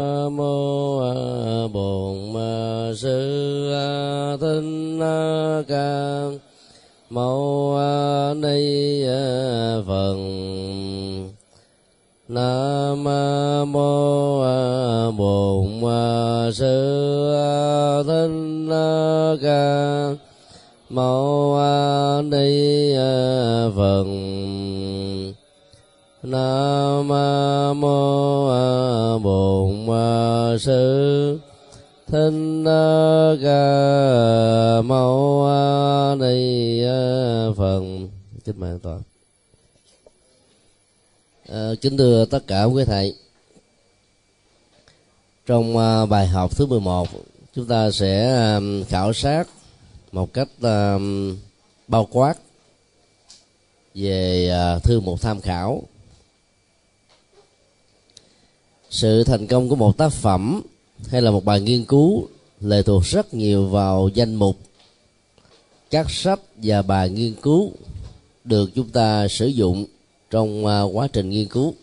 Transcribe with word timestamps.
Nam 0.00 0.36
mô 0.36 1.00
Bổn 1.68 2.34
Sư 2.96 3.72
A 3.72 4.36
Ca 5.68 6.22
Mâu 7.10 7.78
Ni 8.34 9.04
Phật. 9.86 10.16
Nam 12.28 13.04
mô 13.72 14.40
Bổn 15.16 15.82
Sư 16.52 17.32
A 17.34 18.02
Ca 19.42 20.14
Mâu 20.90 21.58
Ni 22.22 22.94
Phật. 23.76 24.25
Nam 26.26 27.08
mô 27.80 28.48
Bổn 29.18 29.88
Sư 30.60 31.40
thân 32.06 32.64
Ca 33.42 34.82
Mâu 34.82 35.48
Ni 36.20 36.82
Phật. 37.56 37.80
Kính 38.44 38.60
mời 38.60 38.78
toàn. 38.82 39.02
À, 41.48 41.70
kính 41.80 41.96
thưa 41.96 42.24
tất 42.24 42.46
cả 42.46 42.64
quý 42.64 42.84
thầy. 42.84 43.14
Trong 45.46 45.78
à, 45.78 46.06
bài 46.06 46.26
học 46.26 46.56
thứ 46.56 46.66
11 46.66 47.08
chúng 47.54 47.66
ta 47.66 47.90
sẽ 47.90 48.36
à, 48.36 48.60
khảo 48.88 49.12
sát 49.12 49.44
một 50.12 50.32
cách 50.32 50.48
à, 50.62 50.98
bao 51.88 52.08
quát 52.10 52.34
về 53.94 54.50
thư 54.82 55.00
một 55.00 55.20
tham 55.20 55.40
khảo 55.40 55.82
sự 58.96 59.24
thành 59.24 59.46
công 59.46 59.68
của 59.68 59.76
một 59.76 59.96
tác 59.96 60.12
phẩm 60.12 60.62
hay 61.08 61.22
là 61.22 61.30
một 61.30 61.44
bài 61.44 61.60
nghiên 61.60 61.84
cứu 61.84 62.28
lệ 62.60 62.82
thuộc 62.82 63.04
rất 63.04 63.34
nhiều 63.34 63.66
vào 63.66 64.08
danh 64.14 64.34
mục, 64.34 64.58
các 65.90 66.10
sách 66.10 66.40
và 66.56 66.82
bài 66.82 67.10
nghiên 67.10 67.34
cứu 67.34 67.72
được 68.44 68.70
chúng 68.74 68.88
ta 68.88 69.28
sử 69.28 69.46
dụng 69.46 69.84
trong 70.30 70.66
à, 70.66 70.82
quá 70.82 71.08
trình 71.12 71.30
nghiên 71.30 71.48
cứu. 71.48 71.74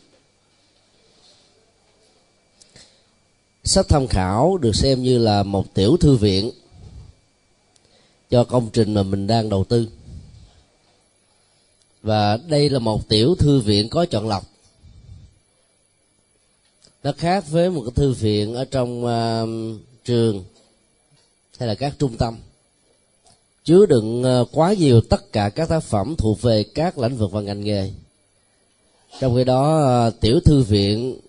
Sách 3.63 3.85
tham 3.89 4.07
khảo 4.07 4.57
được 4.57 4.75
xem 4.75 5.03
như 5.03 5.17
là 5.17 5.43
một 5.43 5.73
tiểu 5.73 5.97
thư 5.97 6.15
viện 6.15 6.51
cho 8.29 8.43
công 8.43 8.69
trình 8.73 8.93
mà 8.93 9.03
mình 9.03 9.27
đang 9.27 9.49
đầu 9.49 9.63
tư. 9.63 9.87
Và 12.01 12.37
đây 12.37 12.69
là 12.69 12.79
một 12.79 13.07
tiểu 13.07 13.35
thư 13.35 13.59
viện 13.59 13.89
có 13.89 14.05
chọn 14.05 14.27
lọc 14.27 14.52
nó 17.03 17.11
khác 17.17 17.45
với 17.49 17.69
một 17.69 17.81
cái 17.81 17.91
thư 17.95 18.13
viện 18.13 18.53
ở 18.53 18.65
trong 18.65 19.05
uh, 19.05 19.79
trường 20.05 20.43
hay 21.57 21.67
là 21.67 21.75
các 21.75 21.93
trung 21.99 22.17
tâm. 22.17 22.37
Chứa 23.63 23.85
đựng 23.85 24.23
uh, 24.41 24.49
quá 24.51 24.73
nhiều 24.73 25.01
tất 25.01 25.31
cả 25.31 25.49
các 25.49 25.69
tác 25.69 25.79
phẩm 25.79 26.15
thuộc 26.17 26.41
về 26.41 26.63
các 26.63 26.97
lĩnh 26.97 27.17
vực 27.17 27.31
và 27.31 27.41
ngành 27.41 27.63
nghề. 27.63 27.91
Trong 29.19 29.35
khi 29.35 29.43
đó 29.43 29.89
uh, 30.07 30.19
tiểu 30.21 30.39
thư 30.39 30.63
viện 30.63 31.19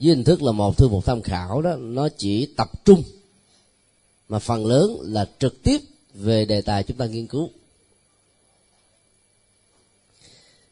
với 0.00 0.08
hình 0.08 0.24
thức 0.24 0.42
là 0.42 0.52
một 0.52 0.76
thư 0.76 0.88
mục 0.88 1.04
tham 1.04 1.22
khảo 1.22 1.62
đó 1.62 1.76
nó 1.76 2.08
chỉ 2.18 2.46
tập 2.56 2.84
trung 2.84 3.02
mà 4.28 4.38
phần 4.38 4.66
lớn 4.66 4.98
là 5.02 5.28
trực 5.38 5.62
tiếp 5.62 5.80
về 6.14 6.44
đề 6.44 6.60
tài 6.60 6.82
chúng 6.82 6.96
ta 6.96 7.06
nghiên 7.06 7.26
cứu. 7.26 7.50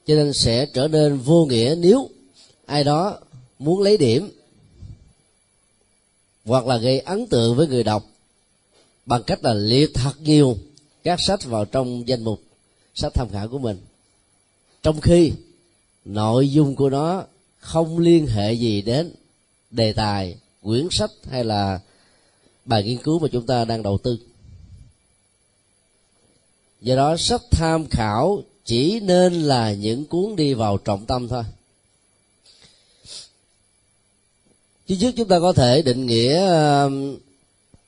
Cho 0.06 0.14
nên 0.14 0.33
sẽ 0.33 0.67
trở 0.67 0.89
nên 0.89 1.19
vô 1.19 1.47
nghĩa 1.47 1.75
nếu 1.78 2.08
ai 2.67 2.84
đó 2.84 3.19
muốn 3.59 3.83
lấy 3.83 3.97
điểm, 3.97 4.31
hoặc 6.45 6.67
là 6.67 6.77
gây 6.77 7.01
ấn 7.01 7.27
tượng 7.27 7.57
với 7.57 7.67
người 7.67 7.85
đọc 7.85 8.05
bằng 9.07 9.23
cách 9.23 9.45
là 9.45 9.55
liệt 9.55 9.95
thật 9.95 10.13
nhiều 10.21 10.59
các 11.03 11.21
sách 11.21 11.45
vào 11.45 11.65
trong 11.65 12.09
danh 12.09 12.25
mục 12.25 12.43
sách 12.95 13.14
tham 13.14 13.29
khảo 13.29 13.48
của 13.48 13.59
mình. 13.59 13.79
Trong 14.83 15.01
khi 15.01 15.33
nội 16.05 16.51
dung 16.51 16.77
của 16.77 16.91
nó 16.91 17.25
không 17.59 17.98
liên 17.98 18.27
hệ 18.27 18.53
gì 18.53 18.83
đến 18.83 19.13
đề 19.70 19.93
tài, 19.93 20.37
quyển 20.63 20.89
sách 20.91 21.11
hay 21.31 21.45
là 21.45 21.81
bài 22.64 22.83
nghiên 22.83 22.98
cứu 22.98 23.19
mà 23.19 23.29
chúng 23.33 23.47
ta 23.47 23.64
đang 23.64 23.83
đầu 23.83 23.98
tư. 23.98 24.19
Do 26.81 26.97
đó, 26.97 27.17
sách 27.17 27.43
tham 27.51 27.87
khảo 27.91 28.43
chỉ 28.64 29.01
nên 29.01 29.35
là 29.35 29.73
những 29.73 30.05
cuốn 30.05 30.37
đi 30.37 30.55
vào 30.55 30.79
trọng 30.79 31.07
tâm 31.07 31.29
thôi. 31.29 31.45
Chứ 34.86 34.96
trước 35.00 35.12
chúng 35.17 35.28
ta 35.28 35.40
có 35.40 35.52
thể 35.52 35.83
định 35.83 36.06
nghĩa 36.06 36.40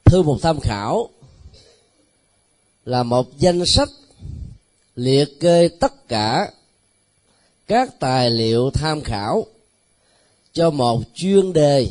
thư 0.04 0.22
mục 0.22 0.38
tham 0.42 0.60
khảo 0.60 1.08
là 2.84 3.02
một 3.02 3.38
danh 3.38 3.66
sách 3.66 3.88
liệt 4.94 5.40
kê 5.40 5.68
tất 5.68 6.08
cả 6.08 6.52
các 7.66 8.00
tài 8.00 8.30
liệu 8.30 8.70
tham 8.70 9.00
khảo 9.00 9.46
cho 10.52 10.70
một 10.70 11.02
chuyên 11.14 11.52
đề 11.52 11.88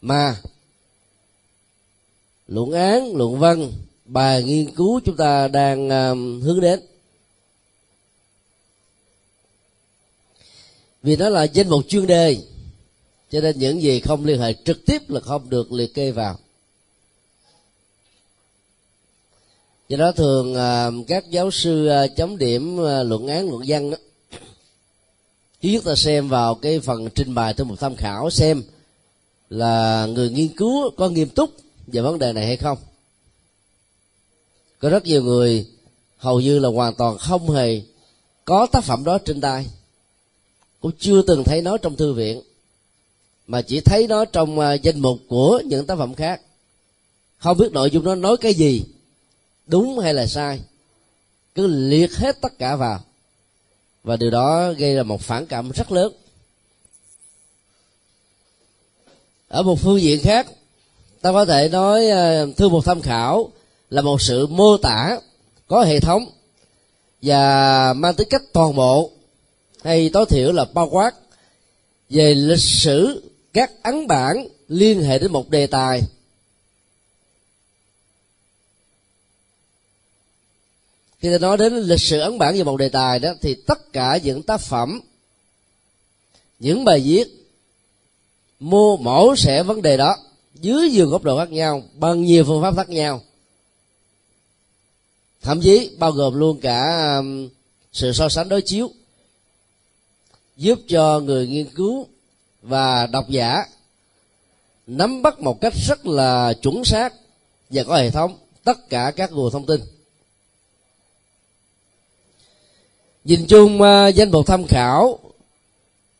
mà 0.00 0.36
luận 2.46 2.72
án, 2.72 3.16
luận 3.16 3.38
văn, 3.38 3.72
bài 4.04 4.42
nghiên 4.42 4.74
cứu 4.74 5.00
chúng 5.04 5.16
ta 5.16 5.48
đang 5.48 5.88
hướng 6.40 6.60
đến. 6.60 6.80
Vì 11.02 11.16
nó 11.16 11.28
là 11.28 11.42
danh 11.42 11.68
mục 11.68 11.82
chuyên 11.88 12.06
đề 12.06 12.36
cho 13.32 13.40
nên 13.40 13.58
những 13.58 13.82
gì 13.82 14.00
không 14.00 14.24
liên 14.24 14.40
hệ 14.40 14.54
trực 14.64 14.86
tiếp 14.86 15.10
là 15.10 15.20
không 15.20 15.50
được 15.50 15.72
liệt 15.72 15.94
kê 15.94 16.10
vào. 16.10 16.38
Do 19.88 19.96
đó 19.96 20.12
thường 20.12 20.54
à, 20.54 20.90
các 21.08 21.30
giáo 21.30 21.50
sư 21.50 21.86
à, 21.86 22.06
chấm 22.06 22.38
điểm 22.38 22.80
à, 22.80 23.02
luận 23.02 23.26
án, 23.26 23.50
luận 23.50 23.62
văn 23.66 23.90
đó 23.90 23.96
thứ 25.62 25.68
nhất 25.68 25.84
ta 25.84 25.94
xem 25.94 26.28
vào 26.28 26.54
cái 26.54 26.80
phần 26.80 27.08
trình 27.14 27.34
bày 27.34 27.54
trong 27.54 27.68
một 27.68 27.76
tham 27.80 27.96
khảo, 27.96 28.30
xem 28.30 28.62
là 29.50 30.06
người 30.06 30.30
nghiên 30.30 30.48
cứu 30.48 30.90
có 30.96 31.08
nghiêm 31.08 31.28
túc 31.28 31.50
về 31.86 32.00
vấn 32.00 32.18
đề 32.18 32.32
này 32.32 32.46
hay 32.46 32.56
không. 32.56 32.78
Có 34.78 34.88
rất 34.88 35.04
nhiều 35.04 35.22
người 35.22 35.66
hầu 36.16 36.40
như 36.40 36.58
là 36.58 36.68
hoàn 36.68 36.94
toàn 36.94 37.18
không 37.18 37.50
hề 37.50 37.82
có 38.44 38.66
tác 38.72 38.84
phẩm 38.84 39.04
đó 39.04 39.18
trên 39.18 39.40
tay, 39.40 39.66
cũng 40.80 40.92
chưa 40.98 41.22
từng 41.22 41.44
thấy 41.44 41.62
nó 41.62 41.76
trong 41.76 41.96
thư 41.96 42.12
viện 42.12 42.42
mà 43.52 43.62
chỉ 43.62 43.80
thấy 43.80 44.06
nó 44.06 44.24
trong 44.24 44.58
à, 44.58 44.72
danh 44.72 45.00
mục 45.00 45.18
của 45.28 45.62
những 45.64 45.86
tác 45.86 45.96
phẩm 45.96 46.14
khác. 46.14 46.40
Không 47.38 47.58
biết 47.58 47.72
nội 47.72 47.90
dung 47.90 48.04
nó 48.04 48.14
nói 48.14 48.36
cái 48.36 48.54
gì, 48.54 48.84
đúng 49.66 49.98
hay 49.98 50.14
là 50.14 50.26
sai. 50.26 50.60
Cứ 51.54 51.66
liệt 51.66 52.16
hết 52.16 52.40
tất 52.40 52.58
cả 52.58 52.76
vào. 52.76 53.00
Và 54.04 54.16
điều 54.16 54.30
đó 54.30 54.72
gây 54.72 54.94
ra 54.94 55.02
một 55.02 55.20
phản 55.20 55.46
cảm 55.46 55.70
rất 55.70 55.92
lớn. 55.92 56.12
Ở 59.48 59.62
một 59.62 59.78
phương 59.80 60.00
diện 60.00 60.20
khác, 60.22 60.46
ta 61.20 61.32
có 61.32 61.44
thể 61.44 61.68
nói 61.68 62.10
à, 62.10 62.46
thư 62.56 62.68
mục 62.68 62.84
tham 62.84 63.00
khảo 63.00 63.52
là 63.90 64.02
một 64.02 64.22
sự 64.22 64.46
mô 64.46 64.76
tả 64.76 65.18
có 65.68 65.82
hệ 65.82 66.00
thống 66.00 66.26
và 67.22 67.92
mang 67.92 68.14
tính 68.14 68.28
cách 68.30 68.42
toàn 68.52 68.74
bộ, 68.74 69.10
hay 69.84 70.10
tối 70.12 70.26
thiểu 70.28 70.52
là 70.52 70.64
bao 70.74 70.88
quát 70.88 71.14
về 72.10 72.34
lịch 72.34 72.60
sử 72.60 73.22
các 73.52 73.72
ấn 73.82 74.06
bản 74.06 74.48
liên 74.68 75.02
hệ 75.02 75.18
đến 75.18 75.32
một 75.32 75.50
đề 75.50 75.66
tài. 75.66 76.02
Khi 81.18 81.30
ta 81.32 81.38
nói 81.38 81.56
đến 81.56 81.74
lịch 81.74 82.00
sử 82.00 82.20
ấn 82.20 82.38
bản 82.38 82.54
về 82.54 82.64
một 82.64 82.76
đề 82.76 82.88
tài 82.88 83.18
đó, 83.18 83.34
thì 83.40 83.54
tất 83.54 83.92
cả 83.92 84.18
những 84.22 84.42
tác 84.42 84.60
phẩm, 84.60 85.00
những 86.58 86.84
bài 86.84 87.00
viết, 87.00 87.28
mô 88.60 88.96
mổ 88.96 89.36
sẽ 89.36 89.62
vấn 89.62 89.82
đề 89.82 89.96
đó 89.96 90.16
dưới 90.54 90.90
nhiều 90.90 91.08
góc 91.08 91.22
độ 91.22 91.38
khác 91.38 91.50
nhau, 91.50 91.82
bằng 91.94 92.22
nhiều 92.22 92.44
phương 92.44 92.62
pháp 92.62 92.76
khác 92.76 92.88
nhau. 92.88 93.22
Thậm 95.42 95.60
chí 95.60 95.96
bao 95.98 96.12
gồm 96.12 96.34
luôn 96.34 96.60
cả 96.60 97.06
um, 97.16 97.48
sự 97.92 98.12
so 98.12 98.28
sánh 98.28 98.48
đối 98.48 98.62
chiếu, 98.62 98.90
giúp 100.56 100.78
cho 100.88 101.20
người 101.20 101.46
nghiên 101.46 101.70
cứu 101.70 102.06
và 102.62 103.06
độc 103.06 103.28
giả 103.28 103.64
nắm 104.86 105.22
bắt 105.22 105.40
một 105.40 105.60
cách 105.60 105.72
rất 105.86 106.06
là 106.06 106.52
chuẩn 106.62 106.84
xác 106.84 107.14
và 107.70 107.82
có 107.84 107.96
hệ 107.96 108.10
thống 108.10 108.38
tất 108.64 108.88
cả 108.88 109.12
các 109.16 109.32
nguồn 109.32 109.52
thông 109.52 109.66
tin. 109.66 109.80
Nhìn 113.24 113.46
chung 113.46 113.82
à, 113.82 114.08
danh 114.08 114.30
mục 114.30 114.46
tham 114.46 114.66
khảo 114.66 115.18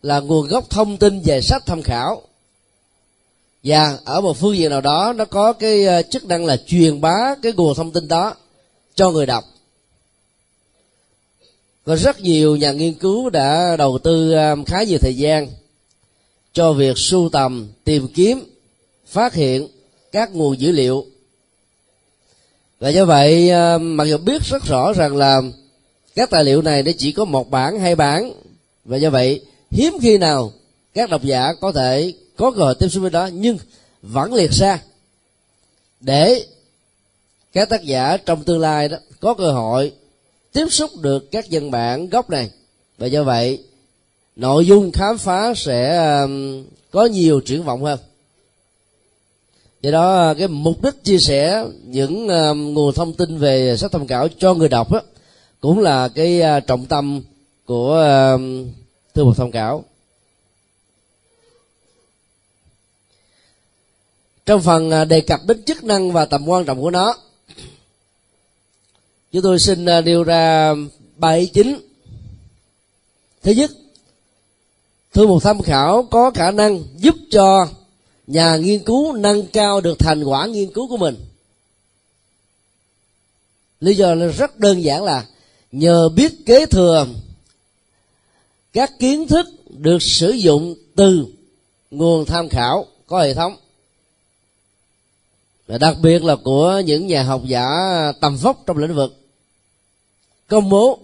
là 0.03 0.21
nguồn 0.21 0.49
gốc 0.49 0.71
thông 0.71 0.97
tin 0.97 1.21
về 1.21 1.41
sách 1.41 1.63
tham 1.67 1.83
khảo. 1.83 2.23
Và 3.65 3.99
ở 4.05 4.21
một 4.21 4.37
phương 4.37 4.57
diện 4.57 4.71
nào 4.71 4.81
đó, 4.81 5.13
nó 5.17 5.25
có 5.25 5.53
cái 5.53 5.87
à, 5.87 6.03
chức 6.03 6.25
năng 6.25 6.45
là 6.45 6.57
truyền 6.67 7.01
bá 7.01 7.35
cái 7.43 7.53
nguồn 7.53 7.75
thông 7.75 7.93
tin 7.93 8.09
đó 8.09 8.35
cho 8.95 9.11
người 9.11 9.27
đọc. 9.27 9.45
Có 11.85 11.97
rất 11.97 12.21
nhiều 12.21 12.57
nhà 12.57 12.73
nghiên 12.73 12.95
cứu 12.95 13.31
đã 13.31 13.77
đầu 13.77 13.99
tư 13.99 14.33
à, 14.33 14.57
khá 14.67 14.83
nhiều 14.83 14.99
thời 14.99 15.17
gian 15.17 15.49
cho 16.53 16.73
việc 16.73 16.99
sưu 16.99 17.29
tầm, 17.29 17.69
tìm 17.85 18.09
kiếm, 18.09 18.45
phát 19.07 19.35
hiện 19.35 19.69
các 20.13 20.35
nguồn 20.35 20.61
dữ 20.61 20.73
liệu. 20.73 21.07
Và 22.81 22.89
do 22.89 23.05
vậy 23.05 23.51
ờ, 23.51 23.79
mặc 23.79 24.05
dù 24.05 24.19
biết 24.19 24.43
rất 24.45 24.65
rõ 24.65 24.93
rằng 24.93 25.17
là 25.17 25.43
các 26.15 26.31
tài 26.31 26.45
liệu 26.45 26.63
này 26.63 26.83
nó 26.83 26.93
chỉ 26.99 27.13
có 27.13 27.25
một 27.25 27.51
bản, 27.51 27.81
hai 27.81 27.95
bản, 27.95 28.33
và 28.85 28.97
do 28.97 29.11
vậy, 29.11 29.41
hiếm 29.71 29.93
khi 30.03 30.19
nào 30.19 30.53
các 30.95 31.11
độc 31.11 31.23
giả 31.23 31.53
có 31.61 31.73
thể 31.73 32.13
có 32.37 32.51
cơ 32.51 32.63
hội 32.63 32.75
tiếp 32.75 32.89
xúc 32.89 33.01
với 33.03 33.11
đó, 33.11 33.27
nhưng 33.33 33.59
vẫn 34.03 34.35
liệt 34.35 34.53
ra 34.53 34.83
để 36.01 36.47
các 37.53 37.69
tác 37.69 37.85
giả 37.85 38.17
trong 38.17 38.45
tương 38.45 38.61
lai 38.61 38.89
đó 38.89 38.97
có 39.21 39.35
cơ 39.35 39.53
hội 39.53 39.93
tiếp 40.53 40.67
xúc 40.71 40.91
được 41.01 41.31
các 41.31 41.51
dân 41.51 41.71
bản 41.71 42.09
gốc 42.09 42.31
này. 42.31 42.51
Và 42.99 43.07
do 43.07 43.23
vậy 43.25 43.65
nội 44.37 44.67
dung 44.67 44.93
khám 44.93 45.19
phá 45.19 45.55
sẽ 45.57 46.07
um, 46.21 46.65
có 46.91 47.05
nhiều 47.05 47.41
triển 47.41 47.63
vọng 47.63 47.85
hơn. 47.85 47.99
Do 49.83 49.91
đó 49.91 50.31
uh, 50.31 50.39
cái 50.39 50.49
mục 50.49 50.83
đích 50.83 51.05
chia 51.05 51.19
sẻ 51.19 51.65
những 51.85 52.29
um, 52.29 52.75
nguồn 52.75 52.95
thông 52.95 53.13
tin 53.15 53.39
về 53.39 53.77
sách 53.77 53.93
tham 53.93 54.07
khảo 54.07 54.29
cho 54.39 54.55
người 54.55 54.69
đọc 54.69 54.93
đó, 54.93 55.01
cũng 55.61 55.79
là 55.79 56.09
cái 56.09 56.41
uh, 56.41 56.67
trọng 56.67 56.87
tâm 56.87 57.23
của 57.65 57.95
um, 58.35 58.69
thư 59.15 59.25
mục 59.25 59.37
tham 59.37 59.51
khảo 59.51 59.85
trong 64.47 64.63
phần 64.63 64.91
uh, 65.03 65.09
đề 65.09 65.21
cập 65.21 65.41
đến 65.47 65.63
chức 65.63 65.85
năng 65.85 66.13
và 66.13 66.25
tầm 66.25 66.49
quan 66.49 66.65
trọng 66.65 66.81
của 66.83 66.91
nó 66.91 67.17
chúng 69.33 69.43
tôi 69.43 69.59
xin 69.59 69.85
nêu 69.85 70.25
ra 70.25 70.75
ba 71.17 71.33
ý 71.33 71.47
chính. 71.47 71.81
Thứ 73.43 73.53
nhất 73.53 73.71
thư 75.13 75.27
mục 75.27 75.43
tham 75.43 75.63
khảo, 75.63 76.03
có 76.11 76.31
khả 76.31 76.51
năng 76.51 76.83
giúp 76.97 77.15
cho 77.31 77.69
nhà 78.27 78.57
nghiên 78.57 78.85
cứu 78.85 79.13
nâng 79.13 79.47
cao 79.47 79.81
được 79.81 79.99
thành 79.99 80.25
quả 80.25 80.47
nghiên 80.47 80.73
cứu 80.73 80.89
của 80.89 80.97
mình. 80.97 81.17
Lý 83.81 83.95
do 83.95 84.15
là 84.15 84.27
rất 84.27 84.59
đơn 84.59 84.85
giản 84.85 85.05
là 85.05 85.27
nhờ 85.73 86.09
biết 86.09 86.47
kế 86.47 86.67
thừa 86.67 87.07
các 88.73 88.99
kiến 88.99 89.29
thức 89.29 89.47
được 89.69 90.03
sử 90.03 90.31
dụng 90.31 90.75
từ 90.95 91.27
nguồn 91.91 92.25
tham 92.25 92.49
khảo 92.49 92.87
có 93.07 93.21
hệ 93.21 93.35
thống. 93.35 93.57
Và 95.67 95.79
đặc 95.79 95.97
biệt 96.03 96.25
là 96.25 96.37
của 96.37 96.83
những 96.87 97.07
nhà 97.07 97.23
học 97.23 97.43
giả 97.45 97.67
tầm 98.21 98.37
vóc 98.37 98.63
trong 98.67 98.79
lĩnh 98.79 98.95
vực, 98.95 99.17
công 100.47 100.69
bố 100.69 100.99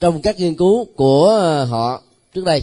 trong 0.00 0.22
các 0.22 0.38
nghiên 0.38 0.54
cứu 0.54 0.84
của 0.84 1.66
họ 1.70 2.02
trước 2.34 2.44
đây 2.44 2.62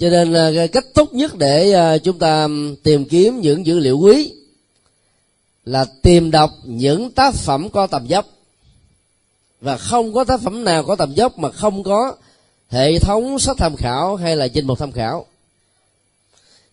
cho 0.00 0.10
nên 0.10 0.32
à, 0.32 0.50
cái 0.54 0.68
cách 0.68 0.86
tốt 0.94 1.14
nhất 1.14 1.36
để 1.38 1.72
à, 1.72 1.98
chúng 1.98 2.18
ta 2.18 2.48
tìm 2.82 3.04
kiếm 3.04 3.40
những 3.40 3.66
dữ 3.66 3.78
liệu 3.78 3.98
quý 3.98 4.32
là 5.64 5.84
tìm 6.02 6.30
đọc 6.30 6.50
những 6.64 7.10
tác 7.10 7.34
phẩm 7.34 7.68
có 7.70 7.86
tầm 7.86 8.06
dốc 8.06 8.26
và 9.60 9.76
không 9.76 10.14
có 10.14 10.24
tác 10.24 10.40
phẩm 10.40 10.64
nào 10.64 10.82
có 10.82 10.96
tầm 10.96 11.14
dốc 11.14 11.38
mà 11.38 11.50
không 11.50 11.82
có 11.82 12.16
hệ 12.68 12.98
thống 12.98 13.38
sách 13.38 13.56
tham 13.58 13.76
khảo 13.76 14.16
hay 14.16 14.36
là 14.36 14.44
danh 14.44 14.66
mục 14.66 14.78
tham 14.78 14.92
khảo. 14.92 15.26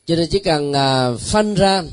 Cho 0.06 0.16
nên 0.16 0.28
chỉ 0.30 0.40
cần 0.40 0.74
à, 0.74 1.12
phân 1.20 1.54
ra 1.54 1.84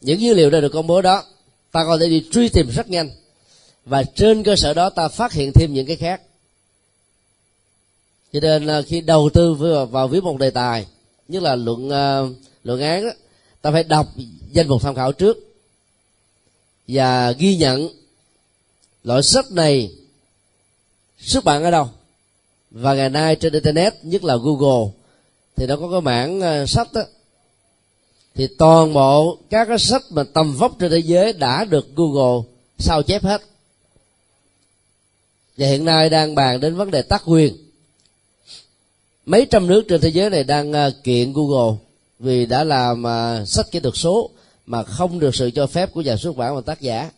những 0.00 0.20
dữ 0.20 0.34
liệu 0.34 0.50
đã 0.50 0.60
được 0.60 0.72
công 0.72 0.86
bố 0.86 1.02
đó, 1.02 1.24
ta 1.72 1.84
có 1.84 1.98
thể 1.98 2.08
đi 2.08 2.24
truy 2.32 2.48
tìm 2.48 2.70
rất 2.70 2.90
nhanh. 2.90 3.10
Và 3.84 4.02
trên 4.02 4.42
cơ 4.42 4.56
sở 4.56 4.74
đó 4.74 4.90
ta 4.90 5.08
phát 5.08 5.32
hiện 5.32 5.52
thêm 5.52 5.74
những 5.74 5.86
cái 5.86 5.96
khác 5.96 6.20
cho 8.34 8.40
nên 8.40 8.66
à, 8.66 8.82
khi 8.82 9.00
đầu 9.00 9.30
tư 9.34 9.54
vào 9.90 10.08
viết 10.08 10.24
một 10.24 10.38
đề 10.38 10.50
tài 10.50 10.86
như 11.28 11.40
là 11.40 11.56
luận 11.56 11.90
à, 11.90 12.20
luận 12.64 12.80
án 12.80 13.04
đó, 13.04 13.10
ta 13.62 13.70
phải 13.70 13.84
đọc 13.84 14.06
danh 14.52 14.68
mục 14.68 14.82
tham 14.82 14.94
khảo 14.94 15.12
trước 15.12 15.38
và 16.88 17.30
ghi 17.30 17.56
nhận 17.56 17.88
loại 19.04 19.22
sách 19.22 19.50
này 19.50 19.92
xuất 21.18 21.44
bản 21.44 21.64
ở 21.64 21.70
đâu. 21.70 21.88
Và 22.70 22.94
ngày 22.94 23.10
nay 23.10 23.36
trên 23.36 23.52
internet 23.52 23.94
nhất 24.02 24.24
là 24.24 24.36
google 24.36 24.90
thì 25.56 25.66
nó 25.66 25.76
có 25.76 25.90
cái 25.90 26.00
mảng 26.00 26.40
à, 26.40 26.66
sách 26.66 26.92
đó 26.92 27.02
thì 28.34 28.46
toàn 28.58 28.92
bộ 28.92 29.38
các 29.50 29.68
cái 29.68 29.78
sách 29.78 30.02
mà 30.10 30.24
tầm 30.24 30.56
vóc 30.56 30.76
trên 30.78 30.90
thế 30.90 30.98
giới 30.98 31.32
đã 31.32 31.64
được 31.64 31.96
google 31.96 32.42
sao 32.78 33.02
chép 33.02 33.22
hết. 33.22 33.42
Và 35.56 35.66
hiện 35.66 35.84
nay 35.84 36.10
đang 36.10 36.34
bàn 36.34 36.60
đến 36.60 36.76
vấn 36.76 36.90
đề 36.90 37.02
tác 37.02 37.22
quyền 37.26 37.63
mấy 39.26 39.46
trăm 39.46 39.66
nước 39.66 39.84
trên 39.88 40.00
thế 40.00 40.08
giới 40.08 40.30
này 40.30 40.44
đang 40.44 40.72
ờ, 40.72 40.90
kiện 41.04 41.32
google 41.32 41.76
vì 42.18 42.46
đã 42.46 42.64
làm 42.64 43.02
ờ, 43.02 43.44
sách 43.46 43.66
kỹ 43.70 43.80
thuật 43.80 43.96
số 43.96 44.30
mà 44.66 44.82
không 44.82 45.18
được 45.18 45.34
sự 45.34 45.50
cho 45.50 45.66
phép 45.66 45.92
của 45.92 46.02
nhà 46.02 46.16
xuất 46.16 46.36
bản 46.36 46.54
và 46.54 46.60
tác 46.60 46.80
giả. 46.80 47.10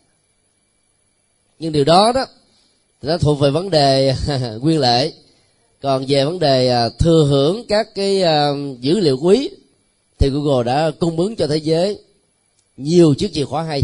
Nhưng 1.59 1.71
điều 1.71 1.83
đó 1.83 2.11
đó, 2.11 2.25
thì 3.01 3.09
nó 3.09 3.17
thuộc 3.17 3.39
về 3.39 3.49
vấn 3.49 3.69
đề 3.69 4.15
nguyên 4.61 4.79
lệ. 4.79 5.13
Còn 5.81 6.05
về 6.07 6.25
vấn 6.25 6.39
đề 6.39 6.67
ờ, 6.67 6.89
thừa 6.99 7.25
hưởng 7.29 7.65
các 7.67 7.95
cái 7.95 8.23
dữ 8.81 8.99
liệu 8.99 9.17
quý, 9.21 9.49
thì 10.19 10.29
google 10.29 10.63
đã 10.63 10.91
cung 10.99 11.19
ứng 11.19 11.35
cho 11.35 11.47
thế 11.47 11.57
giới 11.57 11.99
nhiều 12.77 13.13
chiếc 13.13 13.33
chìa 13.33 13.45
khóa 13.45 13.63
hay. 13.63 13.81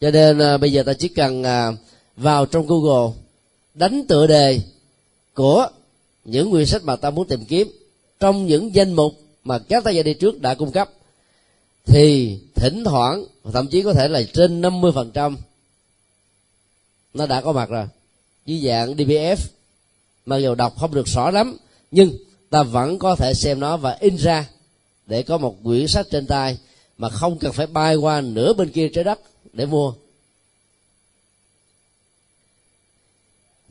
Cho 0.00 0.10
nên 0.10 0.60
bây 0.60 0.72
giờ 0.72 0.82
ta 0.82 0.92
chỉ 0.92 1.08
cần 1.08 1.42
vào 2.16 2.46
trong 2.46 2.66
google, 2.66 3.12
đánh 3.74 4.04
tựa 4.08 4.26
đề 4.26 4.60
của 5.34 5.68
những 6.24 6.50
quyển 6.50 6.66
sách 6.66 6.84
mà 6.84 6.96
ta 6.96 7.10
muốn 7.10 7.28
tìm 7.28 7.44
kiếm, 7.44 7.68
trong 8.20 8.46
những 8.46 8.74
danh 8.74 8.92
mục 8.92 9.12
mà 9.44 9.58
các 9.58 9.84
tác 9.84 9.90
giả 9.90 10.02
đi 10.02 10.14
trước 10.14 10.40
đã 10.40 10.54
cung 10.54 10.72
cấp, 10.72 10.90
thì 11.84 12.38
thỉnh 12.54 12.84
thoảng, 12.84 13.24
thậm 13.52 13.66
chí 13.66 13.82
có 13.82 13.92
thể 13.92 14.08
là 14.08 14.22
trên 14.32 14.60
50% 14.62 15.36
nó 17.14 17.26
đã 17.26 17.40
có 17.40 17.52
mặt 17.52 17.70
rồi. 17.70 17.86
Dưới 18.46 18.60
dạng 18.60 18.94
DPF 18.94 19.36
mặc 20.26 20.36
dù 20.36 20.54
đọc 20.54 20.76
không 20.78 20.94
được 20.94 21.08
rõ 21.08 21.30
lắm, 21.30 21.56
nhưng 21.90 22.12
ta 22.50 22.62
vẫn 22.62 22.98
có 22.98 23.16
thể 23.16 23.34
xem 23.34 23.60
nó 23.60 23.76
và 23.76 23.96
in 24.00 24.16
ra 24.16 24.48
để 25.06 25.22
có 25.22 25.38
một 25.38 25.56
quyển 25.64 25.88
sách 25.88 26.06
trên 26.10 26.26
tay 26.26 26.58
mà 26.98 27.08
không 27.08 27.38
cần 27.38 27.52
phải 27.52 27.66
bay 27.66 27.96
qua 27.96 28.20
nửa 28.20 28.52
bên 28.52 28.68
kia 28.68 28.88
trái 28.88 29.04
đất 29.04 29.20
để 29.52 29.66
mua. 29.66 29.94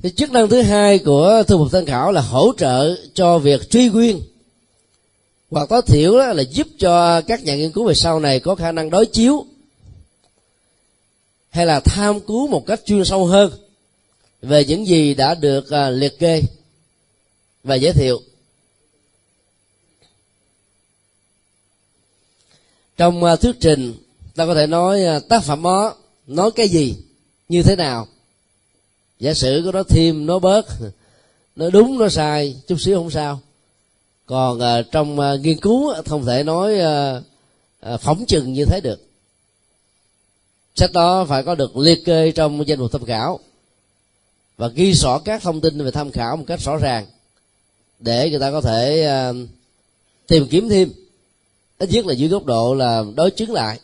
Thì 0.03 0.11
chức 0.11 0.31
năng 0.31 0.49
thứ 0.49 0.61
hai 0.61 0.99
của 0.99 1.43
thư 1.47 1.57
mục 1.57 1.67
tham 1.71 1.85
khảo 1.85 2.11
là 2.11 2.21
hỗ 2.21 2.53
trợ 2.57 2.95
cho 3.13 3.39
việc 3.39 3.69
truy 3.69 3.89
nguyên. 3.89 4.21
Hoặc 5.51 5.69
tối 5.69 5.81
thiểu 5.81 6.17
đó 6.17 6.33
là 6.33 6.43
giúp 6.43 6.67
cho 6.79 7.21
các 7.21 7.43
nhà 7.43 7.55
nghiên 7.55 7.71
cứu 7.71 7.85
về 7.85 7.93
sau 7.93 8.19
này 8.19 8.39
có 8.39 8.55
khả 8.55 8.71
năng 8.71 8.89
đối 8.89 9.05
chiếu. 9.05 9.45
Hay 11.49 11.65
là 11.65 11.79
tham 11.79 12.19
cứu 12.19 12.47
một 12.47 12.65
cách 12.65 12.81
chuyên 12.85 13.05
sâu 13.05 13.25
hơn 13.25 13.51
về 14.41 14.65
những 14.65 14.87
gì 14.87 15.13
đã 15.13 15.35
được 15.35 15.69
à, 15.69 15.89
liệt 15.89 16.19
kê 16.19 16.41
và 17.63 17.75
giới 17.75 17.93
thiệu. 17.93 18.21
Trong 22.97 23.23
à, 23.23 23.35
thuyết 23.35 23.55
trình, 23.59 23.93
ta 24.35 24.45
có 24.45 24.55
thể 24.55 24.67
nói 24.67 25.05
à, 25.05 25.19
tác 25.29 25.43
phẩm 25.43 25.63
đó 25.63 25.95
nói 26.27 26.51
cái 26.51 26.67
gì, 26.67 26.95
như 27.49 27.63
thế 27.63 27.75
nào? 27.75 28.07
Giả 29.21 29.33
sử 29.33 29.61
có 29.65 29.71
nó 29.71 29.83
thêm 29.83 30.25
nó 30.25 30.39
bớt. 30.39 30.65
Nó 31.55 31.69
đúng 31.69 31.99
nó 31.99 32.09
sai 32.09 32.55
chút 32.67 32.81
xíu 32.81 32.97
không 32.97 33.11
sao. 33.11 33.39
Còn 34.25 34.57
uh, 34.57 34.91
trong 34.91 35.19
uh, 35.19 35.39
nghiên 35.41 35.59
cứu 35.59 35.93
không 36.05 36.25
thể 36.25 36.43
nói 36.43 36.73
uh, 36.73 37.23
uh, 37.93 38.01
phỏng 38.01 38.25
chừng 38.25 38.53
như 38.53 38.65
thế 38.65 38.81
được. 38.83 39.01
Sách 40.75 40.93
đó 40.93 41.25
phải 41.25 41.43
có 41.43 41.55
được 41.55 41.77
liệt 41.77 42.05
kê 42.05 42.31
trong 42.31 42.67
danh 42.67 42.79
mục 42.79 42.91
tham 42.91 43.05
khảo 43.05 43.39
và 44.57 44.67
ghi 44.67 44.93
rõ 44.93 45.19
các 45.19 45.41
thông 45.41 45.61
tin 45.61 45.83
về 45.83 45.91
tham 45.91 46.11
khảo 46.11 46.37
một 46.37 46.43
cách 46.47 46.59
rõ 46.61 46.77
ràng 46.77 47.05
để 47.99 48.29
người 48.29 48.39
ta 48.39 48.51
có 48.51 48.61
thể 48.61 49.07
uh, 49.29 49.35
tìm 50.27 50.47
kiếm 50.47 50.69
thêm. 50.69 50.91
Ít 51.77 51.89
nhất 51.91 52.05
là 52.05 52.13
dưới 52.13 52.29
góc 52.29 52.45
độ 52.45 52.73
là 52.73 53.03
đối 53.15 53.31
chứng 53.31 53.51
lại. 53.51 53.79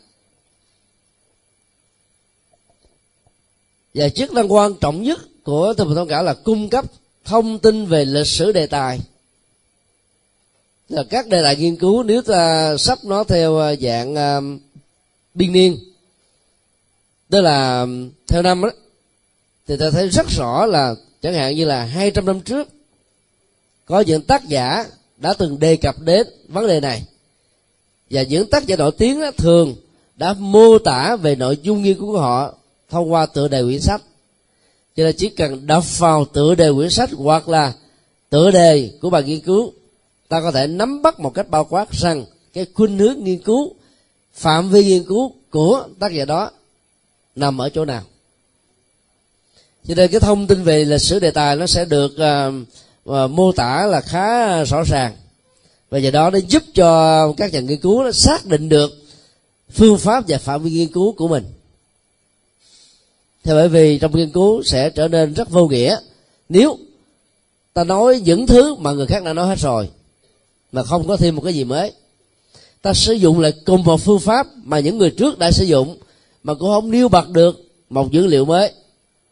Và 3.98 4.08
chức 4.08 4.32
năng 4.32 4.52
quan 4.52 4.74
trọng 4.74 5.02
nhất 5.02 5.18
của 5.42 5.74
thư 5.74 5.84
viện 5.84 5.94
thông 5.94 6.08
cảm 6.08 6.24
là 6.24 6.34
cung 6.34 6.68
cấp 6.68 6.84
thông 7.24 7.58
tin 7.58 7.86
về 7.86 8.04
lịch 8.04 8.26
sử 8.26 8.52
đề 8.52 8.66
tài. 8.66 9.00
Là 10.88 11.02
các 11.10 11.26
đề 11.26 11.42
tài 11.42 11.56
nghiên 11.56 11.76
cứu 11.76 12.02
nếu 12.02 12.22
ta 12.22 12.76
sắp 12.78 12.98
nó 13.04 13.24
theo 13.24 13.58
à, 13.58 13.74
dạng 13.74 14.12
uh, 14.14 14.60
biên 15.34 15.52
niên 15.52 15.78
tức 17.30 17.40
là 17.40 17.86
theo 18.28 18.42
năm 18.42 18.62
đó 18.62 18.70
thì 19.66 19.76
ta 19.76 19.90
thấy 19.90 20.08
rất 20.08 20.26
rõ 20.30 20.66
là 20.66 20.94
chẳng 21.22 21.34
hạn 21.34 21.56
như 21.56 21.64
là 21.64 21.84
200 21.84 22.26
năm 22.26 22.40
trước 22.40 22.68
có 23.86 24.00
những 24.00 24.22
tác 24.22 24.48
giả 24.48 24.84
đã 25.16 25.32
từng 25.32 25.58
đề 25.58 25.76
cập 25.76 26.00
đến 26.00 26.26
vấn 26.48 26.66
đề 26.66 26.80
này. 26.80 27.02
Và 28.10 28.22
những 28.22 28.50
tác 28.50 28.66
giả 28.66 28.76
nổi 28.76 28.92
tiếng 28.98 29.20
đó, 29.20 29.30
thường 29.36 29.74
đã 30.16 30.34
mô 30.38 30.78
tả 30.78 31.16
về 31.16 31.34
nội 31.36 31.58
dung 31.62 31.82
nghiên 31.82 31.98
cứu 31.98 32.12
của 32.12 32.20
họ 32.20 32.54
thông 32.90 33.12
qua 33.12 33.26
tựa 33.26 33.48
đề 33.48 33.62
quyển 33.62 33.80
sách. 33.80 34.02
Cho 34.96 35.04
nên 35.04 35.16
chỉ 35.16 35.28
cần 35.28 35.66
đọc 35.66 35.98
vào 35.98 36.24
tựa 36.24 36.54
đề 36.54 36.72
quyển 36.72 36.90
sách 36.90 37.10
hoặc 37.16 37.48
là 37.48 37.72
tựa 38.30 38.50
đề 38.50 38.90
của 39.00 39.10
bài 39.10 39.22
nghiên 39.22 39.40
cứu 39.40 39.72
ta 40.28 40.40
có 40.40 40.50
thể 40.50 40.66
nắm 40.66 41.02
bắt 41.02 41.20
một 41.20 41.30
cách 41.34 41.50
bao 41.50 41.64
quát 41.64 41.92
rằng 41.92 42.24
cái 42.52 42.66
khuynh 42.74 42.98
hướng 42.98 43.24
nghiên 43.24 43.38
cứu 43.38 43.74
phạm 44.34 44.70
vi 44.70 44.84
nghiên 44.84 45.04
cứu 45.04 45.32
của 45.50 45.84
tác 45.98 46.12
giả 46.12 46.24
đó 46.24 46.50
nằm 47.36 47.58
ở 47.58 47.68
chỗ 47.68 47.84
nào. 47.84 48.02
Cho 49.88 49.94
nên 49.94 50.10
cái 50.10 50.20
thông 50.20 50.46
tin 50.46 50.62
về 50.62 50.84
lịch 50.84 51.00
sử 51.00 51.18
đề 51.18 51.30
tài 51.30 51.56
nó 51.56 51.66
sẽ 51.66 51.84
được 51.84 52.12
uh, 52.14 52.54
uh, 53.10 53.30
mô 53.30 53.52
tả 53.52 53.86
là 53.86 54.00
khá 54.00 54.64
rõ 54.64 54.82
ràng. 54.82 55.16
Và 55.90 55.98
do 55.98 56.10
đó 56.10 56.30
nó 56.30 56.38
giúp 56.48 56.62
cho 56.74 57.32
các 57.36 57.52
nhà 57.52 57.60
nghiên 57.60 57.80
cứu 57.80 58.04
nó 58.04 58.12
xác 58.12 58.46
định 58.46 58.68
được 58.68 58.90
phương 59.70 59.98
pháp 59.98 60.24
và 60.28 60.38
phạm 60.38 60.62
vi 60.62 60.70
nghiên 60.70 60.92
cứu 60.92 61.12
của 61.12 61.28
mình 61.28 61.44
thế 63.48 63.54
bởi 63.54 63.68
vì 63.68 63.98
trong 63.98 64.16
nghiên 64.16 64.30
cứu 64.30 64.62
sẽ 64.62 64.90
trở 64.90 65.08
nên 65.08 65.34
rất 65.34 65.50
vô 65.50 65.68
nghĩa. 65.68 65.96
Nếu 66.48 66.78
ta 67.74 67.84
nói 67.84 68.20
những 68.24 68.46
thứ 68.46 68.74
mà 68.74 68.92
người 68.92 69.06
khác 69.06 69.24
đã 69.24 69.32
nói 69.32 69.46
hết 69.46 69.58
rồi 69.58 69.88
mà 70.72 70.82
không 70.82 71.08
có 71.08 71.16
thêm 71.16 71.36
một 71.36 71.42
cái 71.44 71.54
gì 71.54 71.64
mới 71.64 71.92
ta 72.82 72.94
sử 72.94 73.12
dụng 73.12 73.40
lại 73.40 73.52
cùng 73.66 73.84
một 73.84 74.00
phương 74.00 74.20
pháp 74.20 74.46
mà 74.62 74.80
những 74.80 74.98
người 74.98 75.10
trước 75.10 75.38
đã 75.38 75.50
sử 75.50 75.64
dụng 75.64 75.98
mà 76.42 76.54
cũng 76.54 76.68
không 76.68 76.90
nêu 76.90 77.08
bật 77.08 77.30
được 77.30 77.56
một 77.90 78.10
dữ 78.10 78.26
liệu 78.26 78.44
mới 78.44 78.72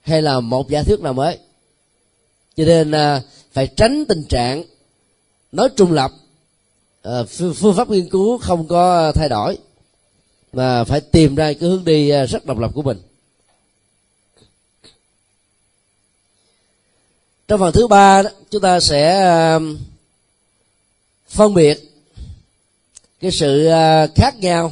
hay 0.01 0.23
là 0.23 0.41
một 0.41 0.71
giả 0.71 0.83
thuyết 0.83 1.01
nào 1.01 1.13
mới. 1.13 1.39
Cho 2.57 2.65
nên 2.65 2.91
à, 2.91 3.23
phải 3.53 3.67
tránh 3.67 4.05
tình 4.09 4.25
trạng 4.29 4.65
nói 5.53 5.69
trung 5.77 5.93
lập. 5.93 6.13
À, 7.03 7.23
phương 7.55 7.75
pháp 7.77 7.91
nghiên 7.91 8.09
cứu 8.09 8.39
không 8.39 8.69
có 8.69 9.13
thay 9.13 9.29
đổi 9.29 9.59
mà 10.53 10.85
phải 10.85 11.01
tìm 11.01 11.35
ra 11.35 11.53
cái 11.53 11.69
hướng 11.69 11.85
đi 11.85 12.11
à, 12.11 12.27
rất 12.27 12.47
độc 12.47 12.59
lập 12.59 12.71
của 12.75 12.83
mình. 12.83 12.99
Trong 17.49 17.61
phần 17.61 17.73
thứ 17.73 17.87
ba 17.87 18.23
chúng 18.51 18.63
ta 18.63 18.81
sẽ 18.81 19.31
um, 19.55 19.79
phân 21.29 21.55
biệt 21.55 21.93
cái 23.21 23.31
sự 23.31 23.69
uh, 23.69 24.11
khác 24.15 24.39
nhau 24.39 24.71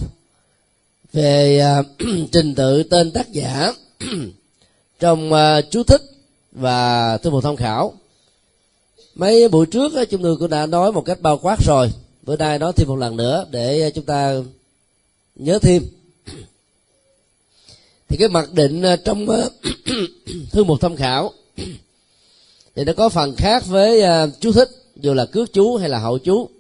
về 1.13 1.63
uh, 1.81 1.87
trình 2.33 2.55
tự 2.55 2.83
tên 2.83 3.11
tác 3.11 3.33
giả 3.33 3.73
trong 5.01 5.33
uh, 5.33 5.65
chú 5.71 5.83
thích 5.83 6.03
và 6.53 7.17
thư 7.17 7.31
mục 7.31 7.45
tham 7.45 7.57
khảo. 7.57 7.95
Mấy 9.15 9.49
buổi 9.49 9.67
trước 9.67 9.93
chúng 10.11 10.23
tôi 10.23 10.37
cũng 10.37 10.51
đã 10.51 10.67
nói 10.67 10.93
một 10.93 11.03
cách 11.03 11.21
bao 11.21 11.39
quát 11.39 11.59
rồi. 11.67 11.91
Bữa 12.23 12.37
nay 12.37 12.59
nói 12.59 12.73
thêm 12.73 12.89
một 12.89 12.97
lần 12.97 13.17
nữa 13.17 13.47
để 13.51 13.93
chúng 13.95 14.05
ta 14.05 14.35
nhớ 15.37 15.59
thêm. 15.63 15.87
Thì 18.09 18.17
cái 18.17 18.29
mặc 18.29 18.53
định 18.53 18.83
trong 19.05 19.27
thư 20.53 20.65
mục 20.65 20.81
tham 20.81 20.97
khảo 20.97 21.33
thì 22.75 22.85
nó 22.85 22.93
có 22.97 23.09
phần 23.09 23.37
khác 23.37 23.63
với 23.67 24.03
uh, 24.03 24.31
chú 24.41 24.53
thích 24.53 24.71
dù 24.97 25.15
là 25.15 25.27
cước 25.27 25.53
chú 25.53 25.77
hay 25.77 25.89
là 25.89 25.99
hậu 25.99 26.19
chú. 26.19 26.51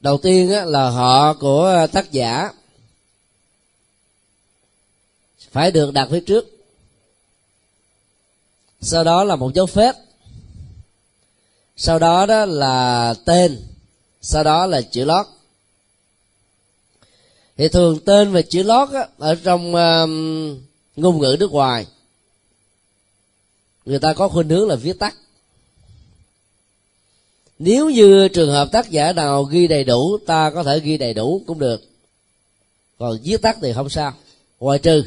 Đầu 0.00 0.18
tiên 0.18 0.50
á, 0.50 0.64
là 0.64 0.90
họ 0.90 1.34
của 1.34 1.64
ờ, 1.64 1.86
tác 1.86 2.12
giả 2.12 2.52
phải 5.50 5.70
được 5.70 5.92
đặt 5.92 6.08
phía 6.10 6.20
trước. 6.20 6.46
Sau 8.80 9.04
đó 9.04 9.24
là 9.24 9.36
một 9.36 9.54
dấu 9.54 9.66
phép. 9.66 9.94
Sau 11.76 11.98
đó 11.98 12.26
đó 12.26 12.44
là 12.44 13.14
tên. 13.24 13.66
Sau 14.20 14.44
đó 14.44 14.66
là 14.66 14.80
chữ 14.80 15.04
lót. 15.04 15.26
Thì 17.56 17.68
thường 17.68 18.00
tên 18.04 18.32
và 18.32 18.42
chữ 18.42 18.62
lót 18.62 18.90
á, 18.90 19.06
ở 19.18 19.34
trong 19.34 19.74
uh, 19.74 20.08
ngôn 20.96 21.18
ngữ 21.18 21.36
nước 21.40 21.50
ngoài 21.50 21.86
người 23.88 23.98
ta 23.98 24.12
có 24.12 24.28
khuynh 24.28 24.48
hướng 24.48 24.68
là 24.68 24.76
viết 24.76 24.98
tắt. 24.98 25.14
Nếu 27.58 27.90
như 27.90 28.28
trường 28.28 28.50
hợp 28.50 28.68
tác 28.72 28.90
giả 28.90 29.12
nào 29.12 29.44
ghi 29.44 29.66
đầy 29.66 29.84
đủ, 29.84 30.18
ta 30.26 30.50
có 30.50 30.62
thể 30.62 30.80
ghi 30.80 30.96
đầy 30.96 31.14
đủ 31.14 31.42
cũng 31.46 31.58
được. 31.58 31.82
Còn 32.98 33.18
viết 33.22 33.42
tắt 33.42 33.56
thì 33.62 33.72
không 33.72 33.88
sao. 33.88 34.14
Ngoài 34.60 34.78
trừ, 34.78 35.04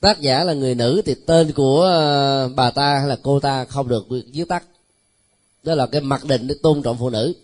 tác 0.00 0.20
giả 0.20 0.44
là 0.44 0.52
người 0.52 0.74
nữ 0.74 1.02
thì 1.06 1.14
tên 1.26 1.52
của 1.52 1.82
ờ, 1.82 2.48
bà 2.48 2.70
ta 2.70 2.98
hay 2.98 3.08
là 3.08 3.16
cô 3.22 3.40
ta 3.40 3.64
không 3.64 3.88
được 3.88 4.06
viết 4.08 4.48
tắt. 4.48 4.64
Đó 5.62 5.74
là 5.74 5.86
cái 5.86 6.00
mặc 6.00 6.24
định 6.24 6.46
để 6.46 6.54
tôn 6.62 6.82
trọng 6.82 6.98
phụ 6.98 7.10
nữ. 7.10 7.34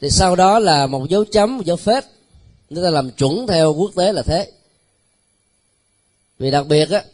Thì 0.00 0.10
sau 0.10 0.36
đó 0.36 0.58
là 0.58 0.86
một 0.86 1.08
dấu 1.08 1.24
chấm, 1.24 1.56
một 1.56 1.64
dấu 1.64 1.76
phết. 1.76 2.04
Người 2.70 2.84
ta 2.84 2.90
làm 2.90 3.10
chuẩn 3.10 3.46
theo 3.46 3.74
quốc 3.74 3.90
tế 3.96 4.12
là 4.12 4.22
thế. 4.22 4.52
Vì 6.38 6.50
đặc 6.50 6.66
biệt 6.66 6.90
á 6.90 7.04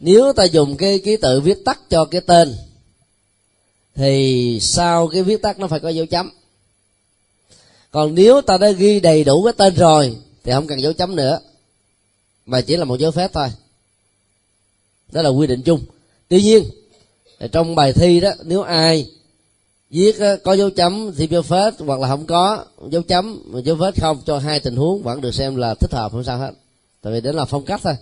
nếu 0.00 0.32
ta 0.32 0.44
dùng 0.44 0.76
cái 0.76 0.98
ký 0.98 1.16
tự 1.16 1.40
viết 1.40 1.64
tắt 1.64 1.80
cho 1.90 2.04
cái 2.04 2.20
tên, 2.20 2.54
thì 3.94 4.58
sau 4.60 5.08
cái 5.08 5.22
viết 5.22 5.42
tắt 5.42 5.58
nó 5.58 5.66
phải 5.66 5.80
có 5.80 5.88
dấu 5.88 6.06
chấm. 6.06 6.30
Còn 7.90 8.14
nếu 8.14 8.40
ta 8.40 8.58
đã 8.58 8.70
ghi 8.70 9.00
đầy 9.00 9.24
đủ 9.24 9.44
cái 9.44 9.52
tên 9.56 9.74
rồi, 9.74 10.16
thì 10.44 10.52
không 10.52 10.66
cần 10.66 10.82
dấu 10.82 10.92
chấm 10.92 11.16
nữa, 11.16 11.40
mà 12.46 12.60
chỉ 12.60 12.76
là 12.76 12.84
một 12.84 12.98
dấu 12.98 13.10
phép 13.10 13.30
thôi. 13.32 13.48
Đó 15.12 15.22
là 15.22 15.28
quy 15.28 15.46
định 15.46 15.62
chung. 15.62 15.80
Tuy 16.28 16.42
nhiên, 16.42 16.64
trong 17.52 17.74
bài 17.74 17.92
thi 17.92 18.20
đó, 18.20 18.30
nếu 18.44 18.62
ai 18.62 19.10
viết 19.90 20.18
ờ, 20.18 20.36
có 20.36 20.52
dấu 20.52 20.70
chấm 20.70 21.12
thì 21.16 21.26
dấu 21.30 21.42
phết, 21.42 21.74
hoặc 21.78 22.00
là 22.00 22.08
không 22.08 22.26
có 22.26 22.64
dấu 22.90 23.02
chấm 23.02 23.52
dấu 23.64 23.76
phết 23.80 24.00
không, 24.00 24.20
cho 24.26 24.38
hai 24.38 24.60
tình 24.60 24.76
huống 24.76 25.02
vẫn 25.02 25.20
được 25.20 25.34
xem 25.34 25.56
là 25.56 25.74
thích 25.74 25.92
hợp, 25.92 26.12
không 26.12 26.24
sao 26.24 26.38
hết. 26.38 26.50
Tại 27.02 27.12
vì 27.12 27.20
đó 27.20 27.32
là 27.32 27.44
phong 27.44 27.64
cách 27.64 27.80
thôi. 27.84 27.94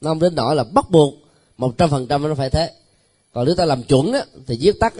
Nó 0.00 0.10
không 0.10 0.18
đến 0.18 0.34
nỗi 0.34 0.56
là 0.56 0.64
bắt 0.64 0.90
buộc 0.90 1.14
một 1.56 1.78
trăm 1.78 1.90
phần 1.90 2.06
trăm 2.06 2.22
nó 2.22 2.34
phải 2.34 2.50
thế. 2.50 2.72
Còn 3.32 3.46
nếu 3.46 3.54
ta 3.54 3.64
làm 3.64 3.82
chuẩn 3.82 4.12
á, 4.12 4.24
thì 4.46 4.58
viết 4.60 4.80
tắt 4.80 4.94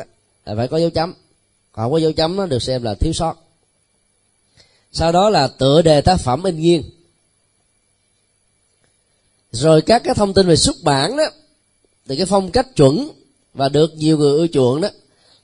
là 0.45 0.55
phải 0.57 0.69
có 0.69 0.79
dấu 0.79 0.91
chấm. 0.91 1.15
Còn 1.73 1.85
không 1.85 1.93
có 1.93 1.99
dấu 1.99 2.13
chấm 2.13 2.37
nó 2.37 2.47
được 2.47 2.63
xem 2.63 2.83
là 2.83 2.95
thiếu 2.95 3.13
sót. 3.13 3.35
Sau 4.93 5.13
đó 5.13 5.31
là 5.31 5.49
tựa 5.49 5.83
đề 5.83 6.01
tác 6.01 6.21
phẩm 6.21 6.43
in 6.43 6.61
nghiêng. 6.61 6.83
Rồi 9.53 9.83
các 9.83 10.03
cái 10.05 10.15
thông 10.15 10.35
tin 10.35 10.47
về 10.47 10.57
xuất 10.57 10.77
bản 10.83 11.17
đó 11.17 11.25
thì 12.09 12.17
cái 12.17 12.27
phong 12.27 12.51
cách 12.51 12.77
chuẩn 12.77 13.09
và 13.55 13.69
được 13.69 13.95
nhiều 13.95 14.19
người 14.19 14.33
ưa 14.39 14.47
chuộng 14.47 14.81
đó 14.81 14.89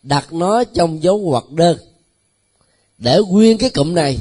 đặt 0.02 0.32
nó 0.32 0.64
trong 0.64 1.02
dấu 1.02 1.18
ngoặc 1.18 1.50
đơn. 1.50 1.78
Để 2.98 3.20
nguyên 3.28 3.58
cái 3.58 3.70
cụm 3.70 3.94
này 3.94 4.18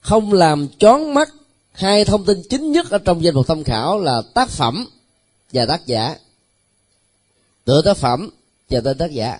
không 0.00 0.32
làm 0.32 0.68
chón 0.78 1.14
mắt 1.14 1.34
hai 1.72 2.04
thông 2.04 2.24
tin 2.24 2.42
chính 2.50 2.72
nhất 2.72 2.90
ở 2.90 2.98
trong 2.98 3.24
danh 3.24 3.34
mục 3.34 3.46
tham 3.46 3.64
khảo 3.64 4.00
là 4.00 4.22
tác 4.34 4.48
phẩm 4.48 4.86
và 5.52 5.66
tác 5.66 5.86
giả. 5.86 6.16
Tựa 7.64 7.82
tác 7.82 7.96
phẩm 7.96 8.30
và 8.70 8.80
tên 8.80 8.98
tác 8.98 9.10
giả. 9.10 9.38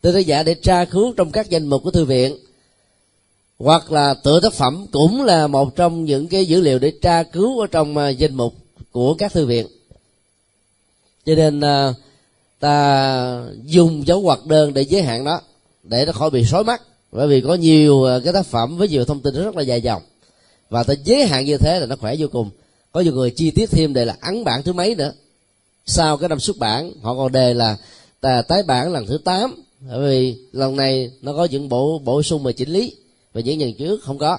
Tên 0.00 0.14
tác 0.14 0.26
giả 0.26 0.42
để 0.42 0.54
tra 0.54 0.84
cứu 0.84 1.12
trong 1.16 1.32
các 1.32 1.50
danh 1.50 1.66
mục 1.66 1.82
của 1.84 1.90
thư 1.90 2.04
viện. 2.04 2.36
Hoặc 3.58 3.92
là 3.92 4.14
tựa 4.14 4.40
tác 4.40 4.52
phẩm 4.52 4.86
cũng 4.92 5.22
là 5.22 5.46
một 5.46 5.76
trong 5.76 6.04
những 6.04 6.28
cái 6.28 6.46
dữ 6.46 6.60
liệu 6.60 6.78
để 6.78 6.92
tra 7.02 7.22
cứu 7.22 7.60
ở 7.60 7.66
trong 7.66 7.96
à, 7.96 8.08
danh 8.08 8.34
mục 8.34 8.54
của 8.92 9.14
các 9.14 9.32
thư 9.32 9.46
viện. 9.46 9.66
Cho 11.26 11.34
nên 11.34 11.60
à, 11.60 11.94
ta 12.60 13.44
dùng 13.64 14.06
dấu 14.06 14.20
ngoặc 14.20 14.46
đơn 14.46 14.74
để 14.74 14.82
giới 14.82 15.02
hạn 15.02 15.24
đó 15.24 15.40
để 15.82 16.06
nó 16.06 16.12
khỏi 16.12 16.30
bị 16.30 16.44
sói 16.44 16.64
mắt. 16.64 16.82
Bởi 17.12 17.28
vì 17.28 17.40
có 17.40 17.54
nhiều 17.54 18.04
à, 18.04 18.18
cái 18.24 18.32
tác 18.32 18.46
phẩm 18.46 18.78
với 18.78 18.88
nhiều 18.88 19.04
thông 19.04 19.20
tin 19.20 19.34
rất 19.34 19.56
là 19.56 19.62
dài 19.62 19.82
dòng. 19.82 20.02
Và 20.70 20.82
ta 20.82 20.94
giới 21.04 21.26
hạn 21.26 21.44
như 21.44 21.58
thế 21.58 21.80
là 21.80 21.86
nó 21.86 21.96
khỏe 21.96 22.14
vô 22.18 22.26
cùng 22.32 22.50
có 22.92 23.00
nhiều 23.00 23.12
người 23.12 23.30
chi 23.30 23.50
tiết 23.50 23.70
thêm 23.70 23.94
đề 23.94 24.04
là 24.04 24.16
ấn 24.20 24.44
bản 24.44 24.62
thứ 24.62 24.72
mấy 24.72 24.94
nữa. 24.94 25.12
Sau 25.86 26.16
cái 26.16 26.28
năm 26.28 26.40
xuất 26.40 26.56
bản, 26.58 26.92
họ 27.02 27.14
còn 27.14 27.32
đề 27.32 27.54
là 27.54 27.76
tái 28.20 28.62
bản 28.66 28.92
lần 28.92 29.06
thứ 29.06 29.18
8 29.18 29.64
bởi 29.80 30.00
vì 30.00 30.36
lần 30.52 30.76
này 30.76 31.10
nó 31.22 31.32
có 31.32 31.44
những 31.44 31.68
bộ, 31.68 31.98
bổ 32.04 32.22
sung 32.22 32.42
và 32.42 32.52
chỉnh 32.52 32.68
lý 32.68 32.94
và 33.32 33.40
những 33.40 33.60
lần 33.60 33.74
trước 33.74 34.02
không 34.02 34.18
có. 34.18 34.38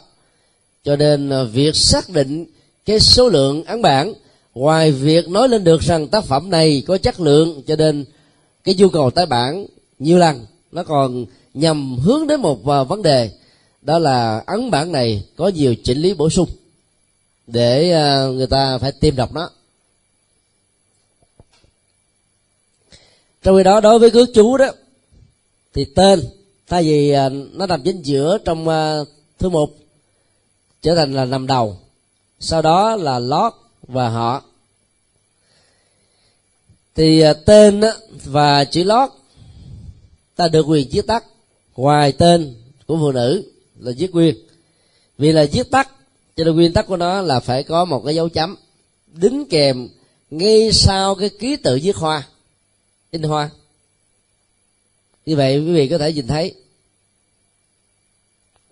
Cho 0.84 0.96
nên 0.96 1.29
à, 1.29 1.44
việc 1.44 1.75
xác 1.75 2.10
định 2.10 2.46
cái 2.86 3.00
số 3.00 3.29
lượng 3.29 3.63
ấn 3.63 3.82
bản, 3.82 4.13
ngoài 4.53 4.91
việc 4.91 5.29
nói 5.29 5.50
lên 5.50 5.63
được 5.63 5.82
rằng 5.82 6.08
tác 6.08 6.24
phẩm 6.24 6.50
này 6.50 6.84
có 6.88 6.98
chất 6.98 7.20
lượng, 7.20 7.62
cho 7.68 7.75
nên 7.75 8.06
cái 8.63 8.75
nhu 8.75 8.89
cầu 8.89 9.12
tái 9.12 9.25
bản 9.25 9.65
nhiều 10.00 10.18
lần, 10.18 10.46
nó 10.72 10.84
còn 10.84 11.25
nhằm 11.53 11.98
hướng 11.98 12.27
đến 12.27 12.41
một 12.41 12.68
à, 12.68 12.84
vấn 12.84 13.01
đề. 13.01 13.32
Đó 13.82 14.00
là 14.00 14.44
ấn 14.48 14.72
bản 14.72 14.91
này 14.91 15.24
có 15.36 15.48
nhiều 15.48 15.75
chỉnh 15.84 15.98
lý 15.98 16.13
bổ 16.13 16.29
sung 16.29 16.50
để 17.51 17.91
ờ, 17.91 18.32
người 18.32 18.48
ta 18.48 18.77
phải 18.77 18.91
tìm 18.91 19.15
đọc 19.15 19.34
nó. 19.34 19.50
Trong 23.44 23.58
khi 23.58 23.63
đó, 23.63 23.82
đối 23.82 24.00
với 24.00 24.12
cước 24.12 24.29
chú 24.34 24.58
đó, 24.58 24.72
thì 25.74 25.86
tên, 25.86 26.20
thay 26.68 26.84
vì 26.84 27.12
ờ, 27.12 27.29
nó 27.29 27.65
nằm 27.65 27.82
chính 27.84 28.01
giữa 28.01 28.38
trong 28.46 28.68
ờ, 28.68 29.06
thứ 29.06 29.13
thư 29.39 29.50
mục 29.50 29.77
trở 30.82 30.96
thành 30.96 31.13
là 31.13 31.25
nằm 31.25 31.48
đầu. 31.48 31.77
Sau 32.39 32.62
đó 32.62 32.96
là 32.96 33.20
lót 33.20 33.53
và 33.82 34.10
họ. 34.10 34.44
Thì 36.96 37.24
tên 37.46 37.82
và 38.24 38.65
chữ 38.65 38.84
lót, 38.84 39.10
ta 40.36 40.48
được 40.48 40.65
quyền 40.68 40.89
viết 40.91 41.08
tắt. 41.08 41.25
Ngoài 41.75 42.12
tên 42.12 42.56
của 42.88 42.98
phụ 42.98 43.12
nữ 43.12 43.44
là 43.79 43.91
viết 43.98 44.10
quyền 44.13 44.36
vì 45.18 45.32
là 45.32 45.46
viết 45.51 45.72
tắt 45.72 45.89
cho 46.39 46.46
nên 46.46 46.55
nguyên 46.55 46.74
tắc 46.74 46.88
của 46.88 46.98
nó 46.98 47.22
là 47.22 47.39
phải 47.39 47.63
có 47.63 47.86
một 47.86 48.01
cái 48.05 48.15
dấu 48.15 48.29
chấm. 48.29 48.55
Đính 49.08 49.46
kèm 49.50 49.89
ngay 50.29 50.72
sau 50.72 51.15
cái 51.15 51.29
ký 51.29 51.55
tự 51.55 51.79
viết 51.84 51.96
hoa. 51.96 52.27
In 53.12 53.24
hoa. 53.24 53.50
Như 55.25 55.36
vậy 55.36 55.60
quý 55.60 55.74
vị 55.74 55.88
có 55.88 55.98
thể 55.98 56.13
nhìn 56.13 56.27
thấy. 56.27 56.55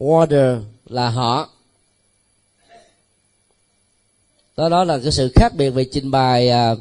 Order 0.03 0.57
là 0.85 1.09
họ. 1.09 1.49
Đó 4.57 4.69
đó 4.69 4.83
là 4.83 4.99
cái 5.03 5.11
sự 5.11 5.31
khác 5.35 5.55
biệt 5.55 5.69
về 5.69 5.85
trình 5.91 6.11
bày 6.11 6.49
à, 6.49 6.75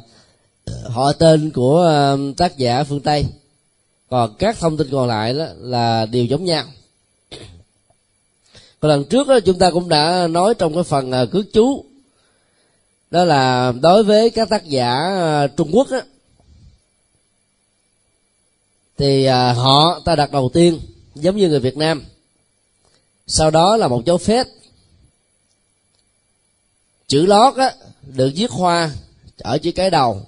họ 0.85 1.13
tên 1.13 1.51
của 1.51 1.85
à, 1.87 2.15
tác 2.37 2.57
giả 2.57 2.83
phương 2.83 3.01
tây. 3.01 3.25
Còn 4.09 4.35
các 4.39 4.57
thông 4.59 4.77
tin 4.77 4.87
còn 4.91 5.07
lại 5.07 5.33
đó 5.33 5.45
là 5.57 6.05
đều 6.05 6.25
giống 6.25 6.45
nhau 6.45 6.65
còn 8.79 8.89
lần 8.89 9.05
trước 9.05 9.27
đó, 9.27 9.39
chúng 9.39 9.59
ta 9.59 9.71
cũng 9.71 9.89
đã 9.89 10.27
nói 10.27 10.53
trong 10.53 10.73
cái 10.73 10.83
phần 10.83 11.11
à, 11.11 11.25
cước 11.31 11.45
chú. 11.53 11.85
Đó 13.11 13.23
là 13.23 13.73
đối 13.81 14.03
với 14.03 14.29
các 14.29 14.49
tác 14.49 14.65
giả 14.65 14.93
à, 14.93 15.47
trung 15.47 15.69
quốc 15.73 15.87
đó, 15.91 16.01
thì 18.97 19.25
à, 19.25 19.53
họ 19.53 19.99
ta 20.05 20.15
đặt 20.15 20.31
đầu 20.31 20.49
tiên 20.53 20.79
giống 21.15 21.37
như 21.37 21.49
người 21.49 21.59
việt 21.59 21.77
nam. 21.77 22.05
Sau 23.27 23.51
đó 23.51 23.77
là 23.77 23.87
một 23.87 24.05
dấu 24.05 24.17
phép. 24.17 24.47
Chữ 27.07 27.25
lót 27.25 27.55
á, 27.55 27.73
được 28.01 28.31
viết 28.35 28.51
hoa 28.51 28.91
ở 29.37 29.57
chữ 29.57 29.71
cái 29.71 29.89
đầu. 29.89 30.25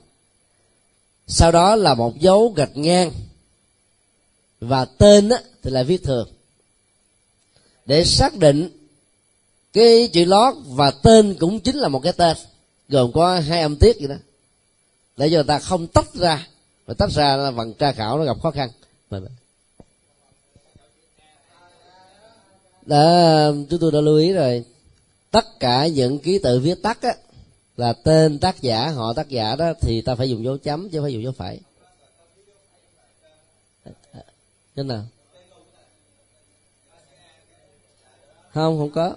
Sau 1.27 1.51
đó 1.51 1.75
là 1.75 1.93
một 1.93 2.19
dấu 2.19 2.53
gạch 2.55 2.77
ngang. 2.77 3.11
Và 4.59 4.85
tên 4.85 5.29
á, 5.29 5.37
thì 5.63 5.71
là 5.71 5.83
viết 5.83 6.03
thường 6.03 6.29
để 7.89 8.05
xác 8.05 8.35
định 8.35 8.69
cái 9.73 10.09
chữ 10.13 10.25
lót 10.25 10.53
và 10.65 10.91
tên 10.91 11.35
cũng 11.39 11.59
chính 11.59 11.77
là 11.77 11.87
một 11.87 11.99
cái 11.99 12.13
tên, 12.13 12.37
gồm 12.89 13.11
có 13.11 13.39
hai 13.39 13.61
âm 13.61 13.75
tiết 13.75 13.95
vậy 13.99 14.07
đó. 14.07 14.15
Để 15.17 15.29
cho 15.29 15.35
người 15.35 15.43
ta 15.43 15.59
không 15.59 15.87
tách 15.87 16.13
ra 16.13 16.47
và 16.85 16.93
tách 16.93 17.11
ra 17.11 17.35
là 17.35 17.51
bằng 17.51 17.73
tra 17.73 17.91
khảo 17.91 18.17
nó 18.17 18.23
gặp 18.23 18.41
khó 18.41 18.51
khăn. 18.51 18.69
Đã 22.85 23.51
chúng 23.69 23.79
tôi 23.79 23.91
đã 23.91 24.01
lưu 24.01 24.17
ý 24.17 24.33
rồi. 24.33 24.65
Tất 25.31 25.59
cả 25.59 25.87
những 25.87 26.19
ký 26.19 26.39
tự 26.39 26.59
viết 26.59 26.81
tắt 26.81 27.01
á, 27.01 27.13
là 27.77 27.93
tên 27.93 28.39
tác 28.39 28.61
giả, 28.61 28.87
họ 28.87 29.13
tác 29.13 29.29
giả 29.29 29.55
đó, 29.55 29.73
thì 29.81 30.01
ta 30.01 30.15
phải 30.15 30.29
dùng 30.29 30.43
dấu 30.43 30.57
chấm 30.57 30.89
chứ 30.89 30.97
không 30.97 31.05
phải 31.05 31.13
dùng 31.13 31.23
dấu 31.23 31.31
phẩy 31.31 31.59
thế 34.75 34.83
nào? 34.83 35.05
Không 38.59 38.77
không 38.77 38.91
có. 38.91 39.13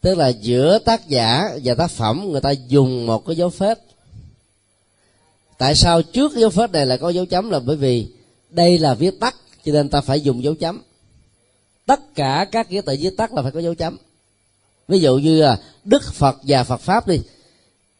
Tức 0.00 0.14
là 0.14 0.28
giữa 0.28 0.78
tác 0.78 1.08
giả 1.08 1.44
và 1.64 1.74
tác 1.74 1.90
phẩm, 1.90 2.28
người 2.32 2.40
ta 2.40 2.50
dùng 2.50 3.06
một 3.06 3.26
cái 3.26 3.36
dấu 3.36 3.50
phết. 3.50 3.78
Tại 5.58 5.74
sao 5.74 6.02
trước 6.02 6.32
dấu 6.32 6.50
phết 6.50 6.70
này 6.70 6.86
là 6.86 6.96
có 6.96 7.08
dấu 7.08 7.26
chấm 7.26 7.50
là 7.50 7.58
bởi 7.58 7.76
vì 7.76 8.06
đây 8.50 8.78
là 8.78 8.94
viết 8.94 9.20
tắt, 9.20 9.34
cho 9.64 9.72
nên 9.72 9.88
ta 9.88 10.00
phải 10.00 10.20
dùng 10.20 10.42
dấu 10.42 10.54
chấm. 10.54 10.82
Tất 11.86 12.14
cả 12.14 12.46
các 12.52 12.70
nghĩa 12.70 12.80
tự 12.80 12.96
viết 13.00 13.16
tắt 13.16 13.34
là 13.34 13.42
phải 13.42 13.52
có 13.52 13.60
dấu 13.60 13.74
chấm. 13.74 13.96
Ví 14.88 15.00
dụ 15.00 15.18
như 15.18 15.42
là 15.42 15.60
đức 15.84 16.12
phật 16.12 16.36
và 16.42 16.64
phật 16.64 16.80
pháp 16.80 17.08
đi, 17.08 17.20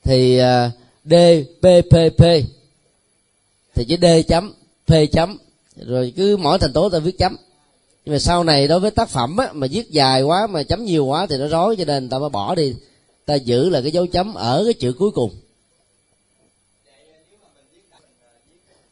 thì 0.04 0.38
à, 0.38 0.70
d, 1.04 1.14
p 1.60 1.64
p 1.90 1.94
p. 2.18 2.22
Thì 3.74 3.84
chữ 3.84 3.96
d 4.02 4.04
chấm, 4.28 4.54
p 4.86 4.92
chấm. 5.12 5.38
Rồi 5.76 6.12
cứ 6.16 6.36
mỗi 6.36 6.58
thành 6.58 6.72
tố 6.72 6.88
ta 6.88 6.98
viết 6.98 7.18
chấm 7.18 7.36
nhưng 8.06 8.12
mà 8.12 8.18
sau 8.18 8.44
này 8.44 8.68
đối 8.68 8.80
với 8.80 8.90
tác 8.90 9.08
phẩm 9.08 9.36
á, 9.36 9.48
mà 9.52 9.66
viết 9.66 9.90
dài 9.90 10.22
quá 10.22 10.46
mà 10.46 10.62
chấm 10.62 10.84
nhiều 10.84 11.06
quá 11.06 11.26
thì 11.26 11.36
nó 11.36 11.48
rối 11.48 11.76
cho 11.76 11.84
nên 11.84 12.08
ta 12.08 12.18
mới 12.18 12.28
bỏ 12.28 12.54
đi. 12.54 12.74
Ta 13.24 13.34
giữ 13.34 13.68
là 13.68 13.80
cái 13.80 13.90
dấu 13.90 14.06
chấm 14.06 14.34
ở 14.34 14.64
cái 14.64 14.74
chữ 14.74 14.92
cuối 14.98 15.10
cùng. 15.10 15.30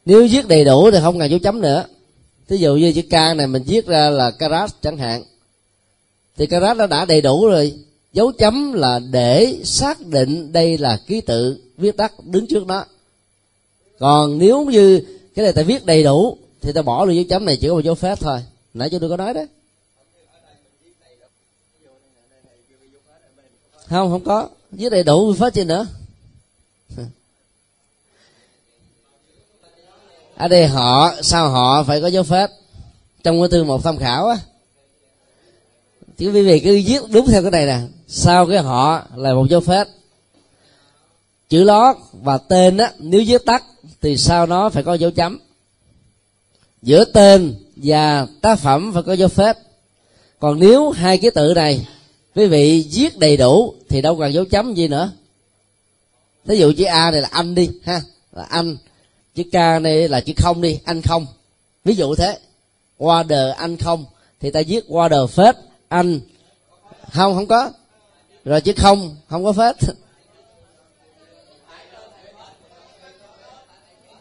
Nếu 0.05 0.27
viết 0.31 0.47
đầy 0.47 0.65
đủ 0.65 0.91
thì 0.91 0.97
không 1.01 1.19
cần 1.19 1.29
dấu 1.29 1.39
chấm 1.39 1.61
nữa. 1.61 1.85
Thí 2.47 2.57
dụ 2.57 2.75
như 2.75 2.93
chữ 2.93 3.01
k 3.01 3.11
này 3.11 3.47
mình 3.47 3.63
viết 3.63 3.87
ra 3.87 4.09
là 4.09 4.31
carat 4.31 4.71
chẳng 4.81 4.97
hạn. 4.97 5.23
Thì 6.37 6.45
carat 6.45 6.77
nó 6.77 6.87
đã 6.87 7.05
đầy 7.05 7.21
đủ 7.21 7.47
rồi. 7.47 7.73
Dấu 8.13 8.31
chấm 8.31 8.73
là 8.73 8.99
để 8.99 9.55
xác 9.63 10.07
định 10.07 10.51
đây 10.51 10.77
là 10.77 10.97
ký 11.07 11.21
tự 11.21 11.61
viết 11.77 11.97
tắt 11.97 12.13
đứng 12.23 12.47
trước 12.47 12.67
đó. 12.67 12.85
Còn 13.99 14.37
nếu 14.37 14.65
như 14.65 15.01
cái 15.35 15.43
này 15.43 15.53
ta 15.53 15.61
viết 15.61 15.85
đầy 15.85 16.03
đủ 16.03 16.37
thì 16.61 16.71
ta 16.71 16.81
bỏ 16.81 17.05
luôn 17.05 17.15
dấu 17.15 17.25
chấm 17.29 17.45
này 17.45 17.57
chỉ 17.57 17.67
có 17.67 17.73
một 17.73 17.83
dấu 17.83 17.95
phép 17.95 18.19
thôi 18.19 18.39
nãy 18.75 18.89
cho 18.91 18.99
tôi 18.99 19.09
có 19.09 19.17
nói 19.17 19.33
đấy 19.33 19.47
không 23.89 24.11
không 24.11 24.23
có. 24.23 24.49
Viết 24.71 24.89
đầy 24.89 25.03
đủ 25.03 25.33
phát 25.33 25.53
gì 25.53 25.63
nữa. 25.63 25.87
Ở 30.35 30.47
đây 30.47 30.67
họ, 30.67 31.13
sao 31.21 31.49
họ 31.49 31.83
phải 31.83 32.01
có 32.01 32.07
dấu 32.07 32.23
phép? 32.23 32.49
Trong 33.23 33.41
cái 33.41 33.49
thư 33.49 33.63
một 33.63 33.83
tham 33.83 33.97
khảo 33.97 34.27
á. 34.27 34.37
Chứ 36.17 36.31
quý 36.31 36.41
vị 36.41 36.59
cứ 36.59 36.81
viết 36.85 37.01
đúng 37.09 37.27
theo 37.27 37.41
cái 37.41 37.51
này 37.51 37.65
nè. 37.65 37.79
Sau 38.07 38.47
cái 38.47 38.57
họ 38.57 39.03
là 39.15 39.33
một 39.33 39.45
dấu 39.49 39.59
phép? 39.59 39.87
Chữ 41.49 41.63
lót 41.63 41.95
và 42.11 42.37
tên 42.37 42.77
á, 42.77 42.91
nếu 42.99 43.23
viết 43.27 43.45
tắt 43.45 43.63
thì 44.01 44.17
sau 44.17 44.45
nó 44.45 44.69
phải 44.69 44.83
có 44.83 44.93
dấu 44.93 45.11
chấm? 45.11 45.39
Giữa 46.85 47.05
tên 47.05 47.55
và 47.75 48.27
tác 48.41 48.59
phẩm 48.59 48.91
phải 48.93 49.03
có 49.03 49.13
dấu 49.13 49.27
phép. 49.27 49.57
Còn 50.39 50.59
nếu 50.59 50.91
hai 50.91 51.17
ký 51.17 51.29
tự 51.29 51.53
này 51.53 51.87
quý 52.35 52.47
vị 52.47 52.87
viết 52.93 53.17
đầy 53.17 53.37
đủ 53.37 53.73
thì 53.89 54.01
đâu 54.01 54.17
cần 54.19 54.33
dấu 54.33 54.45
chấm 54.45 54.73
gì 54.73 54.87
nữa. 54.87 55.11
Ví 56.45 56.57
dụ 56.57 56.73
chữ 56.77 56.83
a 56.83 57.11
này 57.11 57.21
là 57.21 57.29
anh 57.31 57.55
đi, 57.55 57.69
ha, 57.83 58.01
là 58.31 58.43
anh. 58.43 58.77
Chữ 59.35 59.43
k 59.43 59.53
này 59.81 60.07
là 60.07 60.21
chữ 60.21 60.33
không 60.37 60.61
đi, 60.61 60.79
anh 60.85 61.01
không. 61.01 61.27
Ví 61.85 61.95
dụ 61.95 62.15
thế, 62.15 62.39
qua 62.97 63.23
đờ 63.23 63.51
anh 63.51 63.77
không 63.77 64.05
thì 64.39 64.51
ta 64.51 64.61
viết 64.67 64.85
qua 64.87 65.07
đờ 65.07 65.27
phết 65.27 65.55
anh. 65.87 66.19
Không 67.11 67.35
không 67.35 67.47
có. 67.47 67.71
Rồi 68.45 68.61
chữ 68.61 68.73
không 68.77 69.15
không 69.27 69.43
có 69.43 69.53
phết 69.53 69.75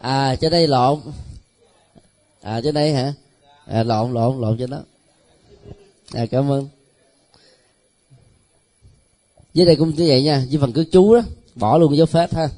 à 0.01 0.37
cho 0.41 0.49
đây 0.51 0.67
lộn 0.67 1.01
à 2.45 2.61
trên 2.65 2.75
đây 2.75 2.93
hả? 2.93 3.15
À, 3.67 3.83
lộn 3.83 4.13
lộn 4.13 4.41
lộn 4.41 4.59
trên 4.59 4.71
đó. 4.71 4.83
À 6.13 6.27
cảm 6.31 6.51
ơn. 6.51 6.69
Dưới 9.55 9.67
đây 9.67 9.77
cũng 9.77 9.95
như 9.95 10.05
vậy 10.09 10.23
nha 10.23 10.45
với 10.51 10.61
phần 10.61 10.73
cứ 10.73 10.85
chú 10.85 11.15
đó 11.15 11.21
bỏ 11.55 11.79
luôn 11.79 11.97
dấu 11.97 12.07
phép 12.07 12.35
ha. 12.35 12.49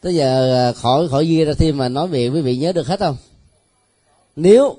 Tới 0.00 0.14
giờ 0.14 0.54
à, 0.68 0.72
khỏi 0.72 1.08
khỏi 1.08 1.26
ghi 1.26 1.44
ra 1.44 1.52
thêm 1.58 1.78
mà 1.78 1.88
nói 1.88 2.08
về 2.08 2.28
quý 2.28 2.40
vị 2.40 2.56
nhớ 2.56 2.72
được 2.72 2.86
hết 2.86 3.00
không? 3.00 3.16
Nếu 4.36 4.76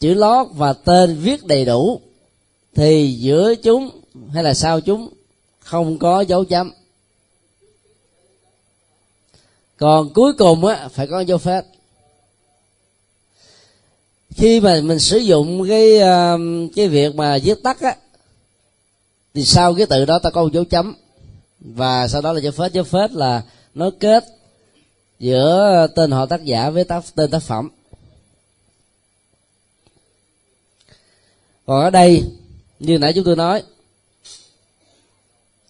chữ 0.00 0.14
lót 0.14 0.46
và 0.54 0.72
tên 0.72 1.16
viết 1.16 1.46
đầy 1.46 1.64
đủ 1.64 2.00
thì 2.74 3.16
giữa 3.20 3.54
chúng 3.54 3.90
hay 4.32 4.42
là 4.42 4.54
sau 4.54 4.80
chúng 4.80 5.14
không 5.60 5.98
có 5.98 6.20
dấu 6.20 6.44
chấm 6.44 6.72
còn 9.76 10.12
cuối 10.14 10.32
cùng 10.32 10.64
á 10.64 10.88
phải 10.88 11.06
có 11.06 11.20
dấu 11.20 11.38
phép. 11.38 11.64
Khi 14.30 14.60
mà 14.60 14.80
mình 14.82 14.98
sử 14.98 15.18
dụng 15.18 15.68
cái 15.68 16.00
um, 16.00 16.68
cái 16.68 16.88
việc 16.88 17.14
mà 17.14 17.38
viết 17.42 17.62
tắt 17.62 17.80
á 17.80 17.96
thì 19.34 19.44
sau 19.44 19.74
cái 19.74 19.86
từ 19.86 20.04
đó 20.04 20.18
ta 20.18 20.30
có 20.30 20.42
một 20.42 20.52
dấu 20.52 20.64
chấm. 20.64 20.94
Và 21.60 22.08
sau 22.08 22.20
đó 22.20 22.32
là 22.32 22.40
dấu 22.40 22.52
phết. 22.52 22.72
Dấu 22.72 22.84
phết 22.84 23.12
là 23.12 23.42
nó 23.74 23.90
kết 24.00 24.24
giữa 25.18 25.86
tên 25.96 26.10
họ 26.10 26.26
tác 26.26 26.44
giả 26.44 26.70
với 26.70 26.84
tác, 26.84 27.04
tên 27.14 27.30
tác 27.30 27.42
phẩm. 27.42 27.70
Còn 31.66 31.80
ở 31.80 31.90
đây 31.90 32.24
như 32.80 32.98
nãy 32.98 33.12
chúng 33.14 33.24
tôi 33.24 33.36
nói 33.36 33.62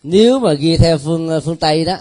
nếu 0.02 0.38
mà 0.38 0.52
ghi 0.52 0.76
theo 0.76 0.98
phương 0.98 1.40
phương 1.44 1.56
tây 1.56 1.84
đó 1.84 1.96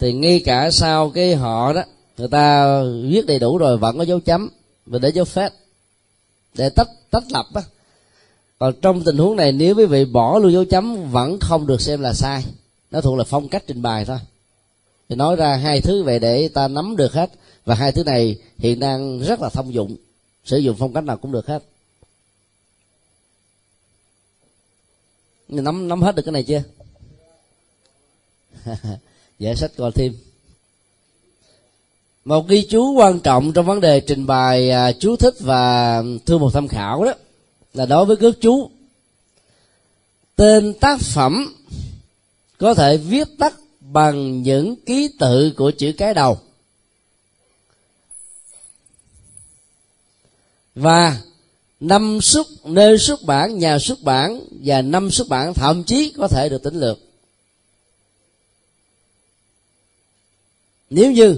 thì 0.00 0.12
ngay 0.12 0.42
cả 0.44 0.70
sau 0.70 1.10
cái 1.10 1.34
họ 1.34 1.72
đó, 1.72 1.82
người 2.18 2.28
ta 2.28 2.74
viết 2.82 3.26
đầy 3.26 3.38
đủ 3.38 3.58
rồi, 3.58 3.78
vẫn 3.78 3.98
có 3.98 4.04
dấu 4.04 4.20
chấm 4.20 4.50
và 4.86 4.98
để 4.98 5.08
dấu 5.08 5.24
phép, 5.24 5.52
để 6.54 6.70
tách 6.70 6.88
tách 7.10 7.24
lập 7.30 7.46
á. 7.54 7.62
Còn 8.58 8.74
trong 8.82 9.04
tình 9.04 9.18
huống 9.18 9.36
này, 9.36 9.52
nếu 9.52 9.74
quý 9.74 9.86
vị 9.86 10.04
bỏ 10.04 10.38
luôn 10.38 10.52
dấu 10.52 10.64
chấm, 10.64 11.10
vẫn 11.10 11.38
không 11.40 11.66
được 11.66 11.80
xem 11.80 12.00
là 12.00 12.12
sai. 12.12 12.44
Nó 12.90 13.00
thuộc 13.00 13.18
là 13.18 13.24
phong 13.24 13.48
cách 13.48 13.64
trình 13.66 13.82
bày 13.82 14.04
thôi. 14.04 14.18
Thì 15.08 15.16
nói 15.16 15.36
ra 15.36 15.56
hai 15.56 15.80
thứ 15.80 16.02
về 16.02 16.18
để 16.18 16.48
ta 16.48 16.68
nắm 16.68 16.96
được 16.96 17.12
hết. 17.12 17.30
Và 17.64 17.74
hai 17.74 17.92
thứ 17.92 18.04
này 18.04 18.38
hiện 18.58 18.80
đang 18.80 19.20
rất 19.20 19.40
là 19.40 19.48
thông 19.48 19.74
dụng. 19.74 19.96
Sử 20.44 20.58
dụng 20.58 20.76
phong 20.78 20.92
cách 20.92 21.04
nào 21.04 21.16
cũng 21.16 21.32
được 21.32 21.46
hết. 21.46 21.62
Nắm 25.48 25.88
nắm 25.88 26.02
hết 26.02 26.14
được 26.14 26.22
cái 26.22 26.32
này 26.32 26.42
chưa? 26.42 26.62
giải 29.40 29.56
sách 29.56 29.70
coi 29.76 29.92
thêm 29.92 30.16
một 32.24 32.48
ghi 32.48 32.66
chú 32.70 32.92
quan 32.92 33.20
trọng 33.20 33.52
trong 33.52 33.66
vấn 33.66 33.80
đề 33.80 34.00
trình 34.00 34.26
bày 34.26 34.70
à, 34.70 34.92
chú 34.92 35.16
thích 35.16 35.34
và 35.40 36.02
thư 36.26 36.38
một 36.38 36.50
tham 36.54 36.68
khảo 36.68 37.04
đó 37.04 37.12
là 37.74 37.86
đối 37.86 38.04
với 38.04 38.16
cước 38.16 38.40
chú. 38.40 38.70
Tên 40.36 40.74
tác 40.80 41.00
phẩm 41.00 41.54
có 42.58 42.74
thể 42.74 42.96
viết 42.96 43.28
tắt 43.38 43.54
bằng 43.80 44.42
những 44.42 44.76
ký 44.76 45.10
tự 45.18 45.52
của 45.56 45.70
chữ 45.70 45.92
cái 45.98 46.14
đầu. 46.14 46.38
Và 50.74 51.20
năm 51.80 52.20
xuất, 52.20 52.46
nơi 52.64 52.98
xuất 52.98 53.22
bản, 53.22 53.58
nhà 53.58 53.78
xuất 53.78 54.02
bản 54.02 54.40
và 54.50 54.82
năm 54.82 55.10
xuất 55.10 55.28
bản 55.28 55.54
thậm 55.54 55.84
chí 55.84 56.12
có 56.16 56.28
thể 56.28 56.48
được 56.48 56.62
tính 56.62 56.80
lược. 56.80 56.98
Nếu 60.90 61.12
như 61.12 61.36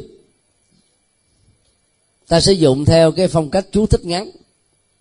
ta 2.28 2.40
sử 2.40 2.52
dụng 2.52 2.84
theo 2.84 3.12
cái 3.12 3.28
phong 3.28 3.50
cách 3.50 3.66
chú 3.72 3.86
thích 3.86 4.04
ngắn 4.04 4.30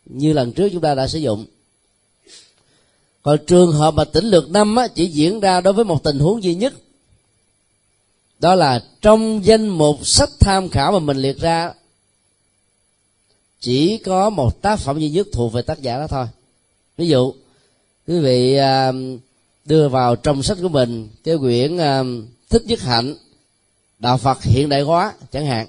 như 0.06 0.34
lần 0.34 0.52
trước 0.52 0.70
chúng 0.72 0.82
ta 0.82 0.96
đã 0.96 1.08
sử 1.08 1.20
dụng 1.20 1.46
còn 3.24 3.40
trường 3.48 3.72
hợp 3.72 3.94
mà 3.94 4.06
tỉnh 4.06 4.26
lược 4.26 4.50
năm 4.50 4.76
á, 4.76 4.88
chỉ 4.88 5.08
diễn 5.08 5.40
ra 5.40 5.62
đối 5.62 5.74
với 5.74 5.86
một 5.86 6.04
tình 6.04 6.20
huống 6.20 6.44
duy 6.44 6.56
nhất 6.56 6.74
đó 8.40 8.56
là 8.56 8.84
trong 9.02 9.46
danh 9.46 9.68
mục 9.68 10.08
sách 10.08 10.30
tham 10.40 10.70
khảo 10.70 10.92
mà 10.92 11.00
mình 11.00 11.18
liệt 11.18 11.40
ra 11.40 11.74
chỉ 13.62 13.98
có 13.98 14.30
một 14.30 14.62
tác 14.62 14.80
phẩm 14.80 15.00
duy 15.00 15.10
nhất 15.10 15.28
thuộc 15.34 15.54
về 15.54 15.62
tác 15.62 15.82
giả 15.82 15.98
đó 15.98 16.08
thôi. 16.08 16.26
Ví 16.98 17.08
dụ 17.08 17.34
quý 18.08 18.20
vị 18.20 18.56
à, 18.56 18.92
đưa 19.66 19.90
vào 19.90 20.16
trong 20.16 20.44
sách 20.44 20.58
của 20.62 20.70
mình 20.70 21.10
cái 21.24 21.38
quyển 21.38 21.78
à, 21.78 22.04
thích 22.50 22.64
nhất 22.66 22.80
hạnh 22.80 23.16
đạo 24.02 24.18
phật 24.18 24.44
hiện 24.44 24.70
đại 24.70 24.82
hóa, 24.82 25.14
chẳng 25.32 25.46
hạn. 25.46 25.68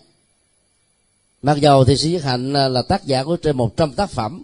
Mặc 1.42 1.58
dầu 1.60 1.84
thì 1.84 1.96
sĩ 1.96 2.10
nhất 2.10 2.22
hạnh 2.22 2.54
à, 2.54 2.68
là 2.68 2.82
tác 2.82 3.04
giả 3.04 3.24
của 3.24 3.36
trên 3.36 3.56
100 3.56 3.92
tác 3.92 4.10
phẩm, 4.10 4.42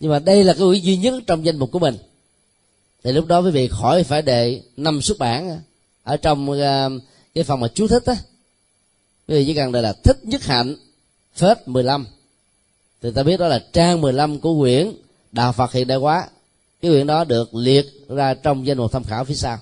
nhưng 0.00 0.10
mà 0.10 0.18
đây 0.18 0.44
là 0.44 0.52
cái 0.52 0.62
quỹ 0.62 0.80
duy 0.80 0.96
nhất 0.96 1.14
trong 1.26 1.44
danh 1.44 1.56
mục 1.56 1.72
của 1.72 1.78
mình. 1.78 1.96
Thì 3.04 3.12
lúc 3.12 3.26
đó 3.26 3.40
quý 3.40 3.50
vị 3.50 3.68
khỏi 3.68 4.04
phải 4.04 4.22
đệ 4.22 4.62
năm 4.76 5.02
xuất 5.02 5.18
bản 5.18 5.60
ở 6.02 6.16
trong 6.16 6.60
à, 6.60 6.88
cái 7.34 7.44
phần 7.44 7.60
mà 7.60 7.68
chú 7.74 7.88
thích 7.88 8.02
á. 8.06 8.16
Quý 9.28 9.34
vị 9.34 9.44
chỉ 9.46 9.54
cần 9.54 9.72
đây 9.72 9.82
là 9.82 9.92
thích 9.92 10.16
nhất 10.22 10.44
hạnh, 10.44 10.76
phết 11.34 11.68
15 11.68 12.06
thì 13.02 13.10
ta 13.10 13.22
biết 13.22 13.36
đó 13.36 13.48
là 13.48 13.64
trang 13.72 14.00
15 14.00 14.40
của 14.40 14.60
quyển 14.60 14.92
đạo 15.32 15.52
phật 15.52 15.72
hiện 15.72 15.86
đại 15.86 15.98
hóa. 15.98 16.28
Cái 16.82 16.90
quyển 16.90 17.06
đó 17.06 17.24
được 17.24 17.54
liệt 17.54 17.86
ra 18.08 18.34
trong 18.34 18.66
danh 18.66 18.78
mục 18.78 18.92
tham 18.92 19.04
khảo 19.04 19.24
phía 19.24 19.34
sau 19.34 19.58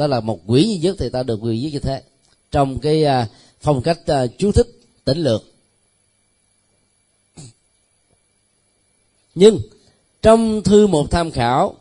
đó 0.00 0.06
là 0.06 0.20
một 0.20 0.40
quyển 0.46 0.64
duy 0.64 0.78
nhất 0.78 0.96
thì 0.98 1.08
ta 1.08 1.22
được 1.22 1.38
quyền 1.42 1.62
viết 1.62 1.70
như 1.72 1.78
thế. 1.78 2.02
Trong 2.50 2.78
cái 2.78 3.04
à, 3.04 3.28
phong 3.60 3.82
cách 3.82 4.06
à, 4.06 4.26
chú 4.38 4.52
thích 4.52 4.66
tỉnh 5.04 5.18
lược. 5.18 5.42
Nhưng 9.34 9.60
trong 10.22 10.62
thư 10.62 10.86
một 10.86 11.10
tham 11.10 11.30
khảo, 11.30 11.76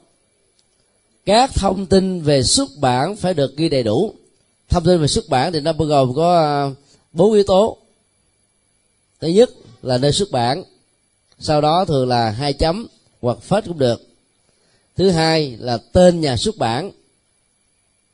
các 1.26 1.52
thông 1.56 1.86
tin 1.86 2.22
về 2.22 2.44
xuất 2.44 2.70
bản 2.80 3.16
phải 3.16 3.34
được 3.34 3.58
ghi 3.58 3.70
đầy 3.70 3.84
đủ. 3.84 4.14
Thông 4.70 4.86
tin 4.86 5.02
về 5.02 5.08
xuất 5.08 5.30
bản 5.30 5.54
thì 5.54 5.60
nó 5.60 5.74
bao 5.74 5.88
gồm 5.88 6.14
có 6.16 6.38
à, 6.38 6.70
bốn 7.14 7.34
yếu 7.34 7.44
tố. 7.44 7.78
Thứ 9.20 9.28
nhất 9.28 9.50
là 9.82 9.98
nơi 9.98 10.12
xuất 10.12 10.32
bản, 10.32 10.64
sau 11.40 11.62
đó 11.62 11.86
thường 11.86 12.08
là 12.08 12.32
hai 12.32 12.54
chấm 12.54 12.88
hoặc 13.22 13.38
phết 13.42 13.66
cũng 13.66 13.80
được. 13.80 14.02
Thứ 14.96 15.10
hai 15.10 15.58
là 15.60 15.78
tên 15.78 16.22
nhà 16.22 16.38
xuất 16.38 16.58
bản 16.58 16.92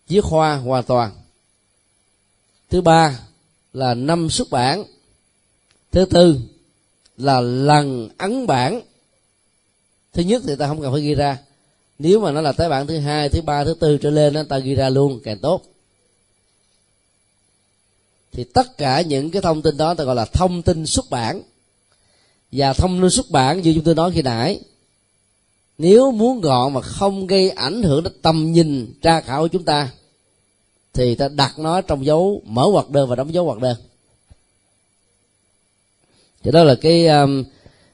chiếc 0.07 0.23
khoa 0.23 0.55
hoàn 0.55 0.83
toàn. 0.83 1.11
Thứ 2.69 2.81
ba 2.81 3.19
là 3.73 3.93
năm 3.93 4.29
xuất 4.29 4.49
bản. 4.49 4.83
Thứ 5.91 6.05
tư 6.05 6.39
là 7.17 7.41
lần 7.41 8.09
ấn 8.17 8.47
bản. 8.47 8.81
Thứ 10.13 10.23
nhất 10.23 10.41
thì 10.47 10.55
ta 10.55 10.67
không 10.67 10.81
cần 10.81 10.91
phải 10.91 11.01
ghi 11.01 11.15
ra. 11.15 11.37
Nếu 11.99 12.19
mà 12.19 12.31
nó 12.31 12.41
là 12.41 12.51
tái 12.51 12.69
bản 12.69 12.87
thứ 12.87 12.99
hai 12.99 13.29
thứ 13.29 13.41
ba 13.41 13.63
thứ 13.63 13.73
tư 13.73 13.97
trở 13.97 14.09
lên 14.09 14.33
đó, 14.33 14.43
ta 14.49 14.57
ghi 14.57 14.75
ra 14.75 14.89
luôn 14.89 15.19
càng 15.23 15.39
tốt. 15.39 15.61
Thì 18.31 18.43
tất 18.43 18.77
cả 18.77 19.01
những 19.01 19.31
cái 19.31 19.41
thông 19.41 19.61
tin 19.61 19.77
đó 19.77 19.93
ta 19.93 20.03
gọi 20.03 20.15
là 20.15 20.25
thông 20.25 20.61
tin 20.61 20.85
xuất 20.85 21.05
bản. 21.09 21.41
Và 22.51 22.73
thông 22.73 23.01
tin 23.01 23.09
xuất 23.09 23.29
bản 23.29 23.61
như 23.61 23.73
chúng 23.73 23.83
tôi 23.83 23.95
nói 23.95 24.11
khi 24.11 24.21
nãy 24.21 24.59
nếu 25.77 26.11
muốn 26.11 26.41
gọn 26.41 26.73
mà 26.73 26.81
không 26.81 27.27
gây 27.27 27.49
ảnh 27.49 27.83
hưởng 27.83 28.03
đến 28.03 28.13
tầm 28.21 28.51
nhìn 28.51 28.93
tra 29.01 29.21
khảo 29.21 29.41
của 29.41 29.47
chúng 29.47 29.63
ta 29.63 29.91
thì 30.93 31.15
ta 31.15 31.27
đặt 31.27 31.59
nó 31.59 31.81
trong 31.81 32.05
dấu 32.05 32.41
mở 32.45 32.65
hoặc 32.71 32.89
đơn 32.89 33.09
và 33.09 33.15
đóng 33.15 33.33
dấu 33.33 33.45
hoặc 33.45 33.59
đơn. 33.59 33.77
Thì 36.43 36.51
đó 36.51 36.63
là 36.63 36.75
cái 36.75 37.07
um, 37.07 37.43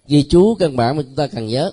ghi 0.07 0.23
chú 0.23 0.55
căn 0.55 0.75
bản 0.75 0.97
mà 0.97 1.03
chúng 1.03 1.15
ta 1.15 1.27
cần 1.27 1.47
nhớ. 1.47 1.71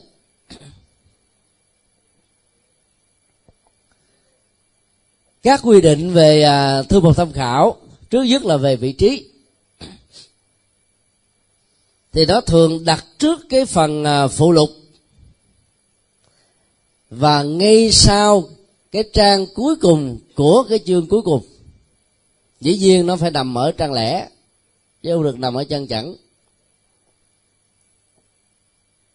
Các 5.43 5.61
quy 5.63 5.81
định 5.81 6.13
về 6.13 6.47
uh, 6.81 6.89
thư 6.89 7.01
mục 7.01 7.17
tham 7.17 7.33
khảo 7.33 7.77
trước 8.11 8.23
nhất 8.23 8.45
là 8.45 8.57
về 8.57 8.77
vị 8.77 8.93
trí. 8.93 9.29
Thì 12.13 12.27
nó 12.27 12.41
thường 12.41 12.85
đặt 12.85 13.05
trước 13.19 13.41
cái 13.49 13.67
phần 13.67 14.03
uh, 14.03 14.31
phụ 14.31 14.53
lục 14.53 14.71
và 17.11 17.43
ngay 17.43 17.93
sau 17.93 18.49
cái 18.93 19.05
trang 19.13 19.47
cuối 19.55 19.77
cùng 19.77 20.19
của 20.35 20.67
cái 20.69 20.79
chương 20.87 21.07
cuối 21.09 21.23
cùng, 21.23 21.47
dĩ 22.61 22.79
nhiên 22.79 23.07
nó 23.07 23.17
phải 23.17 23.31
nằm 23.31 23.59
ở 23.59 23.73
trang 23.73 23.93
lẻ, 23.93 24.29
chứ 25.03 25.15
không 25.15 25.23
được 25.23 25.39
nằm 25.39 25.55
ở 25.55 25.65
trang 25.65 25.87
chẵn. 25.87 26.15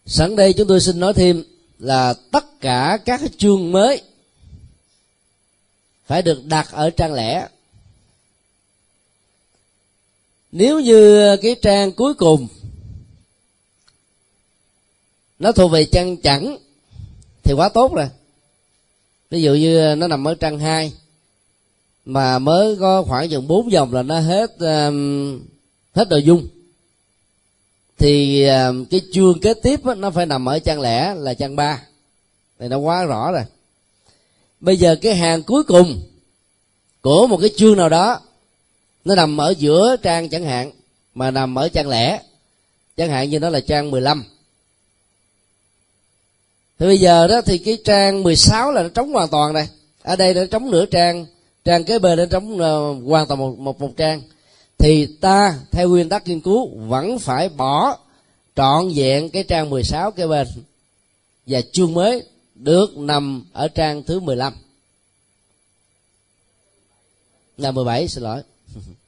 Sẵn 0.06 0.36
đây 0.36 0.52
chúng 0.52 0.68
tôi 0.68 0.80
xin 0.80 1.00
nói 1.00 1.14
thêm 1.14 1.44
là 1.78 2.14
tất 2.30 2.60
cả 2.60 2.98
các 3.04 3.20
cái 3.20 3.28
chương 3.38 3.72
mới 3.72 4.02
phải 6.06 6.22
được 6.22 6.44
đặt 6.44 6.72
ở 6.72 6.90
trang 6.90 7.12
lẻ. 7.12 7.48
Nếu 10.52 10.80
như 10.80 11.36
cái 11.36 11.56
trang 11.62 11.92
cuối 11.92 12.14
cùng 12.14 12.48
nó 15.38 15.52
thuộc 15.52 15.70
về 15.70 15.84
trang 15.84 16.16
chẵn 16.16 16.56
thì 17.44 17.52
quá 17.52 17.68
tốt 17.68 17.94
rồi. 17.94 18.08
Ví 19.30 19.42
dụ 19.42 19.54
như 19.54 19.78
ờ, 19.78 19.94
nó 19.94 20.08
nằm 20.08 20.28
ở 20.28 20.34
trang 20.34 20.58
2 20.58 20.92
mà 22.04 22.38
mới 22.38 22.76
có 22.76 23.02
khoảng 23.02 23.28
chừng 23.28 23.48
bốn 23.48 23.72
dòng 23.72 23.94
là 23.94 24.02
nó 24.02 24.20
hết 24.20 24.50
um, 24.58 25.40
hết 25.94 26.08
nội 26.08 26.22
dung. 26.22 26.48
Thì 27.98 28.44
um, 28.48 28.84
cái 28.84 29.00
chương 29.12 29.40
kế 29.40 29.54
tiếp 29.54 29.84
á, 29.84 29.94
nó 29.94 30.10
phải 30.10 30.26
nằm 30.26 30.48
ở 30.48 30.58
trang 30.58 30.80
lẻ 30.80 31.14
là 31.14 31.34
trang 31.34 31.56
3 31.56 31.82
thì 32.58 32.68
nó 32.68 32.78
quá 32.78 33.04
rõ 33.04 33.32
rồi. 33.32 33.44
Bây 34.60 34.76
giờ 34.76 34.96
cái 35.02 35.14
hàng 35.14 35.42
cuối 35.42 35.64
cùng 35.64 36.02
của 37.00 37.26
một 37.26 37.36
cái 37.40 37.50
chương 37.56 37.76
nào 37.76 37.88
đó 37.88 38.20
nó 39.04 39.14
nằm 39.14 39.36
ở 39.40 39.54
giữa 39.58 39.96
trang 40.02 40.28
chẳng 40.28 40.44
hạn 40.44 40.70
mà 41.14 41.30
nằm 41.30 41.54
ở 41.54 41.68
trang 41.68 41.88
lẻ. 41.88 42.22
Chẳng 42.96 43.10
hạn 43.10 43.30
như 43.30 43.38
nó 43.38 43.50
là 43.50 43.60
trang 43.60 43.90
15 43.90 44.24
thì 46.78 46.86
bây 46.86 46.98
giờ 46.98 47.26
đó 47.26 47.40
thì 47.46 47.58
cái 47.58 47.78
trang 47.84 48.22
16 48.22 48.72
là 48.72 48.82
nó 48.82 48.88
trống 48.88 49.12
hoàn 49.12 49.28
toàn 49.28 49.52
này 49.52 49.68
ở 50.02 50.16
đây 50.16 50.34
nó 50.34 50.46
trống 50.50 50.70
nửa 50.70 50.86
trang 50.86 51.26
trang 51.64 51.84
kế 51.84 51.98
bên 51.98 52.18
nó 52.18 52.26
trống 52.26 52.54
uh, 52.54 53.08
hoàn 53.08 53.26
toàn 53.26 53.40
một, 53.40 53.58
một 53.58 53.80
một 53.80 53.90
trang. 53.96 54.22
Thì 54.78 55.06
ta 55.06 55.58
theo 55.70 55.88
nguyên 55.88 56.08
tắc 56.08 56.28
nghiên 56.28 56.40
cứu 56.40 56.78
vẫn 56.78 57.18
phải 57.18 57.48
bỏ 57.48 57.98
trọn 58.56 58.88
vẹn 58.94 59.30
cái 59.30 59.44
trang 59.44 59.70
16 59.70 60.10
kế 60.10 60.26
bên. 60.26 60.46
Và 61.46 61.60
chương 61.72 61.94
mới 61.94 62.22
được 62.54 62.96
nằm 62.96 63.44
ở 63.52 63.68
trang 63.68 64.02
thứ 64.02 64.20
15 64.20 64.52
là 67.56 67.70
17 67.70 68.08
xin 68.08 68.24
lỗi. 68.24 68.42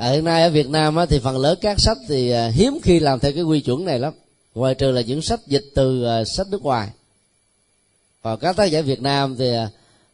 ở 0.00 0.12
hiện 0.12 0.24
nay 0.24 0.42
ở 0.42 0.50
Việt 0.50 0.68
Nam 0.68 0.96
á, 0.96 1.06
thì 1.06 1.18
phần 1.18 1.38
lớn 1.38 1.58
các 1.60 1.80
sách 1.80 1.98
thì 2.08 2.30
ờ, 2.30 2.48
hiếm 2.48 2.78
khi 2.82 3.00
làm 3.00 3.20
theo 3.20 3.32
cái 3.32 3.42
quy 3.42 3.60
chuẩn 3.60 3.84
này 3.84 3.98
lắm. 3.98 4.12
Ngoài 4.54 4.74
trừ 4.74 4.90
là 4.90 5.00
những 5.00 5.22
sách 5.22 5.40
dịch 5.46 5.64
từ 5.74 6.04
ờ, 6.04 6.24
sách 6.24 6.46
nước 6.50 6.62
ngoài. 6.62 6.88
Còn 8.22 8.38
các 8.38 8.56
tác 8.56 8.64
giả 8.64 8.80
Việt 8.80 9.02
Nam 9.02 9.36
thì 9.38 9.52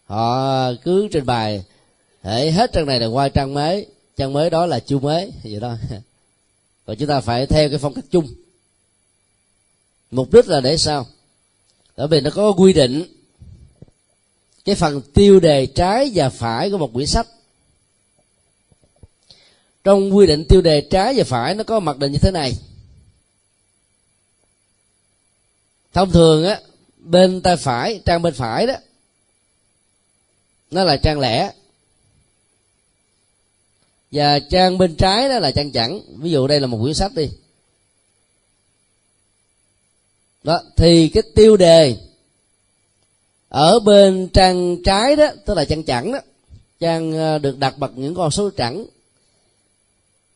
họ 0.07 0.73
cứ 0.85 1.09
trình 1.13 1.27
bày 1.27 1.65
hệ 2.23 2.51
hết 2.51 2.73
trang 2.73 2.87
này 2.87 3.01
là 3.01 3.07
qua 3.07 3.29
trang 3.29 3.55
mới 3.55 3.87
trang 4.17 4.33
mới 4.33 4.51
đó 4.51 4.67
là 4.67 4.81
chu 4.81 5.01
mới 5.01 5.33
vậy 5.45 5.61
đó. 5.61 5.77
Và 6.87 6.95
chúng 6.95 7.09
ta 7.09 7.21
phải 7.21 7.47
theo 7.47 7.69
cái 7.69 7.79
phong 7.79 7.95
cách 7.95 8.05
chung. 8.11 8.29
Mục 10.11 10.33
đích 10.33 10.49
là 10.49 10.61
để 10.61 10.77
sao? 10.77 11.07
Bởi 11.97 12.09
vì 12.09 12.21
nó 12.21 12.31
có 12.31 12.53
quy 12.53 12.73
định. 12.73 13.05
Cái 14.65 14.75
phần 14.75 15.01
tiêu 15.15 15.41
đề 15.41 15.67
trái 15.67 16.11
và 16.15 16.29
phải 16.29 16.71
của 16.71 16.79
một 16.79 16.91
quyển 16.95 17.07
sách 17.07 17.27
trong 19.87 20.17
quy 20.17 20.27
định 20.27 20.45
tiêu 20.45 20.61
đề 20.61 20.81
trái 20.81 21.15
và 21.17 21.25
phải 21.25 21.55
nó 21.55 21.65
có 21.65 21.81
mặc 21.81 21.99
định 21.99 22.13
như 22.13 22.19
thế 22.19 22.31
này. 22.31 22.53
Thông 25.93 26.11
thường 26.11 26.45
á, 26.45 26.61
bên 26.99 27.41
tay 27.41 27.57
phải, 27.57 28.01
trang 28.05 28.23
bên 28.23 28.35
phải 28.35 28.67
đó, 28.67 28.75
nó 30.71 30.85
là 30.85 30.97
trang 30.97 31.21
lẻ. 31.21 31.53
Và 34.11 34.39
trang 34.39 34.79
bên 34.79 34.95
trái 34.97 35.29
đó 35.29 35.39
là 35.39 35.51
trang 35.51 35.73
chẵn. 35.73 36.01
Ví 36.19 36.31
dụ 36.31 36.47
đây 36.47 36.61
là 36.61 36.67
một 36.67 36.79
quyển 36.83 36.95
sách 36.95 37.13
đi. 37.15 37.31
Đó, 40.43 40.63
thì 40.77 41.09
cái 41.09 41.23
tiêu 41.35 41.57
đề 41.57 41.97
ở 43.49 43.79
bên 43.79 44.29
trang 44.29 44.83
trái 44.83 45.17
đó, 45.17 45.27
tức 45.45 45.55
là 45.55 45.65
trang 45.65 45.83
chẵn 45.83 46.13
đó, 46.13 46.19
trang 46.81 47.13
ờ, 47.13 47.39
được 47.39 47.59
đặt 47.59 47.79
bằng 47.79 47.93
những 47.97 48.15
con 48.15 48.31
số 48.31 48.51
chẵn 48.51 48.85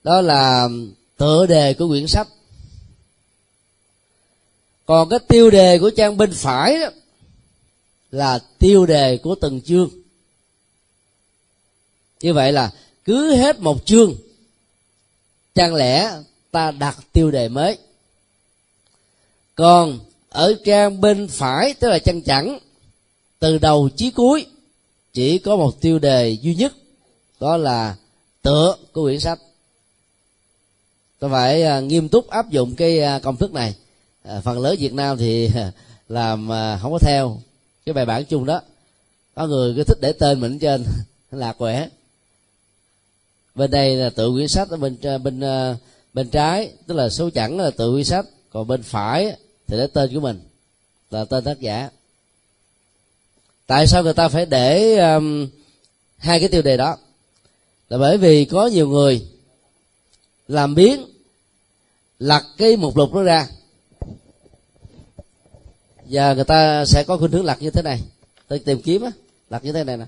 đó 0.02 0.20
là 0.20 0.68
tựa 1.16 1.46
đề 1.46 1.74
của 1.74 1.88
quyển 1.88 2.06
sách. 2.06 2.28
Còn 4.86 5.08
cái 5.08 5.18
tiêu 5.28 5.50
đề 5.50 5.78
của 5.78 5.90
trang 5.90 6.16
bên 6.16 6.32
phải 6.32 6.78
đó 6.78 6.88
là 8.10 8.38
tiêu 8.58 8.86
đề 8.86 9.16
của 9.16 9.34
từng 9.34 9.60
chương. 9.60 9.90
Như 12.20 12.34
vậy 12.34 12.52
là 12.52 12.70
cứ 13.04 13.34
hết 13.34 13.60
một 13.60 13.86
chương 13.86 14.14
trang 15.54 15.74
lẻ 15.74 16.12
ta 16.50 16.70
đặt 16.70 16.98
tiêu 17.12 17.30
đề 17.30 17.48
mới. 17.48 17.78
Còn 19.54 19.98
ở 20.28 20.54
trang 20.64 21.00
bên 21.00 21.28
phải, 21.28 21.74
tức 21.74 21.88
là 21.88 21.98
trang 21.98 22.22
chẵn, 22.22 22.58
từ 23.38 23.58
đầu 23.58 23.88
chí 23.96 24.10
cuối, 24.10 24.46
chỉ 25.12 25.38
có 25.38 25.56
một 25.56 25.80
tiêu 25.80 25.98
đề 25.98 26.30
duy 26.30 26.54
nhất, 26.54 26.72
đó 27.40 27.56
là 27.56 27.96
tựa 28.42 28.76
của 28.92 29.02
quyển 29.02 29.20
sách 29.20 29.38
ta 31.20 31.28
phải 31.28 31.62
à, 31.62 31.80
nghiêm 31.80 32.08
túc 32.08 32.28
áp 32.28 32.50
dụng 32.50 32.74
cái 32.76 33.00
à, 33.00 33.18
công 33.18 33.36
thức 33.36 33.52
này. 33.52 33.74
À, 34.22 34.40
phần 34.40 34.58
lớn 34.58 34.76
việt 34.78 34.94
nam 34.94 35.18
thì 35.18 35.50
làm 36.08 36.48
không 36.82 36.92
có 36.92 36.98
theo 36.98 37.38
cái 37.86 37.92
bài 37.92 38.06
bản 38.06 38.24
chung 38.24 38.46
đó. 38.46 38.60
Có 39.34 39.46
người 39.46 39.74
cứ 39.76 39.84
thích 39.84 39.98
để 40.00 40.12
tên 40.12 40.40
mình 40.40 40.58
trên 40.58 40.84
là 41.30 41.52
quẻ. 41.52 41.88
Bên 43.54 43.70
đây 43.70 43.96
là 43.96 44.10
tự 44.10 44.30
quyển 44.32 44.48
sách 44.48 44.68
ở 44.70 44.76
bên 44.76 44.96
bên 45.22 45.40
bên 46.12 46.30
trái 46.30 46.72
tức 46.86 46.94
là 46.94 47.08
số 47.08 47.30
chẵn 47.30 47.58
là 47.58 47.70
tự 47.70 47.92
quyển 47.92 48.04
sách. 48.04 48.26
Còn 48.50 48.66
bên 48.66 48.82
phải 48.82 49.36
thì 49.66 49.76
để 49.76 49.86
tên 49.86 50.14
của 50.14 50.20
mình 50.20 50.40
là 51.10 51.24
tên 51.24 51.44
tác 51.44 51.60
giả. 51.60 51.90
Tại 53.66 53.86
sao 53.86 54.02
người 54.02 54.14
ta 54.14 54.28
phải 54.28 54.46
để 54.46 54.96
um, 54.96 55.48
hai 56.16 56.40
cái 56.40 56.48
tiêu 56.48 56.62
đề 56.62 56.76
đó? 56.76 56.96
Là 57.88 57.98
bởi 57.98 58.18
vì 58.18 58.44
có 58.44 58.66
nhiều 58.66 58.88
người 58.88 59.26
làm 60.48 60.74
biến 60.74 61.09
lật 62.20 62.42
cái 62.56 62.76
mục 62.76 62.96
lục 62.96 63.14
đó 63.14 63.22
ra. 63.22 63.46
Và 66.04 66.34
người 66.34 66.44
ta 66.44 66.84
sẽ 66.84 67.04
có 67.04 67.16
khuynh 67.16 67.32
hướng 67.32 67.44
lật 67.44 67.62
như 67.62 67.70
thế 67.70 67.82
này. 67.82 68.00
Tôi 68.48 68.58
tìm 68.58 68.82
kiếm 68.82 69.02
á, 69.02 69.10
lật 69.50 69.64
như 69.64 69.72
thế 69.72 69.84
này 69.84 69.96
nè. 69.96 70.04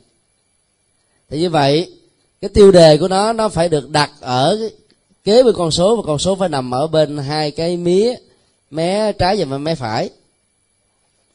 Thì 1.31 1.40
như 1.40 1.51
vậy, 1.51 1.92
cái 2.40 2.48
tiêu 2.48 2.72
đề 2.72 2.96
của 2.96 3.09
nó 3.09 3.33
nó 3.33 3.48
phải 3.48 3.68
được 3.68 3.90
đặt 3.90 4.11
ở 4.20 4.70
kế 5.25 5.42
bên 5.42 5.55
con 5.59 5.70
số 5.70 5.96
và 5.96 6.03
con 6.07 6.18
số 6.18 6.37
phải 6.37 6.48
nằm 6.48 6.75
ở 6.75 6.87
bên 6.87 7.18
hai 7.18 7.51
cái 7.51 7.77
mía 7.77 8.14
mé 8.70 9.12
trái 9.12 9.44
và 9.44 9.59
mé 9.59 9.75
phải. 9.75 10.11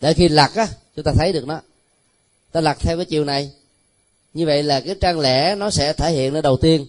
Để 0.01 0.13
khi 0.13 0.29
lật 0.29 0.55
á, 0.55 0.67
chúng 0.95 1.05
ta 1.05 1.11
thấy 1.17 1.33
được 1.33 1.47
nó. 1.47 1.61
Ta 2.51 2.61
lật 2.61 2.77
theo 2.79 2.97
cái 2.97 3.05
chiều 3.05 3.25
này. 3.25 3.51
Như 4.33 4.45
vậy 4.45 4.63
là 4.63 4.79
cái 4.79 4.95
trang 5.01 5.19
lẻ 5.19 5.55
nó 5.55 5.69
sẽ 5.69 5.93
thể 5.93 6.11
hiện 6.11 6.33
nó 6.33 6.41
đầu 6.41 6.57
tiên. 6.57 6.85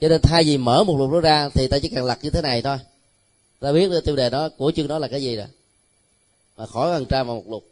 Cho 0.00 0.08
nên 0.08 0.20
thay 0.20 0.44
vì 0.44 0.58
mở 0.58 0.84
một 0.84 0.98
lục 0.98 1.12
đó 1.12 1.20
ra 1.20 1.48
thì 1.54 1.66
ta 1.66 1.78
chỉ 1.78 1.88
cần 1.88 2.04
lật 2.04 2.18
như 2.22 2.30
thế 2.30 2.42
này 2.42 2.62
thôi 2.62 2.78
ta 3.60 3.72
biết 3.72 3.90
được 3.90 4.04
tiêu 4.04 4.16
đề 4.16 4.30
đó 4.30 4.48
của 4.48 4.72
chương 4.76 4.88
đó 4.88 4.98
là 4.98 5.08
cái 5.08 5.22
gì 5.22 5.36
rồi. 5.36 5.46
Mà 6.56 6.66
khỏi 6.66 6.98
cần 6.98 7.06
tra 7.06 7.22
vào 7.22 7.36
một 7.36 7.50
lục. 7.50 7.64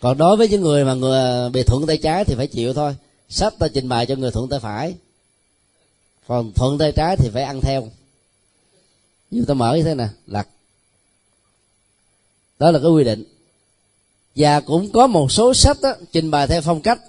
Còn 0.00 0.18
đối 0.18 0.36
với 0.36 0.48
những 0.48 0.60
người 0.60 0.84
mà 0.84 0.94
người 0.94 1.50
bị 1.50 1.62
thuận 1.62 1.86
tay 1.86 1.98
trái 1.98 2.24
thì 2.24 2.34
phải 2.34 2.46
chịu 2.46 2.74
thôi. 2.74 2.96
Sách 3.28 3.54
ta 3.58 3.68
trình 3.68 3.88
bày 3.88 4.06
cho 4.06 4.14
người 4.14 4.30
thuận 4.30 4.48
tay 4.48 4.60
phải. 4.60 4.94
Còn 6.26 6.52
thuận 6.52 6.78
tay 6.78 6.92
trái 6.92 7.16
thì 7.16 7.30
phải 7.32 7.42
ăn 7.42 7.60
theo. 7.60 7.88
Như 9.30 9.44
ta 9.48 9.54
mở 9.54 9.74
như 9.74 9.82
thế 9.82 9.94
nè 9.94 10.08
lật. 10.26 10.46
Đó 12.58 12.70
là 12.70 12.78
cái 12.78 12.90
quy 12.90 13.04
định. 13.04 13.24
Và 14.36 14.60
cũng 14.60 14.92
có 14.92 15.06
một 15.06 15.32
số 15.32 15.54
sách 15.54 15.76
đó, 15.82 15.94
trình 16.12 16.30
bày 16.30 16.46
theo 16.46 16.60
phong 16.60 16.82
cách. 16.82 17.00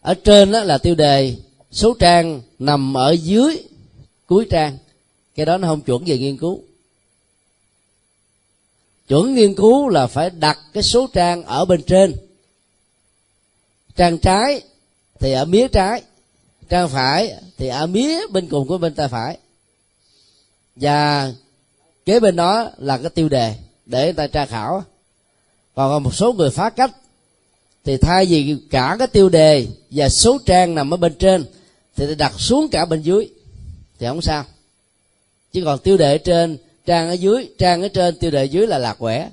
Ở 0.00 0.14
trên 0.14 0.52
đó 0.52 0.64
là 0.64 0.78
tiêu 0.78 0.94
đề 0.94 1.36
số 1.76 1.94
trang 1.98 2.40
nằm 2.58 2.96
ở 2.96 3.10
dưới 3.12 3.62
cuối 4.26 4.46
trang. 4.50 4.78
Cái 5.34 5.46
đó 5.46 5.58
nó 5.58 5.68
không 5.68 5.80
chuẩn 5.80 6.04
về 6.04 6.18
nghiên 6.18 6.36
cứu. 6.36 6.62
Chuẩn 9.08 9.34
nghiên 9.34 9.54
cứu 9.54 9.88
là 9.88 10.06
phải 10.06 10.30
đặt 10.30 10.58
cái 10.72 10.82
số 10.82 11.06
trang 11.12 11.42
ở 11.42 11.64
bên 11.64 11.82
trên. 11.82 12.16
Trang 13.96 14.18
trái 14.18 14.62
thì 15.20 15.32
ở 15.32 15.44
mía 15.44 15.68
trái, 15.68 16.02
trang 16.68 16.88
phải 16.88 17.34
thì 17.56 17.68
ở 17.68 17.86
mía 17.86 18.26
bên 18.30 18.48
cùng 18.48 18.68
của 18.68 18.78
bên 18.78 18.94
tay 18.94 19.08
phải. 19.08 19.38
Và 20.76 21.32
kế 22.06 22.20
bên 22.20 22.36
đó 22.36 22.70
là 22.78 22.98
cái 22.98 23.10
tiêu 23.10 23.28
đề 23.28 23.54
để 23.86 24.04
người 24.04 24.12
ta 24.12 24.26
tra 24.26 24.46
khảo. 24.46 24.84
Còn 25.74 26.02
một 26.02 26.14
số 26.14 26.32
người 26.32 26.50
phá 26.50 26.70
cách 26.70 26.90
thì 27.84 27.96
thay 27.96 28.26
vì 28.26 28.56
cả 28.70 28.96
cái 28.98 29.08
tiêu 29.08 29.28
đề 29.28 29.66
và 29.90 30.08
số 30.08 30.38
trang 30.46 30.74
nằm 30.74 30.94
ở 30.94 30.96
bên 30.96 31.14
trên 31.18 31.44
thì 31.96 32.14
đặt 32.14 32.32
xuống 32.38 32.68
cả 32.68 32.84
bên 32.84 33.02
dưới. 33.02 33.28
Thì 33.98 34.06
không 34.06 34.22
sao. 34.22 34.44
Chứ 35.52 35.62
còn 35.64 35.78
tiêu 35.78 35.96
đề 35.96 36.12
ở 36.12 36.18
trên, 36.18 36.58
trang 36.86 37.08
ở 37.08 37.12
dưới, 37.12 37.48
trang 37.58 37.82
ở 37.82 37.88
trên, 37.88 38.18
tiêu 38.18 38.30
đề 38.30 38.44
dưới 38.44 38.66
là 38.66 38.78
lạc 38.78 38.94
quẻ. 38.94 39.30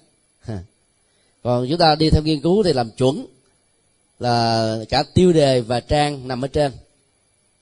Còn 1.44 1.68
chúng 1.70 1.78
ta 1.78 1.96
đi 1.96 2.10
theo 2.10 2.22
nghiên 2.22 2.42
cứu 2.42 2.64
thì 2.64 2.74
làm 2.74 2.92
chuẩn 2.92 3.26
là 4.20 4.78
cả 4.90 5.04
tiêu 5.14 5.34
đề 5.34 5.62
và 5.62 5.80
trang 5.80 6.28
nằm 6.28 6.46
ở 6.46 6.48
trên. 6.48 6.72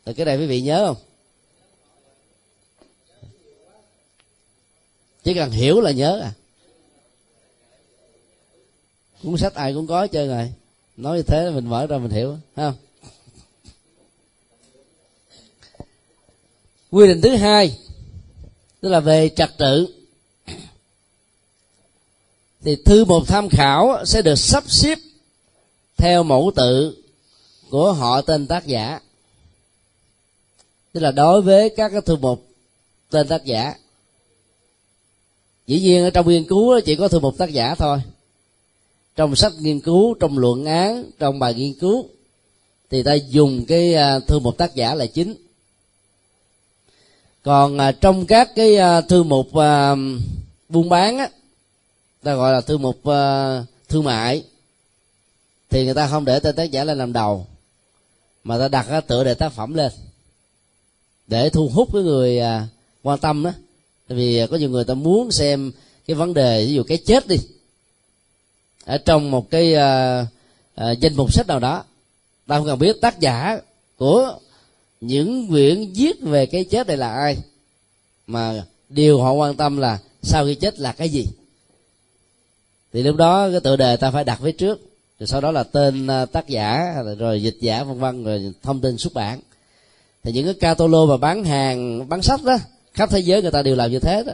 Thì 0.06 0.14
cái 0.14 0.26
này 0.26 0.38
quý 0.38 0.46
vị 0.46 0.62
nhớ 0.62 0.86
không? 0.88 0.98
Chỉ 5.24 5.34
cần 5.34 5.52
hiểu 5.52 5.82
là 5.82 5.92
nhớ 5.92 6.20
à. 6.20 6.34
Cuốn 9.24 9.38
sách 9.38 9.54
ai 9.54 9.74
cũng 9.74 9.88
có 9.88 10.08
chơi 10.08 10.28
rồi. 10.28 10.52
Nói 10.98 11.18
như 11.18 11.24
thế 11.24 11.50
mình 11.50 11.70
mở 11.70 11.88
ra 11.88 11.98
mình 11.98 12.12
hiểu 12.12 12.38
không 12.56 12.76
quy 16.92 17.08
định 17.08 17.22
thứ 17.22 17.36
hai, 17.36 17.78
tức 18.82 18.90
là 18.90 19.00
về 19.00 19.30
trật 19.30 19.58
tự. 19.58 19.88
Thì 22.64 22.76
thư 22.76 23.06
mục 23.06 23.28
tham 23.28 23.50
khảo 23.50 24.06
sẽ 24.06 24.22
được 24.22 24.36
sắp 24.36 24.64
xếp 24.68 24.98
theo 25.98 26.24
mẫu 26.24 26.52
tự 26.56 27.04
của 27.70 27.94
họ 27.94 28.22
tên 28.22 28.48
tác 28.48 28.68
giả. 28.68 29.00
Tức 30.94 31.00
là 31.00 31.12
đối 31.12 31.42
với 31.42 31.70
các 31.70 31.90
cái 31.90 32.02
thư 32.02 32.16
mục 32.16 32.48
tên 33.10 33.28
tác 33.28 33.46
giả. 33.46 33.76
Dĩ 35.68 35.80
nhiên 35.80 36.04
ở 36.04 36.10
trong 36.10 36.30
nghiên 36.30 36.48
cứu 36.48 36.80
chỉ 36.86 36.96
có 36.96 37.08
thư 37.08 37.20
mục 37.20 37.38
tác 37.38 37.50
giả 37.52 37.76
thôi. 37.76 38.02
Trong 39.16 39.36
sách 39.36 39.54
nghiên 39.60 39.80
cứu, 39.80 40.14
trong 40.14 40.38
luận 40.38 40.66
án, 40.66 41.12
trong 41.20 41.40
bài 41.40 41.54
nghiên 41.54 41.74
cứu, 41.74 42.10
thì 42.90 43.04
ta 43.04 43.14
dùng 43.14 43.66
cái 43.66 43.94
à, 43.94 44.20
thư 44.20 44.40
mục 44.40 44.58
tác 44.58 44.76
giả 44.76 44.96
là 44.96 45.06
chính 45.06 45.36
còn 47.44 47.78
à, 47.78 47.92
trong 47.92 48.26
các 48.26 48.56
cái 48.56 48.78
à, 48.78 49.02
thư 49.02 49.24
mục 49.24 49.56
à, 49.56 49.96
buôn 50.70 50.90
bán 50.90 51.18
á 51.18 51.30
ta 52.24 52.36
gọi 52.36 52.54
là 52.54 52.62
thư 52.62 52.78
mục 52.78 53.06
à, 53.06 53.64
thương 53.90 54.04
mại 54.04 54.44
thì 55.70 55.86
người 55.86 55.94
ta 55.94 56.08
không 56.08 56.26
để 56.26 56.40
tên 56.40 56.56
tác 56.56 56.72
giả 56.72 56.84
lên 56.84 56.98
làm 56.98 57.14
đầu 57.14 57.48
mà 58.44 58.58
ta 58.58 58.68
đặt 58.68 59.08
tựa 59.08 59.24
đề 59.24 59.34
tác 59.34 59.50
phẩm 59.50 59.74
lên 59.74 59.92
để 61.28 61.50
thu 61.50 61.70
hút 61.74 61.90
cái 61.94 62.02
người 62.02 62.40
à, 62.40 62.68
quan 63.04 63.20
tâm 63.20 63.44
đó 63.44 63.52
tại 64.08 64.18
vì 64.18 64.48
có 64.48 64.58
nhiều 64.58 64.70
người 64.70 64.84
ta 64.84 64.94
muốn 64.94 65.32
xem 65.32 65.72
cái 66.08 66.16
vấn 66.16 66.34
đề 66.34 66.66
ví 66.66 66.74
dụ 66.74 66.84
cái 66.84 66.98
chết 66.98 67.28
đi 67.28 67.38
ở 68.86 68.98
trong 68.98 69.32
một 69.32 69.52
cái 69.52 69.72
danh 70.76 71.16
mục 71.16 71.34
sách 71.34 71.48
nào 71.48 71.60
đó 71.60 71.84
ta 72.48 72.58
không 72.58 72.66
cần 72.66 72.80
biết 72.80 73.02
tác 73.02 73.20
giả 73.20 73.60
của 73.98 74.40
những 75.02 75.48
quyển 75.48 75.92
viết 75.96 76.22
về 76.22 76.46
cái 76.46 76.64
chết 76.64 76.88
này 76.88 76.98
là 76.98 77.14
ai? 77.14 77.38
Mà 78.28 78.64
điều 78.90 79.22
họ 79.22 79.32
quan 79.32 79.56
tâm 79.56 79.78
là 79.78 80.00
sau 80.22 80.46
khi 80.46 80.56
chết 80.56 80.80
là 80.80 80.92
cái 80.92 81.10
gì? 81.10 81.28
Thì 82.94 83.04
lúc 83.04 83.16
đó 83.16 83.50
cái 83.52 83.60
tựa 83.60 83.76
đề 83.76 83.98
ta 83.98 84.12
phải 84.12 84.24
đặt 84.24 84.40
phía 84.44 84.52
trước. 84.52 84.80
Rồi 85.20 85.28
sau 85.28 85.42
đó 85.42 85.52
là 85.52 85.64
tên 85.64 86.08
à, 86.08 86.26
tác 86.26 86.48
giả, 86.48 86.96
rồi 87.18 87.44
dịch 87.44 87.58
giả, 87.60 87.84
vân 87.84 88.00
vân, 88.00 88.24
rồi 88.24 88.54
thông 88.62 88.82
tin 88.82 88.98
xuất 88.98 89.14
bản. 89.14 89.40
Thì 90.24 90.32
những 90.32 90.46
cái 90.46 90.54
catalog 90.54 91.10
mà 91.10 91.18
bán 91.18 91.44
hàng, 91.44 92.10
bán 92.10 92.22
sách 92.22 92.44
đó, 92.44 92.58
khắp 92.94 93.10
thế 93.10 93.20
giới 93.20 93.42
người 93.42 93.52
ta 93.52 93.62
đều 93.62 93.76
làm 93.76 93.92
như 93.92 94.00
thế 94.00 94.24
đó. 94.24 94.34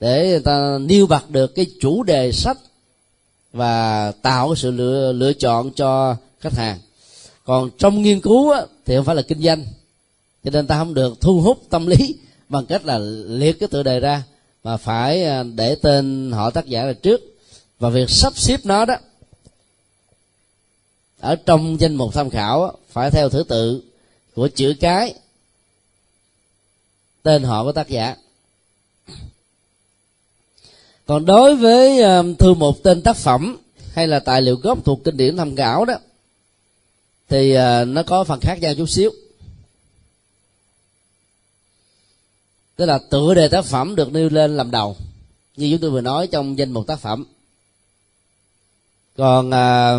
Để 0.00 0.28
người 0.28 0.40
ta 0.40 0.78
nêu 0.80 1.06
bật 1.06 1.30
được 1.30 1.54
cái 1.54 1.66
chủ 1.80 2.02
đề 2.02 2.32
sách 2.32 2.58
và 3.52 4.12
tạo 4.22 4.48
cái 4.48 4.56
sự 4.56 4.70
lựa 4.70 5.12
lựa 5.12 5.32
chọn 5.32 5.70
cho 5.70 6.16
khách 6.40 6.54
hàng 6.54 6.78
còn 7.50 7.70
trong 7.78 8.02
nghiên 8.02 8.20
cứu 8.20 8.50
á, 8.50 8.62
thì 8.86 8.96
không 8.96 9.04
phải 9.04 9.16
là 9.16 9.22
kinh 9.22 9.42
doanh. 9.42 9.64
Cho 10.44 10.50
nên 10.50 10.66
ta 10.66 10.78
không 10.78 10.94
được 10.94 11.20
thu 11.20 11.40
hút 11.40 11.62
tâm 11.70 11.86
lý 11.86 12.14
bằng 12.48 12.66
cách 12.66 12.84
là 12.84 12.98
liệt 13.28 13.60
cái 13.60 13.68
tựa 13.68 13.82
đề 13.82 14.00
ra 14.00 14.22
mà 14.64 14.76
phải 14.76 15.24
à, 15.24 15.42
để 15.42 15.74
tên 15.74 16.32
họ 16.32 16.50
tác 16.50 16.66
giả 16.66 16.84
là 16.84 16.92
trước. 16.92 17.20
Và 17.78 17.88
việc 17.88 18.10
sắp 18.10 18.38
xếp 18.38 18.60
nó 18.64 18.84
đó 18.84 18.94
ở 21.20 21.36
trong 21.36 21.80
danh 21.80 21.94
mục 21.94 22.14
tham 22.14 22.30
khảo 22.30 22.72
phải 22.88 23.10
theo 23.10 23.28
thứ 23.28 23.42
tự 23.42 23.82
của 24.34 24.48
chữ 24.48 24.74
cái 24.80 25.14
tên 27.22 27.42
họ 27.42 27.64
của 27.64 27.72
tác 27.72 27.88
giả. 27.88 28.16
Còn 31.06 31.24
đối 31.24 31.56
với 31.56 32.02
à, 32.02 32.22
thư 32.38 32.54
mục 32.54 32.76
tên 32.82 33.02
tác 33.02 33.16
phẩm 33.16 33.56
hay 33.92 34.06
là 34.06 34.18
tài 34.18 34.42
liệu 34.42 34.56
gốc 34.56 34.84
thuộc 34.84 35.04
kinh 35.04 35.16
điển 35.16 35.36
tham 35.36 35.56
khảo 35.56 35.84
đó 35.84 35.94
thì 37.30 37.54
à, 37.54 37.84
nó 37.84 38.02
có 38.02 38.24
phần 38.24 38.40
khác 38.40 38.60
nhau 38.60 38.74
chút 38.74 38.86
xíu. 38.86 39.10
Tức 42.76 42.86
là 42.86 42.98
tựa 43.10 43.34
đề 43.34 43.48
tác 43.48 43.64
phẩm 43.64 43.96
được 43.96 44.12
nêu 44.12 44.28
lên 44.28 44.56
làm 44.56 44.70
đầu 44.70 44.96
như 45.56 45.70
chúng 45.70 45.80
tôi 45.80 45.90
vừa 45.90 46.00
nói 46.00 46.26
trong 46.26 46.58
danh 46.58 46.70
mục 46.72 46.86
tác 46.86 47.00
phẩm. 47.00 47.26
Còn 49.16 49.50
à, 49.50 49.96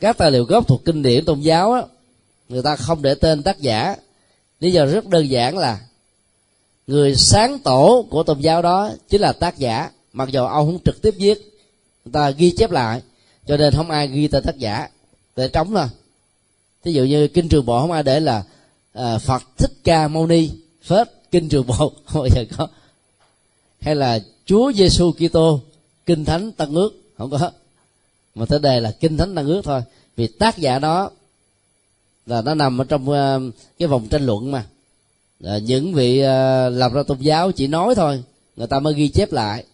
các 0.00 0.18
tài 0.18 0.30
liệu 0.30 0.44
gốc 0.44 0.68
thuộc 0.68 0.84
kinh 0.84 1.02
điển 1.02 1.24
tôn 1.24 1.40
giáo 1.40 1.72
á, 1.72 1.82
người 2.48 2.62
ta 2.62 2.76
không 2.76 3.02
để 3.02 3.14
tên 3.14 3.42
tác 3.42 3.60
giả. 3.60 3.96
Lý 4.60 4.72
do 4.72 4.86
rất 4.86 5.06
đơn 5.06 5.30
giản 5.30 5.58
là 5.58 5.80
người 6.86 7.16
sáng 7.16 7.58
tổ 7.58 8.06
của 8.10 8.22
tôn 8.22 8.40
giáo 8.40 8.62
đó 8.62 8.90
chính 9.08 9.20
là 9.20 9.32
tác 9.32 9.58
giả 9.58 9.90
mặc 10.12 10.28
dù 10.28 10.44
ông 10.44 10.66
không 10.66 10.82
trực 10.84 11.02
tiếp 11.02 11.14
viết 11.16 11.38
người 12.04 12.12
ta 12.12 12.30
ghi 12.30 12.50
chép 12.50 12.70
lại 12.70 13.02
cho 13.46 13.56
nên 13.56 13.74
không 13.74 13.90
ai 13.90 14.08
ghi 14.08 14.28
tên 14.28 14.42
tác 14.44 14.58
giả. 14.58 14.88
Để 15.36 15.48
trống 15.48 15.74
thôi 15.74 15.86
ví 16.86 16.92
dụ 16.92 17.04
như 17.04 17.28
kinh 17.28 17.48
trường 17.48 17.66
bộ 17.66 17.80
không 17.80 17.92
ai 17.92 18.02
để 18.02 18.20
là 18.20 18.44
à, 18.92 19.18
phật 19.18 19.42
thích 19.56 19.72
ca 19.84 20.08
mâu 20.08 20.26
ni 20.26 20.50
phết 20.82 21.08
kinh 21.30 21.48
trường 21.48 21.66
bộ 21.66 21.76
không 22.06 22.22
bao 22.22 22.28
giờ 22.28 22.44
có. 22.56 22.68
Hay 23.80 23.94
là 23.94 24.20
chúa 24.44 24.72
giêsu 24.72 25.12
kitô 25.12 25.60
kinh 26.06 26.24
thánh 26.24 26.52
Tân 26.52 26.74
ước 26.74 26.90
không 27.18 27.30
có. 27.30 27.50
Mà 28.34 28.46
tới 28.46 28.58
đây 28.58 28.80
là 28.80 28.90
kinh 28.90 29.16
thánh 29.16 29.34
Tân 29.34 29.46
ước 29.46 29.62
thôi. 29.64 29.82
Vì 30.16 30.26
tác 30.26 30.58
giả 30.58 30.78
đó 30.78 31.10
là 32.26 32.42
nó 32.42 32.54
nằm 32.54 32.80
ở 32.80 32.84
trong 32.84 33.10
uh, 33.10 33.54
cái 33.78 33.88
vòng 33.88 34.08
tranh 34.08 34.26
luận 34.26 34.50
mà. 34.50 34.66
À, 35.44 35.58
những 35.58 35.94
vị 35.94 36.20
uh, 36.20 36.26
làm 36.72 36.92
ra 36.92 37.02
tôn 37.02 37.18
giáo 37.18 37.52
chỉ 37.52 37.66
nói 37.66 37.94
thôi 37.94 38.22
người 38.56 38.66
ta 38.66 38.80
mới 38.80 38.94
ghi 38.94 39.08
chép 39.08 39.32
lại. 39.32 39.64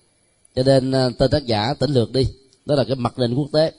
Cho 0.57 0.63
nên 0.63 0.91
uh, 0.91 1.19
tên 1.19 1.31
tác 1.31 1.47
giả 1.47 1.75
tỉnh 1.79 1.91
lược 1.91 2.13
đi. 2.13 2.27
Đó 2.67 2.75
là 2.75 2.85
cái 2.85 2.97
mặc 2.97 3.19
định 3.19 3.35
quốc 3.35 3.49
tế. 3.53 3.73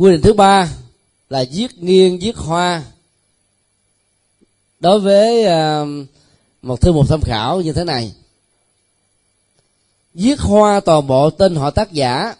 Quy 0.00 0.10
định 0.10 0.22
thứ 0.22 0.32
ba 0.32 0.68
là 1.28 1.44
viết 1.52 1.78
nghiêng, 1.78 2.18
viết 2.18 2.36
hoa. 2.36 2.82
Đối 4.78 5.00
với 5.00 5.44
ờ, 5.44 5.86
một 6.62 6.80
thư 6.80 6.92
mục 6.92 7.08
tham 7.08 7.20
khảo 7.22 7.60
như 7.60 7.72
thế 7.72 7.84
này. 7.84 8.14
Viết 10.14 10.40
hoa 10.40 10.80
toàn 10.80 11.06
bộ 11.06 11.30
tên 11.30 11.56
họ 11.56 11.70
tác 11.70 11.92
giả, 11.92 12.34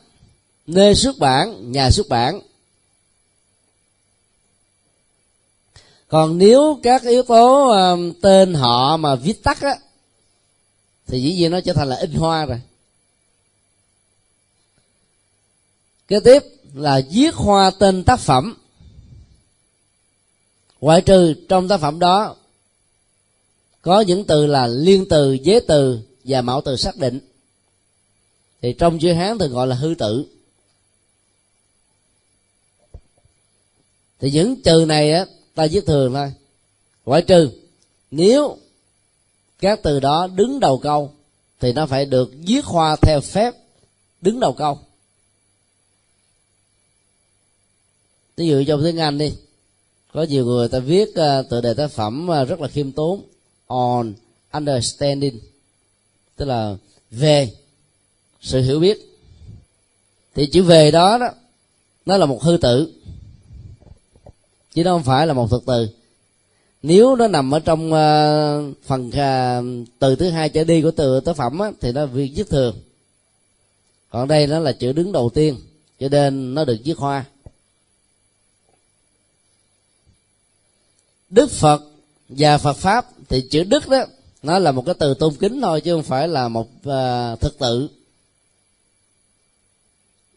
nơi 0.66 0.94
xuất 0.94 1.18
bản, 1.18 1.72
nhà 1.72 1.90
xuất 1.90 2.08
bản. 2.08 2.40
Còn 6.08 6.38
nếu 6.38 6.80
các 6.82 7.02
yếu 7.02 7.22
tố 7.22 7.68
ờ, 7.68 7.96
tên 8.22 8.54
họ 8.54 8.96
mà 8.96 9.14
viết 9.14 9.42
tắt 9.42 9.60
á, 9.60 9.78
thì 11.06 11.22
dĩ 11.22 11.34
nhiên 11.34 11.50
nó 11.50 11.60
trở 11.60 11.72
thành 11.72 11.88
là 11.88 11.96
in 11.96 12.12
hoa 12.12 12.46
rồi. 12.46 12.60
Kế 16.08 16.20
tiếp 16.20 16.59
là 16.74 17.00
viết 17.10 17.34
hoa 17.34 17.70
tên 17.78 18.04
tác 18.04 18.20
phẩm. 18.20 18.56
Ngoại 20.80 21.00
trừ 21.00 21.34
trong 21.48 21.68
tác 21.68 21.80
phẩm 21.80 21.98
đó, 21.98 22.36
có 23.82 24.00
những 24.00 24.24
từ 24.24 24.46
là 24.46 24.66
liên 24.66 25.08
từ 25.08 25.32
giới 25.32 25.60
từ 25.68 26.00
và 26.24 26.42
mẫu 26.42 26.60
từ 26.64 26.76
xác 26.76 26.96
định. 26.96 27.20
Thì 28.62 28.72
trong 28.72 28.98
chữ 28.98 29.12
hán 29.12 29.38
thường 29.38 29.52
gọi 29.52 29.66
là 29.66 29.76
hư 29.76 29.94
tự 29.98 30.26
thì 34.20 34.30
những 34.30 34.56
từ 34.64 34.84
này 34.84 35.12
á, 35.12 35.26
ta 35.54 35.66
viết 35.70 35.86
thường 35.86 36.12
thôi. 36.14 36.32
Ngoại 37.04 37.22
trừ, 37.22 37.50
nếu 38.10 38.56
các 39.58 39.80
từ 39.82 40.00
đó 40.00 40.26
đứng 40.26 40.60
đầu 40.60 40.78
câu, 40.78 41.12
thì 41.60 41.72
nó 41.72 41.86
phải 41.86 42.06
được 42.06 42.30
viết 42.46 42.64
hoa 42.64 42.96
theo 42.96 43.20
phép 43.20 43.54
đứng 44.20 44.40
đầu 44.40 44.52
câu. 44.52 44.78
Ví 48.40 48.48
dụ 48.48 48.64
trong 48.66 48.84
tiếng 48.84 48.98
anh 48.98 49.18
đi 49.18 49.32
có 50.12 50.22
nhiều 50.22 50.44
người 50.44 50.68
ta 50.68 50.78
viết 50.78 51.08
uh, 51.10 51.48
tựa 51.50 51.60
đề 51.60 51.74
tác 51.74 51.90
phẩm 51.90 52.28
uh, 52.30 52.48
rất 52.48 52.60
là 52.60 52.68
khiêm 52.68 52.92
tốn 52.92 53.22
on 53.66 54.14
understanding 54.52 55.38
tức 56.36 56.44
là 56.44 56.76
về 57.10 57.52
sự 58.40 58.60
hiểu 58.60 58.80
biết. 58.80 58.98
Thì 60.34 60.46
chữ 60.46 60.62
về 60.62 60.90
đó 60.90 61.18
đó 61.18 61.30
nó 62.06 62.16
là 62.16 62.26
một 62.26 62.42
hư 62.42 62.56
tự 62.56 62.92
chứ 64.74 64.84
nó 64.84 64.90
không 64.92 65.02
phải 65.02 65.26
là 65.26 65.32
một 65.32 65.50
thực 65.50 65.62
từ. 65.66 65.88
Nếu 66.82 67.16
nó 67.16 67.28
nằm 67.28 67.54
ở 67.54 67.60
trong 67.60 67.86
uh, 67.86 68.76
phần 68.84 69.08
uh, 69.08 69.88
từ 69.98 70.16
thứ 70.16 70.30
hai 70.30 70.48
trở 70.48 70.64
đi 70.64 70.82
của 70.82 70.90
từ 70.90 71.20
tác 71.20 71.36
phẩm 71.36 71.58
á, 71.58 71.72
thì 71.80 71.92
nó 71.92 72.06
viết 72.06 72.32
viết 72.34 72.50
thường. 72.50 72.76
Còn 74.10 74.28
đây 74.28 74.46
nó 74.46 74.58
là 74.58 74.72
chữ 74.72 74.92
đứng 74.92 75.12
đầu 75.12 75.30
tiên 75.34 75.56
cho 76.00 76.08
nên 76.08 76.54
nó 76.54 76.64
được 76.64 76.76
viết 76.84 76.98
hoa. 76.98 77.24
Đức 81.30 81.50
phật 81.50 81.82
và 82.28 82.58
phật 82.58 82.76
pháp 82.76 83.06
thì 83.28 83.40
chữ 83.50 83.64
đức 83.64 83.88
đó 83.88 84.04
nó 84.42 84.58
là 84.58 84.72
một 84.72 84.82
cái 84.86 84.94
từ 84.98 85.14
tôn 85.14 85.34
kính 85.34 85.60
thôi 85.60 85.80
chứ 85.80 85.94
không 85.94 86.02
phải 86.02 86.28
là 86.28 86.48
một 86.48 86.68
uh, 86.70 87.40
thực 87.40 87.58
tự. 87.58 87.88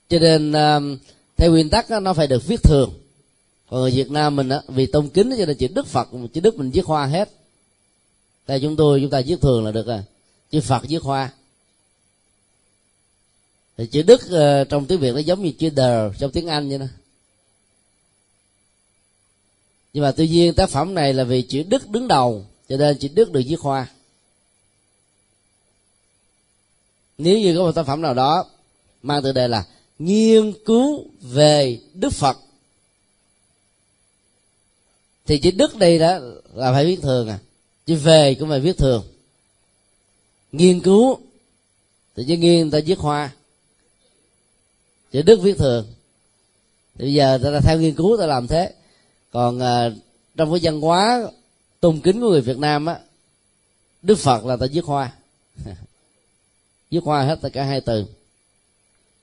Cho 0.09 0.19
nên 0.19 0.51
uh, 0.51 0.99
theo 1.37 1.51
nguyên 1.51 1.69
tắc 1.69 1.89
đó, 1.89 1.99
nó 1.99 2.13
phải 2.13 2.27
được 2.27 2.47
viết 2.47 2.63
thường. 2.63 2.93
Còn 3.69 3.81
người 3.81 3.91
việt 3.91 4.11
nam 4.11 4.35
mình 4.35 4.49
á 4.49 4.61
vì 4.67 4.85
tôn 4.85 5.09
kính 5.09 5.35
cho 5.37 5.45
nên 5.45 5.57
chữ 5.57 5.67
đức 5.67 5.87
phật 5.87 6.09
chữ 6.33 6.41
đức 6.41 6.55
mình 6.55 6.71
viết 6.71 6.85
hoa 6.85 7.05
hết. 7.05 7.29
Tại 8.45 8.59
chúng 8.59 8.75
tôi 8.75 8.99
chúng 9.01 9.09
ta 9.09 9.21
viết 9.25 9.41
thường 9.41 9.65
là 9.65 9.71
được 9.71 9.87
rồi. 9.87 10.03
Chữ 10.51 10.61
phật 10.61 10.83
viết 10.87 11.01
hoa. 11.01 11.31
Thì 13.77 13.87
chữ 13.87 14.01
đức 14.01 14.21
uh, 14.25 14.69
trong 14.69 14.85
tiếng 14.85 14.99
việt 14.99 15.13
nó 15.13 15.19
giống 15.19 15.43
như 15.43 15.51
chữ 15.51 15.69
đờ 15.69 16.13
trong 16.19 16.31
tiếng 16.31 16.47
anh 16.47 16.69
vậy 16.69 16.77
đó 16.77 16.85
nhưng 19.93 20.03
mà 20.03 20.11
tuy 20.11 20.27
nhiên 20.27 20.53
tác 20.53 20.69
phẩm 20.69 20.93
này 20.93 21.13
là 21.13 21.23
vì 21.23 21.41
chữ 21.41 21.63
đức 21.63 21.89
đứng 21.89 22.07
đầu, 22.07 22.45
cho 22.69 22.77
nên 22.77 22.97
chữ 22.97 23.07
đức 23.13 23.31
được 23.31 23.41
viết 23.47 23.59
hoa. 23.59 23.87
Nếu 27.17 27.39
như 27.39 27.57
có 27.57 27.63
một 27.63 27.71
tác 27.71 27.85
phẩm 27.85 28.01
nào 28.01 28.13
đó 28.13 28.45
mang 29.01 29.23
tựa 29.23 29.31
đề 29.31 29.47
là 29.47 29.65
nghiên 29.99 30.53
cứu 30.65 31.05
về 31.21 31.79
đức 31.93 32.13
phật, 32.13 32.37
thì 35.25 35.39
chữ 35.39 35.51
đức 35.51 35.77
đây 35.77 35.99
đó 35.99 36.19
là 36.53 36.71
phải 36.71 36.85
viết 36.85 37.01
thường 37.01 37.29
à. 37.29 37.39
Chữ 37.85 37.95
về 37.95 38.35
cũng 38.35 38.49
phải 38.49 38.59
viết 38.59 38.77
thường. 38.77 39.03
Nghiên 40.51 40.79
cứu 40.79 41.19
thì 42.15 42.25
chữ 42.27 42.37
nghiên 42.37 42.71
ta 42.71 42.79
viết 42.85 42.99
hoa. 42.99 43.31
Chữ 45.11 45.21
đức 45.21 45.39
viết 45.41 45.57
thường. 45.57 45.87
Thì 46.95 47.05
bây 47.05 47.13
giờ 47.13 47.39
ta 47.43 47.59
theo 47.59 47.79
nghiên 47.79 47.95
cứu 47.95 48.17
ta 48.17 48.25
làm 48.25 48.47
thế 48.47 48.73
còn 49.33 49.59
à, 49.59 49.89
trong 50.37 50.51
cái 50.51 50.59
văn 50.63 50.81
hóa 50.81 51.23
tôn 51.79 51.99
kính 51.99 52.21
của 52.21 52.29
người 52.29 52.41
việt 52.41 52.57
nam 52.57 52.85
á 52.85 52.99
đức 54.01 54.15
phật 54.15 54.45
là 54.45 54.57
ta 54.57 54.65
viết 54.71 54.85
hoa. 54.85 55.13
Viết 56.91 57.03
hoa 57.03 57.23
hết 57.23 57.39
tất 57.41 57.49
cả 57.53 57.63
hai 57.63 57.81
từ. 57.81 58.05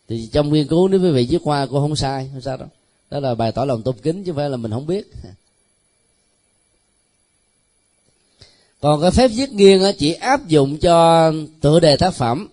Thì 0.09 0.29
trong 0.33 0.53
nghiên 0.53 0.67
cứu 0.67 0.89
nếu 0.89 1.01
quý 1.01 1.11
vị 1.11 1.27
viết 1.31 1.43
hoa 1.45 1.67
cũng 1.67 1.81
không 1.81 1.97
sai 1.97 2.31
không 2.33 2.41
sao 2.41 2.57
đâu. 2.57 2.69
Đó 3.11 3.21
là 3.21 3.35
bài 3.35 3.53
tỏ 3.53 3.65
lòng 3.65 3.83
tôn 3.83 3.97
kính 4.03 4.25
chứ 4.25 4.33
không 4.33 4.37
phải 4.37 4.51
là 4.51 4.57
mình 4.57 4.71
không 4.71 4.87
biết. 4.87 5.11
Còn 8.81 9.01
cái 9.01 9.11
phép 9.11 9.29
viết 9.29 9.53
nghiêng 9.53 9.83
chỉ 9.99 10.13
áp 10.13 10.49
dụng 10.49 10.79
cho 10.79 11.33
tựa 11.61 11.81
đề 11.81 11.97
tác 11.97 12.15
phẩm. 12.15 12.49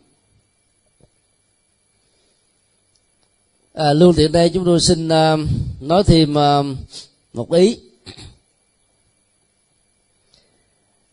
À, 3.74 3.94
luôn 3.94 4.16
tiện 4.16 4.32
đây 4.32 4.50
chúng 4.50 4.66
tôi 4.66 4.80
xin 4.80 5.08
uh, 5.08 5.40
nói 5.82 6.04
thêm 6.04 6.34
uh, 6.34 6.66
một 7.38 7.52
ý. 7.52 7.80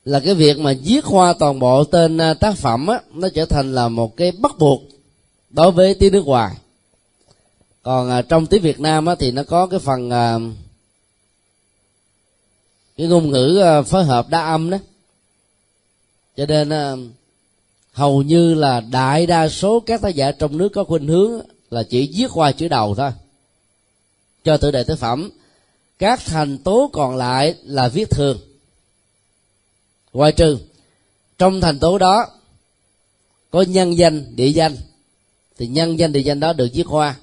Là 0.05 0.21
cái 0.21 0.35
việc 0.35 0.59
mà 0.59 0.75
viết 0.85 1.05
hoa 1.05 1.33
toàn 1.39 1.59
bộ 1.59 1.85
tên 1.85 2.19
à, 2.19 2.35
tác 2.35 2.57
phẩm 2.57 2.87
á 2.87 3.01
nó 3.13 3.29
trở 3.35 3.45
thành 3.45 3.75
là 3.75 3.89
một 3.89 4.17
cái 4.17 4.33
bắt 4.33 4.59
buộc 4.59 4.83
đối 5.51 5.71
với 5.71 5.95
tiếng 5.95 6.13
nước 6.13 6.27
ngoài. 6.27 6.57
Còn 7.83 8.11
à, 8.11 8.23
trong 8.23 8.47
tiếng 8.47 8.63
việt 8.63 8.81
nam 8.81 9.07
á 9.07 9.15
thì 9.15 9.31
nó 9.31 9.43
có 9.45 9.67
cái 9.67 9.81
phần 9.81 10.11
à, 10.11 10.39
cái 12.97 13.07
ngôn 13.07 13.31
ngữ 13.31 13.61
à, 13.65 13.83
phối 13.83 14.05
hợp 14.05 14.29
đa 14.29 14.47
âm 14.47 14.71
đó. 14.71 14.79
Cho 16.37 16.47
nên 16.47 16.71
à, 16.71 16.95
hầu 17.93 18.23
như 18.23 18.55
là 18.55 18.81
đại 18.81 19.27
đa 19.27 19.49
số 19.49 19.81
các 19.81 20.01
tác 20.01 20.15
giả 20.15 20.33
trong 20.33 20.59
nước 20.59 20.69
có 20.69 20.85
khuynh 20.85 21.07
hướng 21.07 21.41
là 21.71 21.83
chỉ 21.83 22.13
viết 22.17 22.31
qua 22.35 22.53
chữ 22.53 22.69
đầu 22.69 22.95
thôi. 22.95 23.11
Cho 24.45 24.57
tự 24.57 24.71
đề 24.71 24.85
tác 24.85 24.99
phẩm 24.99 25.31
các 26.05 26.21
thành 26.25 26.59
tố 26.59 26.91
còn 26.93 27.17
lại 27.17 27.55
là 27.63 27.89
viết 27.89 28.11
thường. 28.11 28.39
Ngoại 30.13 30.33
trừ, 30.33 30.59
trong 31.39 31.61
thành 31.61 31.79
tố 31.79 31.99
đó 31.99 32.27
có 33.51 33.63
nhân 33.63 33.97
danh, 33.97 34.37
địa 34.37 34.49
danh. 34.49 34.77
Thì 35.59 35.67
nhân 35.67 35.99
danh, 35.99 36.13
địa 36.13 36.21
danh 36.21 36.41
đó 36.41 36.53
được 36.53 36.69
viết 36.75 36.83
khoa 36.83 37.17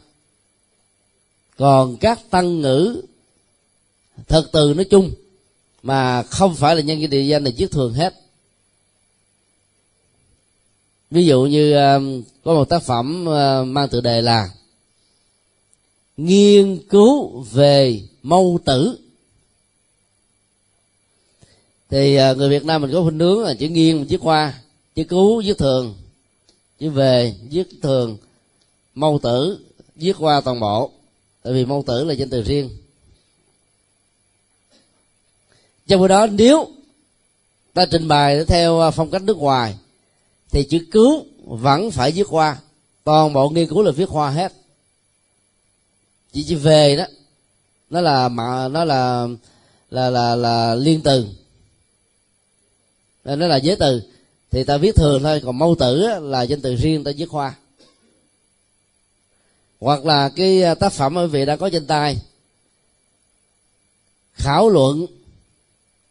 còn 1.57 1.97
các 1.97 2.29
tăng 2.29 2.61
ngữ, 2.61 3.01
thật 4.27 4.49
từ 4.51 4.73
nói 4.73 4.85
chung, 4.85 5.11
mà 5.83 6.23
không 6.23 6.55
phải 6.55 6.75
là 6.75 6.81
nhân 6.81 7.01
danh, 7.01 7.09
địa 7.09 7.23
danh 7.23 7.43
là 7.43 7.51
viết 7.57 7.71
thường 7.71 7.93
hết. 7.93 8.13
Ví 11.11 11.25
dụ 11.25 11.43
như 11.43 11.73
um, 11.73 12.23
có 12.43 12.53
một 12.53 12.69
tác 12.69 12.83
phẩm 12.83 13.25
uh, 13.27 13.67
mang 13.67 13.89
tựa 13.89 14.01
đề 14.01 14.21
là 14.21 14.49
nghiên 16.17 16.77
cứu 16.89 17.41
về 17.51 18.07
mâu 18.23 18.59
tử. 18.65 18.97
Thì 21.89 22.15
à, 22.15 22.33
người 22.33 22.49
việt 22.49 22.65
nam 22.65 22.81
mình 22.81 22.91
có 22.93 23.03
khuynh 23.03 23.19
hướng 23.19 23.39
là 23.39 23.53
chữ 23.53 23.69
nghiên 23.69 24.07
chữ 24.07 24.17
khoa, 24.17 24.61
chữ 24.95 25.03
cứu 25.03 25.41
viết 25.41 25.57
thường, 25.57 25.95
chữ 26.79 26.89
về, 26.89 27.35
viết 27.49 27.67
thường, 27.81 28.17
mâu 28.95 29.19
tử, 29.23 29.59
viết 29.95 30.15
qua 30.19 30.41
toàn 30.41 30.59
bộ. 30.59 30.91
Tại 31.43 31.53
vì 31.53 31.65
mâu 31.65 31.83
tử 31.87 32.03
là 32.03 32.13
danh 32.13 32.29
từ 32.29 32.43
riêng. 32.43 32.69
Trong 35.87 36.01
khi 36.01 36.07
đó, 36.07 36.27
nếu 36.27 36.67
ta 37.73 37.85
trình 37.85 38.07
bày 38.07 38.45
theo 38.45 38.79
à, 38.79 38.91
phong 38.91 39.11
cách 39.11 39.23
nước 39.23 39.37
ngoài, 39.37 39.77
thì 40.51 40.63
chữ 40.63 40.85
cứu 40.91 41.25
vẫn 41.45 41.91
phải 41.91 42.11
viết 42.11 42.27
qua. 42.29 42.57
Toàn 43.03 43.33
bộ 43.33 43.49
nghiên 43.49 43.69
cứu 43.69 43.81
là 43.81 43.91
viết 43.91 44.09
hoa 44.09 44.29
hết. 44.29 44.53
Chỉ 46.33 46.43
chỉ 46.47 46.55
về 46.55 46.95
đó 46.95 47.05
nó 47.91 48.01
là 48.01 48.29
mà 48.29 48.67
nó 48.67 48.85
là 48.85 49.27
là 49.89 50.09
là 50.09 50.35
là 50.35 50.75
liên 50.75 51.01
từ. 51.01 51.25
Nó 53.23 53.47
là 53.47 53.57
giới 53.57 53.75
từ. 53.75 54.01
Thì 54.51 54.63
ta 54.63 54.77
viết 54.77 54.95
thường 54.95 55.23
thôi, 55.23 55.41
còn 55.45 55.59
mâu 55.59 55.75
tử 55.79 56.07
là 56.21 56.41
danh 56.41 56.61
từ 56.61 56.75
riêng 56.75 57.03
ta 57.03 57.11
viết 57.17 57.29
hoa. 57.29 57.55
Hoặc 59.79 60.05
là 60.05 60.29
cái 60.29 60.63
à, 60.63 60.75
tác 60.75 60.93
phẩm 60.93 61.17
ở 61.17 61.27
vị 61.27 61.45
đã 61.45 61.55
có 61.55 61.69
trên 61.69 61.87
tay. 61.87 62.21
Khảo 64.33 64.69
luận. 64.69 65.05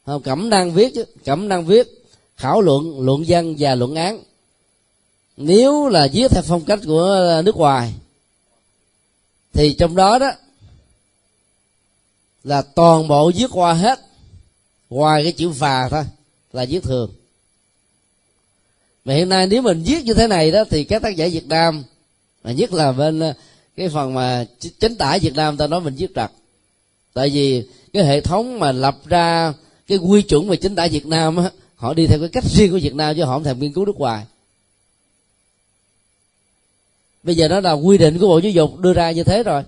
Không, 0.07 0.23
cẩm 0.23 0.51
năng 0.51 0.73
viết 0.73 0.95
chứ, 0.95 1.05
cẩm 1.25 1.49
năng 1.49 1.67
viết, 1.67 2.05
khảo 2.37 2.61
luận 2.61 3.01
luận 3.01 3.25
văn 3.29 3.55
và 3.59 3.75
luận 3.75 3.95
án. 3.95 4.23
Nếu 5.37 5.89
là 5.89 6.09
viết 6.13 6.31
theo 6.31 6.43
phong 6.43 6.65
cách 6.65 6.81
của 6.87 7.43
nước 7.45 7.57
ngoài, 7.57 7.95
thì 9.53 9.75
trong 9.75 9.97
đó 9.97 10.19
đó 10.19 10.31
là 12.45 12.63
toàn 12.63 13.09
bộ 13.09 13.33
viết 13.37 13.47
qua 13.53 13.73
hết, 13.73 14.01
ngoài 14.91 15.23
cái 15.23 15.33
chữ 15.33 15.49
và 15.49 15.89
thôi, 15.89 16.05
là 16.53 16.65
viết 16.65 16.83
thường. 16.83 17.11
Mà 19.05 19.15
hiện 19.15 19.29
nay 19.29 19.47
nếu 19.47 19.63
mình 19.63 19.83
viết 19.83 20.05
như 20.05 20.15
thế 20.15 20.27
này 20.27 20.51
đó, 20.51 20.65
thì 20.71 20.85
các 20.85 21.03
tác 21.03 21.17
giả 21.17 21.29
việt 21.33 21.47
nam, 21.47 21.85
mà 22.45 22.53
nhất 22.53 22.73
là 22.73 22.93
bên 22.93 23.21
ờ, 23.21 23.33
cái 23.77 23.89
phần 23.89 24.15
mà 24.15 24.47
chính 24.81 24.97
tả 24.97 25.19
việt 25.23 25.35
nam 25.35 25.57
ta 25.57 25.67
nói 25.67 25.81
mình 25.81 25.95
viết 25.95 26.11
trật. 26.15 26.31
Tại 27.13 27.31
vì 27.31 27.63
cái 27.93 28.05
hệ 28.05 28.21
thống 28.21 28.59
mà 28.59 28.73
lập 28.73 28.99
ra 29.05 29.53
cái 29.87 29.99
quy 29.99 30.23
chuẩn 30.23 30.49
về 30.49 30.57
chính 30.57 30.75
tả 30.75 30.87
việt 30.87 31.07
nam 31.07 31.37
á, 31.37 31.51
họ 31.77 31.95
đi 31.95 32.07
theo 32.07 32.19
cái 32.19 32.29
cách 32.29 32.45
riêng 32.45 32.71
của 32.71 32.79
việt 32.83 32.95
nam 32.95 33.17
chứ 33.17 33.25
họ 33.25 33.35
không 33.35 33.45
thèm 33.45 33.61
nghiên 33.61 33.73
cứu 33.73 33.85
nước 33.85 33.97
ngoài. 33.97 34.25
Bây 37.23 37.35
giờ 37.35 37.49
nó 37.49 37.61
là 37.61 37.73
quy 37.73 37.99
định 37.99 38.19
của 38.19 38.27
bộ 38.29 38.39
giáo 38.39 38.53
dục 38.53 38.79
đưa 38.79 38.93
ra 38.93 39.11
như 39.11 39.25
thế 39.25 39.43
rồi 39.43 39.63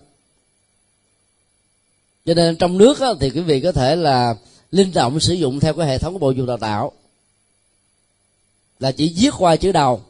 cho 2.27 2.35
nên 2.35 2.57
trong 2.57 2.79
nước 2.79 3.01
á, 3.01 3.09
thì 3.21 3.31
quý 3.31 3.41
vị 3.41 3.61
có 3.61 3.73
thể 3.73 3.97
là 3.97 4.35
linh 4.71 4.93
động 4.95 5.21
sử 5.21 5.35
dụng 5.35 5.61
theo 5.61 5.75
cái 5.75 5.87
hệ 5.87 5.99
thống 5.99 6.13
của 6.13 6.19
bộ 6.19 6.31
dục 6.31 6.47
đào 6.47 6.57
tạo. 6.57 6.93
Là 8.81 8.93
chỉ 8.93 9.15
viết 9.17 9.31
qua 9.39 9.57
chữ 9.57 9.73
đầu. 9.73 10.01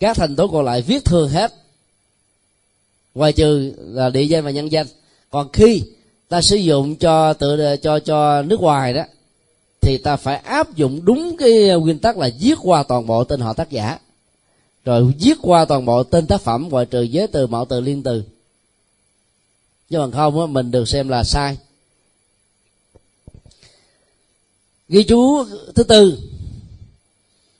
Các 0.00 0.16
thành 0.16 0.36
tố 0.36 0.48
còn 0.48 0.64
lại 0.64 0.82
viết 0.82 1.04
thường 1.04 1.28
hết. 1.28 1.54
Ngoài 3.14 3.32
trừ 3.32 3.72
là 3.78 4.10
địa 4.10 4.22
danh 4.22 4.44
và 4.44 4.50
nhân 4.50 4.72
danh. 4.72 4.86
Còn 5.30 5.48
khi 5.52 5.82
ta 6.28 6.40
sử 6.40 6.56
dụng 6.56 6.96
cho 6.96 7.32
tự 7.32 7.76
cho 7.76 7.98
cho 7.98 8.42
nước 8.42 8.60
ngoài 8.60 8.94
đó 8.94 9.02
thì 9.80 9.98
ta 9.98 10.16
phải 10.16 10.36
áp 10.36 10.76
dụng 10.76 11.04
đúng 11.04 11.36
cái 11.36 11.52
nguyên 11.80 11.98
tắc 11.98 12.18
là 12.18 12.30
viết 12.40 12.58
qua 12.62 12.82
toàn 12.82 13.06
bộ 13.06 13.24
tên 13.24 13.40
họ 13.40 13.52
tác 13.52 13.70
giả. 13.70 13.98
Rồi 14.84 15.12
viết 15.20 15.38
qua 15.42 15.64
toàn 15.64 15.84
bộ 15.84 16.02
tên 16.02 16.26
tác 16.26 16.40
phẩm 16.40 16.68
ngoại 16.70 16.86
trừ 16.86 17.02
giới 17.02 17.26
từ 17.26 17.46
mạo 17.46 17.64
từ 17.64 17.80
liên 17.80 18.02
từ 18.02 18.22
chứ 19.90 19.98
bằng 19.98 20.12
không 20.12 20.40
á, 20.40 20.46
mình 20.46 20.70
được 20.70 20.88
xem 20.88 21.08
là 21.08 21.24
sai. 21.24 21.58
Ghi 24.88 25.02
chú 25.02 25.44
thứ 25.74 25.82
tư 25.82 26.18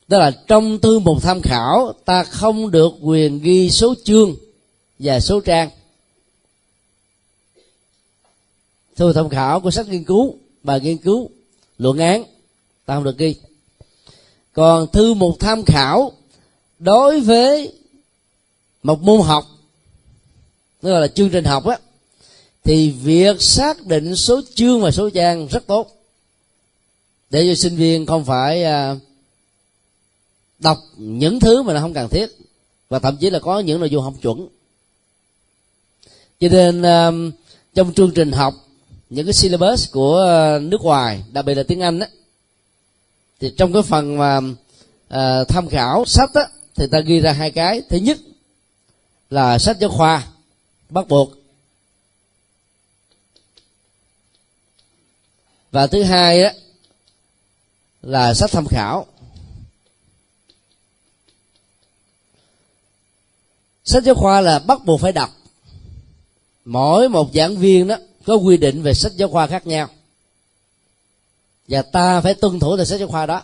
đó 0.07 0.17
là 0.17 0.31
trong 0.47 0.79
thư 0.79 0.99
mục 0.99 1.17
tham 1.21 1.41
khảo 1.41 1.93
ta 2.05 2.23
không 2.23 2.71
được 2.71 2.93
quyền 3.01 3.39
ghi 3.39 3.69
số 3.69 3.95
chương 4.03 4.35
và 4.99 5.19
số 5.19 5.39
trang. 5.39 5.69
Thư 8.95 9.13
tham 9.13 9.29
khảo 9.29 9.59
của 9.59 9.71
sách 9.71 9.87
nghiên 9.87 10.03
cứu 10.03 10.35
bài 10.63 10.79
nghiên 10.79 10.97
cứu 10.97 11.29
luận 11.77 11.97
án 11.97 12.23
ta 12.85 12.95
không 12.95 13.03
được 13.03 13.17
ghi. 13.17 13.35
Còn 14.53 14.87
thư 14.91 15.13
mục 15.13 15.35
tham 15.39 15.65
khảo 15.65 16.11
đối 16.79 17.19
với 17.19 17.73
một 18.83 19.01
môn 19.01 19.21
học 19.21 19.45
tức 20.81 20.93
là 20.93 21.07
chương 21.07 21.29
trình 21.29 21.43
học 21.43 21.65
á 21.65 21.77
thì 22.67 22.89
việc 22.89 23.41
xác 23.41 23.85
định 23.85 24.15
số 24.15 24.41
chương 24.55 24.81
và 24.81 24.91
số 24.91 25.09
trang 25.09 25.47
rất 25.47 25.67
tốt. 25.67 25.91
Để 27.29 27.47
cho 27.49 27.55
sinh 27.55 27.75
viên 27.75 28.05
không 28.05 28.25
phải 28.25 28.63
à, 28.63 28.95
đọc 30.59 30.77
những 30.97 31.39
thứ 31.39 31.63
mà 31.63 31.73
nó 31.73 31.79
không 31.79 31.93
cần 31.93 32.09
thiết. 32.09 32.27
Và 32.89 32.99
thậm 32.99 33.17
chí 33.17 33.29
là 33.29 33.39
có 33.39 33.59
những 33.59 33.79
nội 33.79 33.89
dung 33.89 34.03
không 34.03 34.17
chuẩn. 34.17 34.47
Cho 36.39 36.47
nên 36.51 36.81
à, 36.81 37.11
trong 37.75 37.93
chương 37.93 38.11
trình 38.11 38.31
học, 38.31 38.53
những 39.09 39.25
cái 39.25 39.33
syllabus 39.33 39.91
của 39.91 40.21
à, 40.21 40.59
nước 40.59 40.81
ngoài, 40.81 41.23
đặc 41.31 41.45
biệt 41.45 41.55
là 41.55 41.63
tiếng 41.63 41.81
anh 41.81 41.99
đó 41.99 42.05
thì 43.39 43.53
trong 43.57 43.73
cái 43.73 43.81
phần 43.81 44.17
mà 44.17 44.39
tham 45.47 45.67
khảo 45.69 46.05
sách 46.05 46.33
á, 46.33 46.47
thì 46.75 46.87
ta 46.87 46.99
ghi 46.99 47.19
ra 47.19 47.31
hai 47.31 47.51
cái. 47.51 47.81
Thứ 47.89 47.97
nhất 47.97 48.17
là 49.29 49.59
sách 49.59 49.79
giáo 49.79 49.89
khoa 49.89 50.27
bắt 50.89 51.07
buộc. 51.07 51.31
Và 55.77 55.87
thứ 55.87 56.03
hai 56.03 56.43
đó 56.43 56.49
là 58.01 58.33
sách 58.33 58.51
tham 58.51 58.67
khảo. 58.67 59.05
Sách 63.83 64.03
giáo 64.03 64.15
khoa 64.15 64.41
là 64.41 64.59
bắt 64.59 64.85
buộc 64.85 65.01
phải 65.01 65.11
đọc. 65.11 65.29
Mỗi 66.65 67.09
một 67.09 67.29
giảng 67.33 67.57
viên 67.57 67.87
đó 67.87 67.95
có 68.25 68.35
quy 68.35 68.57
định 68.57 68.81
về 68.81 68.93
sách 68.93 69.11
giáo 69.15 69.29
khoa 69.29 69.47
khác 69.47 69.67
nhau. 69.67 69.89
Và 71.67 71.81
ta 71.81 72.21
phải 72.21 72.33
tuân 72.33 72.59
thủ 72.59 72.77
theo 72.77 72.85
sách 72.85 72.99
giáo 72.99 73.07
khoa 73.07 73.25
đó. 73.25 73.43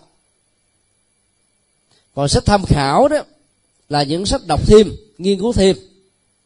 Còn 2.15 2.29
sách 2.29 2.45
tham 2.45 2.65
khảo 2.65 3.07
đó 3.07 3.17
là 3.89 4.03
những 4.03 4.25
sách 4.25 4.41
đọc 4.47 4.61
thêm, 4.67 4.95
nghiên 5.17 5.39
cứu 5.39 5.53
thêm 5.53 5.77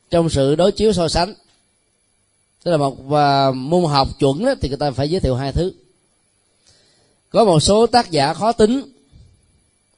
trong 0.09 0.29
sự 0.29 0.55
đối 0.55 0.71
chiếu 0.71 0.93
so 0.93 1.09
sánh 1.09 1.33
tức 2.68 2.72
là 2.72 2.78
một 2.78 2.97
và 3.07 3.51
môn 3.51 3.84
học 3.84 4.07
chuẩn 4.20 4.45
đó, 4.45 4.53
thì 4.61 4.70
người 4.70 4.78
ta 4.78 4.91
phải 4.91 5.09
giới 5.09 5.20
thiệu 5.20 5.36
hai 5.36 5.51
thứ. 5.51 5.74
Có 7.30 7.45
một 7.45 7.59
số 7.59 7.88
tác 7.88 8.11
giả 8.11 8.34
khó 8.34 8.51
tính. 8.51 8.82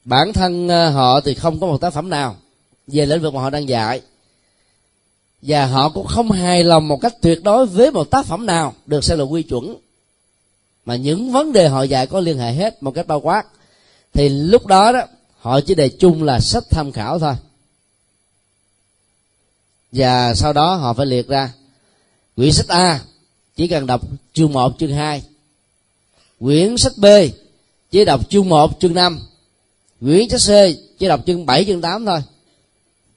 Bản 0.04 0.32
thân 0.32 0.68
ờ, 0.68 0.90
họ 0.90 1.20
thì 1.20 1.34
không 1.34 1.60
có 1.60 1.66
một 1.66 1.80
tác 1.80 1.90
phẩm 1.90 2.10
nào 2.10 2.36
về 2.86 3.06
lĩnh 3.06 3.22
vực 3.22 3.34
mà 3.34 3.40
họ 3.40 3.50
đang 3.50 3.68
dạy. 3.68 4.00
Và 5.42 5.66
họ 5.66 5.88
cũng 5.88 6.06
không 6.06 6.30
hài 6.30 6.64
lòng 6.64 6.88
một 6.88 6.96
cách 6.96 7.14
tuyệt 7.20 7.42
đối 7.42 7.66
với 7.66 7.90
một 7.90 8.10
tác 8.10 8.26
phẩm 8.26 8.46
nào 8.46 8.74
được 8.86 9.04
xem 9.04 9.18
là 9.18 9.24
quy 9.24 9.42
chuẩn. 9.42 9.76
Mà 10.84 10.96
những 10.96 11.32
vấn 11.32 11.52
đề 11.52 11.68
họ 11.68 11.82
dạy 11.82 12.06
có 12.06 12.20
liên 12.20 12.38
hệ 12.38 12.52
hết 12.52 12.82
một 12.82 12.90
cách 12.90 13.06
bao 13.06 13.20
quát. 13.20 13.46
Thì 14.12 14.28
lúc 14.28 14.66
đó 14.66 14.92
đó 14.92 15.00
họ 15.38 15.60
chỉ 15.60 15.74
đề 15.74 15.88
chung 15.88 16.22
là 16.22 16.40
sách 16.40 16.64
tham 16.70 16.92
khảo 16.92 17.18
thôi. 17.18 17.34
Và 19.92 20.34
sau 20.34 20.52
đó 20.52 20.74
họ 20.74 20.92
phải 20.92 21.06
liệt 21.06 21.28
ra 21.28 21.52
quyển 22.40 22.52
sách 22.52 22.68
A 22.68 23.00
chỉ 23.56 23.68
cần 23.68 23.86
đọc 23.86 24.00
chương 24.32 24.52
1, 24.52 24.72
chương 24.78 24.92
2 24.92 25.22
quyển 26.40 26.76
sách 26.76 26.92
B 26.96 27.06
chỉ 27.90 28.04
đọc 28.04 28.30
chương 28.30 28.48
1, 28.48 28.80
chương 28.80 28.94
5 28.94 29.20
quyển 30.00 30.28
sách 30.28 30.40
C 30.40 30.76
chỉ 30.98 31.08
đọc 31.08 31.20
chương 31.26 31.46
7, 31.46 31.64
chương 31.64 31.80
8 31.80 32.06
thôi. 32.06 32.20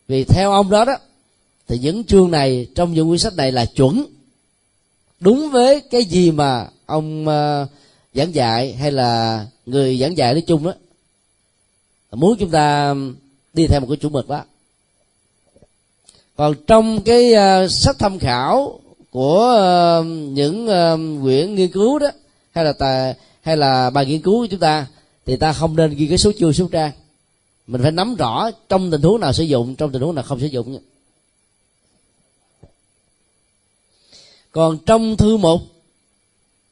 Vì 0.07 0.23
theo 0.23 0.51
ông 0.51 0.69
đó 0.69 0.85
đó 0.85 0.93
thì 1.67 1.77
những 1.77 2.03
chương 2.03 2.31
này 2.31 2.67
trong 2.75 2.93
những 2.93 3.07
quyển 3.07 3.19
sách 3.19 3.33
này 3.35 3.51
là 3.51 3.65
chuẩn. 3.65 4.05
Đúng 5.19 5.51
với 5.51 5.81
cái 5.91 6.05
gì 6.05 6.31
mà 6.31 6.67
ông 6.85 7.21
uh, 7.27 7.69
giảng 8.13 8.35
dạy 8.35 8.73
hay 8.73 8.91
là 8.91 9.45
người 9.65 9.97
giảng 9.97 10.17
dạy 10.17 10.33
nói 10.33 10.43
chung 10.47 10.63
đó. 10.63 10.73
Muốn 12.11 12.37
chúng 12.39 12.51
ta 12.51 12.95
đi 13.53 13.67
theo 13.67 13.79
một 13.79 13.87
cái 13.89 13.97
chủ 14.01 14.09
mực 14.09 14.29
đó. 14.29 14.43
Còn 16.35 16.55
trong 16.67 17.01
cái 17.01 17.33
uh, 17.33 17.71
sách 17.71 17.95
tham 17.99 18.19
khảo 18.19 18.79
của 19.13 20.03
những 20.07 20.67
quyển 21.23 21.55
nghiên 21.55 21.71
cứu 21.71 21.99
đó 21.99 22.07
hay 22.51 22.65
là 22.65 22.73
tà, 22.73 23.13
hay 23.41 23.57
là 23.57 23.89
bài 23.89 24.05
nghiên 24.05 24.21
cứu 24.21 24.39
của 24.41 24.47
chúng 24.47 24.59
ta 24.59 24.87
thì 25.25 25.35
ta 25.35 25.53
không 25.53 25.75
nên 25.75 25.95
ghi 25.95 26.07
cái 26.07 26.17
số 26.17 26.31
chương 26.39 26.53
số 26.53 26.67
trang 26.71 26.91
mình 27.67 27.81
phải 27.81 27.91
nắm 27.91 28.15
rõ 28.15 28.51
trong 28.69 28.91
tình 28.91 29.01
huống 29.01 29.19
nào 29.19 29.33
sử 29.33 29.43
dụng 29.43 29.75
trong 29.75 29.91
tình 29.91 30.01
huống 30.01 30.15
nào 30.15 30.23
không 30.23 30.39
sử 30.39 30.45
dụng 30.45 30.73
nhé. 30.73 30.79
còn 34.51 34.77
trong 34.85 35.17
thư 35.17 35.37
mục 35.37 35.61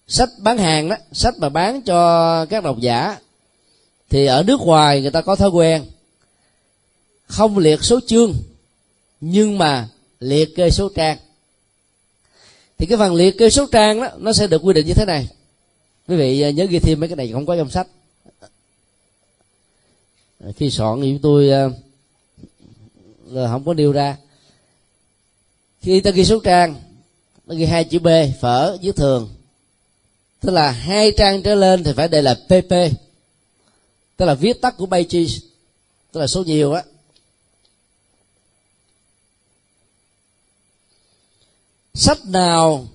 sách 0.07 0.29
bán 0.37 0.57
hàng 0.57 0.89
đó 0.89 0.95
sách 1.11 1.33
mà 1.37 1.49
bán 1.49 1.81
cho 1.81 2.45
các 2.45 2.63
độc 2.63 2.79
giả 2.79 3.17
thì 4.09 4.25
ở 4.25 4.43
nước 4.43 4.59
ngoài 4.59 5.01
người 5.01 5.11
ta 5.11 5.21
có 5.21 5.35
thói 5.35 5.49
quen 5.49 5.85
không 7.27 7.57
liệt 7.57 7.83
số 7.83 7.99
chương 8.07 8.33
nhưng 9.21 9.57
mà 9.57 9.87
liệt 10.19 10.55
kê 10.55 10.69
số 10.69 10.89
trang 10.95 11.17
thì 12.81 12.87
cái 12.87 12.97
phần 12.97 13.15
liệt 13.15 13.37
kê 13.37 13.49
số 13.49 13.65
trang 13.71 14.01
đó, 14.01 14.07
nó 14.17 14.33
sẽ 14.33 14.47
được 14.47 14.61
quy 14.63 14.73
định 14.73 14.87
như 14.87 14.93
thế 14.93 15.05
này. 15.05 15.27
Quý 16.07 16.15
vị 16.15 16.41
à, 16.41 16.49
nhớ 16.49 16.65
ghi 16.65 16.79
thêm 16.79 16.99
mấy 16.99 17.09
cái 17.09 17.15
này, 17.15 17.31
không 17.33 17.45
có 17.45 17.55
trong 17.55 17.69
sách. 17.69 17.87
À, 20.39 20.49
khi 20.57 20.71
soạn 20.71 21.01
thì 21.01 21.17
tôi 21.21 21.51
à, 21.51 21.69
là 23.25 23.47
không 23.47 23.65
có 23.65 23.73
điều 23.73 23.91
ra. 23.91 24.17
Khi 25.81 25.99
ta 25.99 26.11
ghi 26.11 26.25
số 26.25 26.39
trang 26.39 26.75
nó 27.45 27.55
ghi 27.55 27.65
hai 27.65 27.83
chữ 27.83 27.99
b, 27.99 28.07
phở, 28.41 28.77
dưới 28.81 28.93
thường. 28.93 29.29
Tức 30.39 30.51
là 30.51 30.71
hai 30.71 31.11
trang 31.17 31.41
trở 31.43 31.55
lên 31.55 31.83
thì 31.83 31.93
phải 31.93 32.07
đây 32.07 32.23
là 32.23 32.33
pp 32.33 32.73
tức 34.17 34.25
là 34.25 34.33
viết 34.33 34.61
tắt 34.61 34.77
của 34.77 34.85
page 34.85 35.25
tức 36.11 36.19
là 36.19 36.27
số 36.27 36.43
nhiều 36.43 36.73
á. 36.73 36.83
Sách 41.93 42.25
nào 42.25 42.87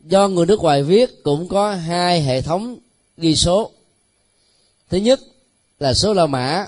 do 0.00 0.28
người 0.28 0.46
nước 0.46 0.60
ngoài 0.60 0.82
viết 0.82 1.22
cũng 1.22 1.48
có 1.48 1.74
hai 1.74 2.22
hệ 2.22 2.42
thống 2.42 2.78
ghi 3.16 3.36
số. 3.36 3.70
Thứ 4.90 4.96
nhất 4.96 5.20
là 5.78 5.94
số 5.94 6.14
la 6.14 6.26
mã. 6.26 6.66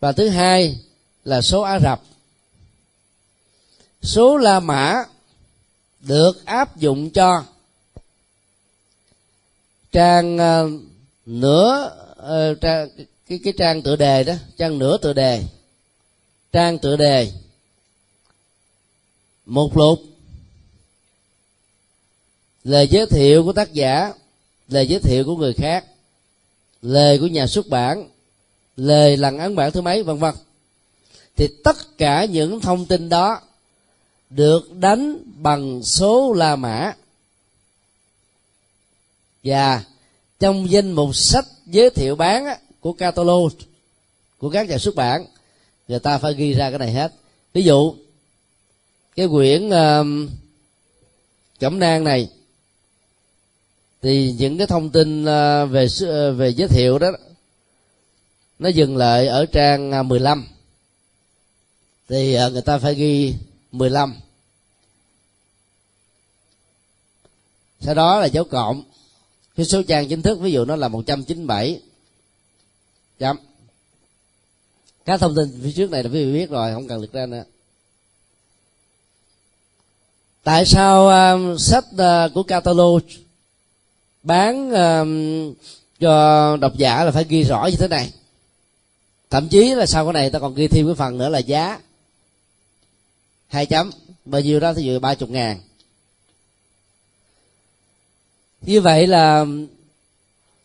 Và 0.00 0.12
thứ 0.12 0.28
hai 0.28 0.78
là 1.24 1.40
số 1.40 1.60
ả 1.60 1.80
rập. 1.80 2.02
Số 4.02 4.36
la 4.36 4.60
mã 4.60 5.04
được 6.00 6.44
áp 6.44 6.76
dụng 6.76 7.10
cho 7.10 7.44
trang 9.92 10.36
uh, 10.36 10.82
nửa 11.26 11.90
uh, 12.18 12.60
trang 12.60 12.88
cái 13.28 13.40
cái 13.44 13.52
trang 13.58 13.82
tựa 13.82 13.96
đề 13.96 14.24
đó 14.24 14.34
trang 14.56 14.78
nửa 14.78 14.98
tựa 14.98 15.12
đề. 15.12 15.44
Trang 16.52 16.78
tựa 16.78 16.96
đề 16.96 17.32
một 19.46 19.76
lục 19.76 20.02
lời 22.64 22.88
giới 22.88 23.06
thiệu 23.06 23.44
của 23.44 23.52
tác 23.52 23.72
giả, 23.72 24.12
lời 24.68 24.86
giới 24.86 25.00
thiệu 25.00 25.24
của 25.24 25.36
người 25.36 25.52
khác, 25.52 25.84
lời 26.82 27.18
của 27.18 27.26
nhà 27.26 27.46
xuất 27.46 27.68
bản, 27.68 28.08
lời 28.76 29.16
lần 29.16 29.38
ấn 29.38 29.56
bản 29.56 29.72
thứ 29.72 29.80
mấy, 29.80 30.02
vân 30.02 30.18
vân. 30.18 30.34
Thì 31.36 31.48
tất 31.64 31.98
cả 31.98 32.24
những 32.24 32.60
thông 32.60 32.86
tin 32.86 33.08
đó 33.08 33.40
được 34.30 34.72
đánh 34.72 35.18
bằng 35.36 35.82
số 35.82 36.32
la 36.32 36.56
mã. 36.56 36.92
Và 39.44 39.84
trong 40.40 40.70
danh 40.70 40.92
mục 40.92 41.16
sách 41.16 41.46
giới 41.66 41.90
thiệu 41.90 42.16
bán 42.16 42.44
của 42.80 42.92
catalog, 42.92 43.48
của 44.38 44.50
các 44.50 44.68
nhà 44.68 44.78
xuất 44.78 44.94
bản, 44.94 45.26
người 45.88 45.98
ta 45.98 46.18
phải 46.18 46.34
ghi 46.34 46.52
ra 46.52 46.70
cái 46.70 46.78
này 46.78 46.92
hết. 46.92 47.12
Ví 47.52 47.62
dụ 47.62 47.94
cái 49.16 49.28
quyển 49.28 49.68
uh, 49.68 50.30
cẩm 51.60 51.78
nang 51.78 52.04
này 52.04 52.28
thì 54.02 54.32
những 54.38 54.58
cái 54.58 54.66
thông 54.66 54.90
tin 54.90 55.22
uh, 55.22 55.70
về 55.70 55.84
uh, 55.84 56.38
về 56.38 56.48
giới 56.48 56.68
thiệu 56.68 56.98
đó 56.98 57.10
nó 58.58 58.68
dừng 58.68 58.96
lại 58.96 59.26
ở 59.26 59.46
trang 59.46 59.92
à, 59.92 60.02
15 60.02 60.46
thì 62.08 62.34
ờ, 62.34 62.50
người 62.50 62.62
ta 62.62 62.78
phải 62.78 62.94
ghi 62.94 63.34
15 63.72 64.14
sau 67.80 67.94
đó 67.94 68.20
là 68.20 68.26
dấu 68.26 68.44
cộng. 68.44 68.82
Cái 69.56 69.66
số 69.66 69.82
trang 69.82 70.08
chính 70.08 70.22
thức 70.22 70.38
ví 70.40 70.52
dụ 70.52 70.64
nó 70.64 70.76
là 70.76 70.88
197 70.88 71.80
chấm. 73.18 73.36
Các 75.04 75.20
thông 75.20 75.34
tin 75.36 75.60
phía 75.62 75.72
trước 75.72 75.90
này 75.90 76.02
là 76.02 76.10
quý 76.10 76.24
vị 76.24 76.32
biết 76.32 76.50
rồi 76.50 76.72
không 76.72 76.88
cần 76.88 77.00
liệt 77.00 77.12
ra 77.12 77.26
nữa 77.26 77.44
tại 80.44 80.66
sao 80.66 81.06
uh, 81.06 81.60
sách 81.60 81.84
uh, 81.94 82.34
của 82.34 82.42
catalog 82.42 83.02
bán 84.22 84.70
uh, 84.70 85.56
cho 86.00 86.56
độc 86.56 86.76
giả 86.76 87.04
là 87.04 87.10
phải 87.10 87.24
ghi 87.28 87.42
rõ 87.42 87.66
như 87.66 87.76
thế 87.76 87.88
này? 87.88 88.12
Thậm 89.30 89.48
chí 89.48 89.74
là 89.74 89.86
sau 89.86 90.04
cái 90.04 90.12
này 90.12 90.30
ta 90.30 90.38
còn 90.38 90.54
ghi 90.54 90.68
thêm 90.68 90.86
cái 90.86 90.94
phần 90.94 91.18
nữa 91.18 91.28
là 91.28 91.38
giá. 91.38 91.78
Hai 93.48 93.66
chấm. 93.66 93.90
Bao 94.24 94.40
nhiêu 94.40 94.60
đó 94.60 94.74
thì 94.74 94.82
dụ 94.82 94.98
ba 94.98 95.14
chục 95.14 95.30
ngàn. 95.30 95.60
Như 98.62 98.80
vậy 98.80 99.06
là 99.06 99.40
um, 99.40 99.66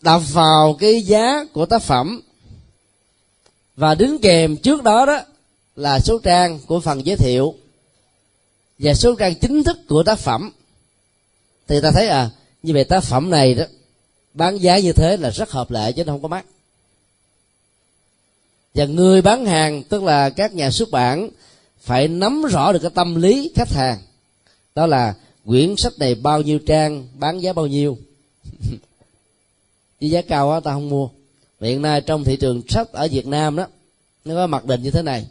đọc 0.01 0.21
vào 0.31 0.73
cái 0.79 1.01
giá 1.01 1.45
của 1.53 1.65
tác 1.65 1.81
phẩm 1.81 2.21
và 3.75 3.95
đính 3.95 4.17
kèm 4.21 4.57
trước 4.57 4.83
đó 4.83 5.05
đó 5.05 5.21
là 5.75 5.99
số 5.99 6.19
trang 6.19 6.59
của 6.67 6.79
phần 6.79 7.05
giới 7.05 7.17
thiệu 7.17 7.55
và 8.79 8.93
số 8.93 9.15
trang 9.15 9.35
chính 9.35 9.63
thức 9.63 9.77
của 9.87 10.03
tác 10.03 10.19
phẩm, 10.19 10.51
thì 11.67 11.81
ta 11.81 11.91
thấy 11.91 12.07
à 12.07 12.29
như 12.63 12.73
vậy 12.73 12.83
tác 12.83 13.03
phẩm 13.03 13.29
này 13.29 13.53
đó, 13.53 13.63
bán 14.33 14.57
giá 14.57 14.77
như 14.79 14.93
thế 14.93 15.17
là 15.17 15.29
rất 15.29 15.51
hợp 15.51 15.71
lệ 15.71 15.91
chứ 15.91 16.03
nó 16.03 16.13
không 16.13 16.21
có 16.21 16.27
mắc. 16.27 16.45
Và 18.73 18.85
người 18.85 19.21
bán 19.21 19.45
hàng, 19.45 19.83
tức 19.83 20.03
là 20.03 20.29
các 20.29 20.53
nhà 20.53 20.71
xuất 20.71 20.91
bản, 20.91 21.29
phải 21.79 22.07
nắm 22.07 22.43
rõ 22.49 22.71
được 22.71 22.79
cái 22.79 22.91
tâm 22.95 23.15
lý 23.15 23.51
khách 23.55 23.69
hàng. 23.69 23.99
Đó 24.75 24.85
là 24.85 25.13
quyển 25.45 25.75
sách 25.75 25.93
này 25.99 26.15
bao 26.15 26.41
nhiêu 26.41 26.59
trang, 26.59 27.07
bán 27.19 27.39
giá 27.39 27.53
bao 27.53 27.67
nhiêu. 27.67 27.97
Với 30.01 30.09
giá 30.09 30.21
cao 30.21 30.49
quá 30.49 30.59
ta 30.59 30.73
không 30.73 30.89
mua. 30.89 31.09
Hiện 31.61 31.81
nay 31.81 32.01
trong 32.01 32.23
thị 32.23 32.35
trường 32.35 32.61
sách 32.69 32.91
ở 32.91 33.07
việt 33.11 33.27
nam 33.27 33.55
đó, 33.55 33.67
nó 34.25 34.35
có 34.35 34.47
mặc 34.47 34.65
định 34.65 34.83
như 34.83 34.91
thế 34.91 35.01
này 35.01 35.25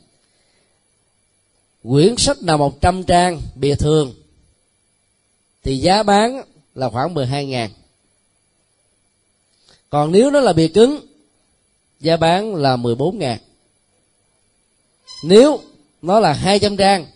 quyển 1.89 2.17
sách 2.17 2.43
nào 2.43 2.59
100 2.59 3.03
trang, 3.03 3.41
bìa 3.55 3.75
thường, 3.75 4.15
thì 5.63 5.79
giá 5.79 6.03
bán 6.03 6.43
là 6.75 6.89
khoảng 6.89 7.15
12 7.15 7.47
ngàn. 7.47 7.71
Còn 9.91 10.13
nếu 10.13 10.31
nó 10.31 10.41
là 10.41 10.53
bìa 10.53 10.69
cứng, 10.69 11.07
giá 12.01 12.17
bán 12.17 12.55
là 12.55 12.77
14 12.77 13.19
ngàn. 13.19 13.39
Nếu 15.25 15.61
nó 16.03 16.21
là 16.21 16.33
200 16.33 16.77
trang, 16.77 17.07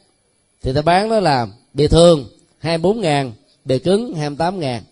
thì 0.63 0.73
ta 0.73 0.83
bán 0.83 1.09
nó 1.09 1.21
là 1.21 1.47
bìa 1.75 1.89
thường 1.89 2.29
24 2.59 3.01
ngàn, 3.01 3.33
bìa 3.65 3.79
cứng 3.79 4.15
28 4.15 4.61
ngàn. 4.61 4.83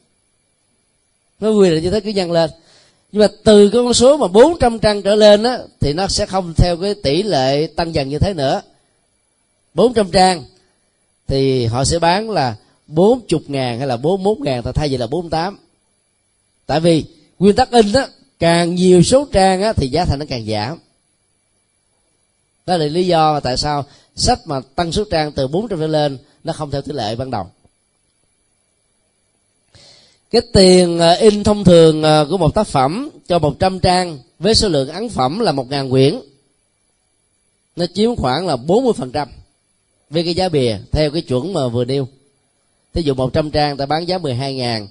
Nó 1.41 1.51
quy 1.51 1.71
định 1.71 1.83
như 1.83 1.91
thế, 1.91 2.01
cứ 2.01 2.11
nhân 2.11 2.33
lên. 2.33 2.51
Nhưng 3.13 3.21
mà 3.21 3.29
từ 3.45 3.71
con 3.73 3.95
số 3.95 4.17
mà 4.17 4.29
400 4.29 4.79
trang 4.79 5.03
trở 5.03 5.15
lên 5.15 5.43
á, 5.43 5.59
thì 5.81 5.93
nó 5.93 6.09
sẽ 6.09 6.27
không 6.27 6.55
theo 6.57 6.77
cái 6.77 6.95
tỷ 6.95 7.23
lệ 7.23 7.67
tăng 7.67 7.95
dần 7.95 8.09
như 8.09 8.19
thế 8.19 8.35
nữa. 8.35 8.63
400 9.77 10.11
trang, 10.11 10.45
thì 11.27 11.67
họ 11.67 11.85
sẽ 11.85 11.99
bán 11.99 12.31
là 12.31 12.57
40 12.87 13.41
ngàn 13.47 13.79
hay 13.79 13.89
là 13.89 13.97
41 13.97 14.41
ngàn 14.41 14.63
thay 14.75 14.89
vì 14.89 14.97
là 14.97 15.07
48 15.07 15.59
tại 16.67 16.81
vì 16.81 17.05
nguyên 17.39 17.57
tắc 17.57 17.71
in 17.71 17.93
đó 17.93 18.07
càng 18.39 18.75
nhiều 18.75 19.03
số 19.03 19.27
trang 19.33 19.63
á, 19.63 19.73
thì 19.73 19.89
giá 19.89 20.05
thành 20.05 20.19
nó 20.19 20.25
càng 20.29 20.47
giảm. 20.47 20.79
Đó 22.67 22.77
là 22.77 22.87
lý 22.87 23.07
do 23.07 23.33
mà 23.33 23.41
tại 23.41 23.57
sao 23.57 23.85
sách 24.17 24.39
mà 24.45 24.61
tăng 24.75 24.93
số 24.93 25.05
trang 25.11 25.33
từ 25.33 25.49
400 25.49 25.81
trở 25.81 25.87
lên, 25.87 26.19
nó 26.45 26.53
không 26.53 26.71
theo 26.71 26.83
tỷ 26.83 26.93
lệ 26.93 27.17
ban 27.17 27.31
đầu. 27.31 27.47
Cái 30.31 30.43
tiền 30.53 30.99
ờ, 30.99 31.15
in 31.15 31.45
thông 31.45 31.65
thường 31.65 32.03
ờ, 32.03 32.27
của 32.31 32.39
một 32.39 32.55
tác 32.55 32.67
phẩm 32.67 33.11
cho 33.29 33.39
100 33.39 33.81
trang 33.81 34.19
với 34.39 34.55
số 34.55 34.69
lượng 34.69 34.89
ấn 34.89 35.09
phẩm 35.09 35.39
là 35.39 35.53
1.000 35.53 35.91
quyển, 35.91 36.21
nó 37.77 37.87
chiếm 37.95 38.17
khoảng 38.17 38.47
là 38.47 38.57
40% 38.57 39.27
với 40.11 40.25
cái 40.25 40.35
giá 40.35 40.49
bìa, 40.49 40.79
theo 40.93 41.11
cái 41.11 41.23
chuẩn 41.23 41.53
mà 41.53 41.69
vừa 41.69 41.85
nêu. 41.85 42.09
Thí 42.95 43.03
dụ 43.03 43.15
100 43.15 43.51
trang 43.51 43.77
ta 43.77 43.87
bán 43.87 44.09
giá 44.09 44.19
12 44.19 44.55
ngàn, 44.55 44.89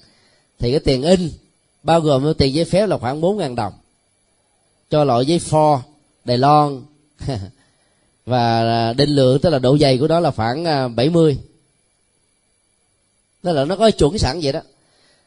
thì 0.59 0.72
cái 0.72 0.80
tiền 0.80 1.03
in, 1.03 1.32
bao 1.84 2.01
gồm 2.01 2.34
tiền 2.34 2.53
giấy 2.53 2.66
phép 2.66 2.88
là 2.88 2.97
khoảng 2.97 3.22
4 3.22 3.38
ngàn 3.38 3.55
đồng. 3.55 3.74
Cho 4.89 5.03
loại 5.03 5.26
giấy 5.26 5.39
pho 5.39 5.82
Đài 6.26 6.38
Loan, 6.38 6.82
và 8.26 8.93
định 8.93 9.09
lượng, 9.09 9.39
tức 9.39 9.49
là 9.49 9.59
độ 9.59 9.78
dày 9.78 9.97
của 9.97 10.07
nó 10.07 10.20
là 10.20 10.32
khoảng 10.32 10.66
à, 10.66 10.88
70 10.88 11.38
tức 13.45 13.53
là 13.53 13.66
nó 13.66 13.76
có 13.76 13.91
chuẩn 13.91 14.18
sẵn 14.18 14.39
vậy 14.43 14.53
đó. 14.53 14.59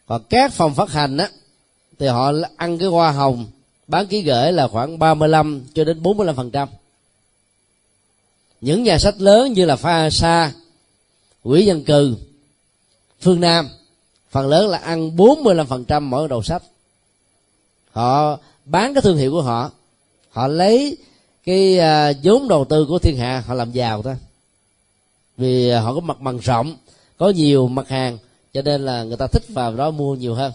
Còn 0.06 0.22
các 0.30 0.52
phòng 0.52 0.74
phát 0.74 0.90
hành 0.90 1.16
á, 1.16 1.28
thì 1.98 2.06
họ 2.06 2.32
ăn 2.56 2.78
cái 2.78 2.88
hoa 2.88 3.10
hồng, 3.10 3.46
bán 3.86 4.06
ký 4.06 4.22
gửi 4.22 4.52
là 4.52 4.68
khoảng 4.68 4.98
35 4.98 5.62
cho 5.74 5.84
đến 5.84 6.02
45 6.02 6.36
phần 6.36 6.50
trăm 6.50 6.68
những 8.60 8.82
nhà 8.82 8.98
sách 8.98 9.14
lớn 9.20 9.52
như 9.52 9.64
là 9.64 9.76
pha 9.76 10.10
sa 10.10 10.52
quỹ 11.42 11.64
dân 11.64 11.84
cư 11.84 12.16
phương 13.20 13.40
nam, 13.40 13.68
phần 14.30 14.48
lớn 14.48 14.68
là 14.68 14.78
ăn 14.78 15.16
45% 15.16 16.02
mỗi 16.02 16.28
đầu 16.28 16.42
sách. 16.42 16.62
Họ 17.90 18.38
bán 18.64 18.94
cái 18.94 19.02
thương 19.02 19.16
hiệu 19.16 19.30
của 19.30 19.42
họ 19.42 19.70
họ 20.30 20.46
lấy 20.46 20.96
cái 21.44 21.78
à, 21.78 22.12
vốn 22.22 22.48
đầu 22.48 22.64
tư 22.64 22.86
của 22.88 22.98
thiên 22.98 23.16
hạ, 23.16 23.42
họ 23.46 23.54
làm 23.54 23.72
giàu 23.72 24.02
thôi. 24.02 24.16
Vì 25.36 25.70
họ 25.70 25.94
có 25.94 26.00
mặt 26.00 26.20
bằng 26.20 26.38
rộng, 26.38 26.76
có 27.16 27.30
nhiều 27.30 27.68
mặt 27.68 27.88
hàng, 27.88 28.18
cho 28.52 28.62
nên 28.62 28.84
là 28.84 29.02
người 29.02 29.16
ta 29.16 29.26
thích 29.26 29.42
vào 29.48 29.76
đó 29.76 29.90
mua 29.90 30.14
nhiều 30.14 30.34
hơn. 30.34 30.52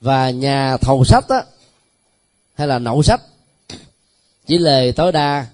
Và 0.00 0.30
nhà 0.30 0.76
thầu 0.76 1.04
sách 1.04 1.28
á, 1.28 1.44
hay 2.54 2.68
là 2.68 2.78
nậu 2.78 3.02
sách, 3.02 3.20
chỉ 4.46 4.58
lề 4.58 4.92
tối 4.92 5.12
đa 5.12 5.46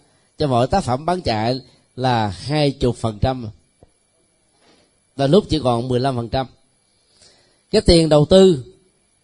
cho 0.43 0.49
mọi 0.49 0.67
tác 0.67 0.85
phẩm 0.85 1.07
bán 1.07 1.21
chạy 1.21 1.61
là 1.97 2.29
hai 2.29 2.71
chục 2.71 2.97
phần 2.97 3.19
trăm. 3.19 3.49
Và 5.17 5.27
lúc 5.27 5.45
chỉ 5.49 5.61
còn 5.65 5.89
15 5.89 6.17
phần 6.17 6.29
trăm. 6.29 6.47
Cái 7.71 7.83
tiền 7.83 8.09
đầu 8.09 8.25
tư 8.25 8.65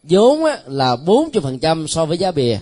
vốn 0.02 0.44
là 0.66 0.96
40 0.96 1.42
phần 1.42 1.58
trăm 1.58 1.88
so 1.88 2.06
với 2.06 2.18
giá 2.18 2.30
bìa. 2.30 2.60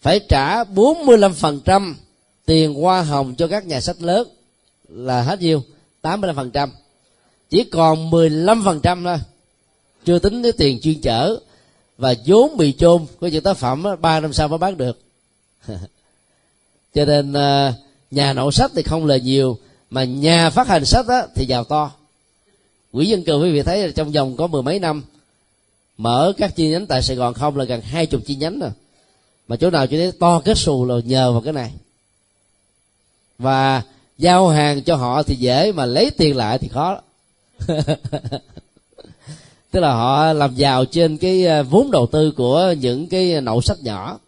Phải 0.00 0.20
trả 0.28 0.64
45 0.64 1.34
phần 1.34 1.60
trăm 1.64 1.96
tiền 2.46 2.74
hoa 2.74 3.02
hồng 3.02 3.34
cho 3.34 3.48
các 3.48 3.66
nhà 3.66 3.80
sách 3.80 4.02
lớn 4.02 4.28
là 4.88 5.22
hết 5.22 5.40
nhiêu? 5.40 5.62
85 6.00 6.36
phần 6.36 6.50
trăm. 6.50 6.72
Chỉ 7.50 7.64
còn 7.64 8.10
15 8.10 8.62
phần 8.64 8.80
trăm 8.80 9.04
thôi. 9.04 9.18
Chưa 10.04 10.18
tính 10.18 10.42
cái 10.42 10.52
tiền 10.52 10.80
chuyên 10.80 11.00
chở 11.00 11.40
và 11.98 12.14
vốn 12.26 12.56
bị 12.56 12.72
chôn 12.72 13.06
của 13.20 13.26
những 13.26 13.42
tác 13.42 13.56
phẩm 13.56 13.84
ba 14.00 14.20
năm 14.20 14.32
sau 14.32 14.48
mới 14.48 14.58
bán 14.58 14.76
được. 14.76 15.00
cho 16.96 17.04
nên 17.04 17.32
ờ, 17.32 17.72
nhà 18.10 18.32
nậu 18.32 18.50
sách 18.50 18.70
thì 18.74 18.82
không 18.82 19.06
lời 19.06 19.20
nhiều 19.20 19.58
mà 19.90 20.04
nhà 20.04 20.50
phát 20.50 20.68
hành 20.68 20.84
sách 20.84 21.06
á, 21.08 21.22
thì 21.34 21.46
giàu 21.46 21.64
to. 21.64 21.90
Quỹ 22.92 23.06
dân 23.06 23.24
cư 23.24 23.38
quý 23.42 23.52
vị 23.52 23.62
thấy 23.62 23.86
là 23.86 23.92
trong 23.96 24.12
vòng 24.12 24.36
có 24.36 24.46
mười 24.46 24.62
mấy 24.62 24.78
năm 24.78 25.04
mở 25.96 26.32
các 26.36 26.56
chi 26.56 26.68
nhánh 26.68 26.86
tại 26.86 27.02
sài 27.02 27.16
gòn 27.16 27.34
không 27.34 27.56
là 27.56 27.64
gần 27.64 27.80
hai 27.80 28.06
chục 28.06 28.20
chi 28.26 28.36
nhánh 28.36 28.58
rồi. 28.58 28.70
Mà 29.48 29.56
chỗ 29.56 29.70
nào 29.70 29.86
chỉ 29.86 29.96
thấy 29.96 30.12
to 30.12 30.40
kết 30.44 30.58
xù 30.58 30.84
là 30.84 30.94
nhờ 31.04 31.32
vào 31.32 31.40
cái 31.40 31.52
này. 31.52 31.72
Và 33.38 33.82
giao 34.18 34.48
hàng 34.48 34.82
cho 34.82 34.96
họ 34.96 35.22
thì 35.22 35.34
dễ 35.34 35.72
mà 35.72 35.84
lấy 35.84 36.10
tiền 36.10 36.36
lại 36.36 36.58
thì 36.58 36.68
khó. 36.68 37.00
Tức 39.70 39.80
là 39.80 39.92
họ 39.92 40.32
làm 40.32 40.54
giàu 40.54 40.84
trên 40.84 41.16
cái 41.16 41.44
ờ, 41.44 41.62
vốn 41.62 41.90
đầu 41.90 42.06
tư 42.06 42.30
của 42.30 42.74
những 42.80 43.06
cái 43.08 43.40
nậu 43.40 43.60
sách 43.60 43.78
nhỏ. 43.82 44.18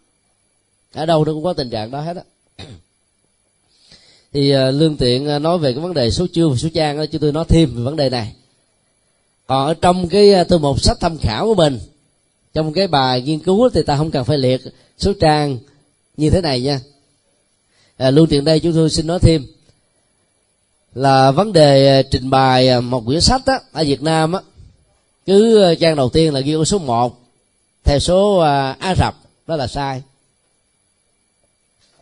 Ở 0.93 1.05
đâu 1.05 1.25
nó 1.25 1.33
cũng 1.33 1.43
có 1.43 1.53
tình 1.53 1.69
trạng 1.69 1.91
đó 1.91 2.01
hết 2.01 2.17
á. 2.17 2.23
thì 4.33 4.51
à, 4.51 4.71
lương 4.71 4.97
tiện 4.97 5.27
à, 5.27 5.39
nói 5.39 5.57
về 5.57 5.73
cái 5.73 5.81
vấn 5.81 5.93
đề 5.93 6.11
số 6.11 6.27
chương 6.33 6.51
và 6.51 6.57
số 6.57 6.69
trang 6.73 6.97
đó 6.97 7.05
chúng 7.11 7.21
tôi 7.21 7.31
nói 7.31 7.45
thêm 7.47 7.75
về 7.75 7.81
vấn 7.81 7.95
đề 7.95 8.09
này. 8.09 8.33
Còn 9.47 9.67
ở 9.67 9.73
trong 9.73 10.07
cái 10.07 10.41
uh, 10.41 10.47
thư 10.47 10.59
sách 10.77 10.97
tham 10.99 11.17
khảo 11.17 11.45
của 11.45 11.55
mình 11.55 11.79
trong 12.53 12.73
cái 12.73 12.87
bài 12.87 13.21
nghiên 13.21 13.39
cứu 13.39 13.69
thì 13.69 13.83
ta 13.83 13.97
không 13.97 14.11
cần 14.11 14.25
phải 14.25 14.37
liệt 14.37 14.61
số 14.97 15.13
trang 15.19 15.57
như 16.17 16.29
thế 16.29 16.41
này 16.41 16.61
nha. 16.61 16.79
À, 17.97 18.11
lưu 18.11 18.25
tiện 18.25 18.45
đây 18.45 18.59
chúng 18.59 18.73
tôi 18.73 18.89
xin 18.89 19.07
nói 19.07 19.19
thêm 19.19 19.45
là 20.93 21.31
vấn 21.31 21.53
đề 21.53 22.03
trình 22.03 22.29
bày 22.29 22.81
một 22.81 23.03
quyển 23.05 23.21
sách 23.21 23.41
á, 23.45 23.59
ở 23.71 23.83
Việt 23.83 24.01
Nam 24.01 24.33
á, 24.33 24.39
cứ 25.25 25.75
trang 25.79 25.95
đầu 25.95 26.09
tiên 26.09 26.33
là 26.33 26.39
ghi 26.39 26.55
số 26.65 26.77
1 26.77 27.19
theo 27.83 27.99
số 27.99 28.37
Á 28.79 28.95
Rập 28.95 29.15
đó 29.47 29.55
là 29.55 29.67
sai 29.67 30.01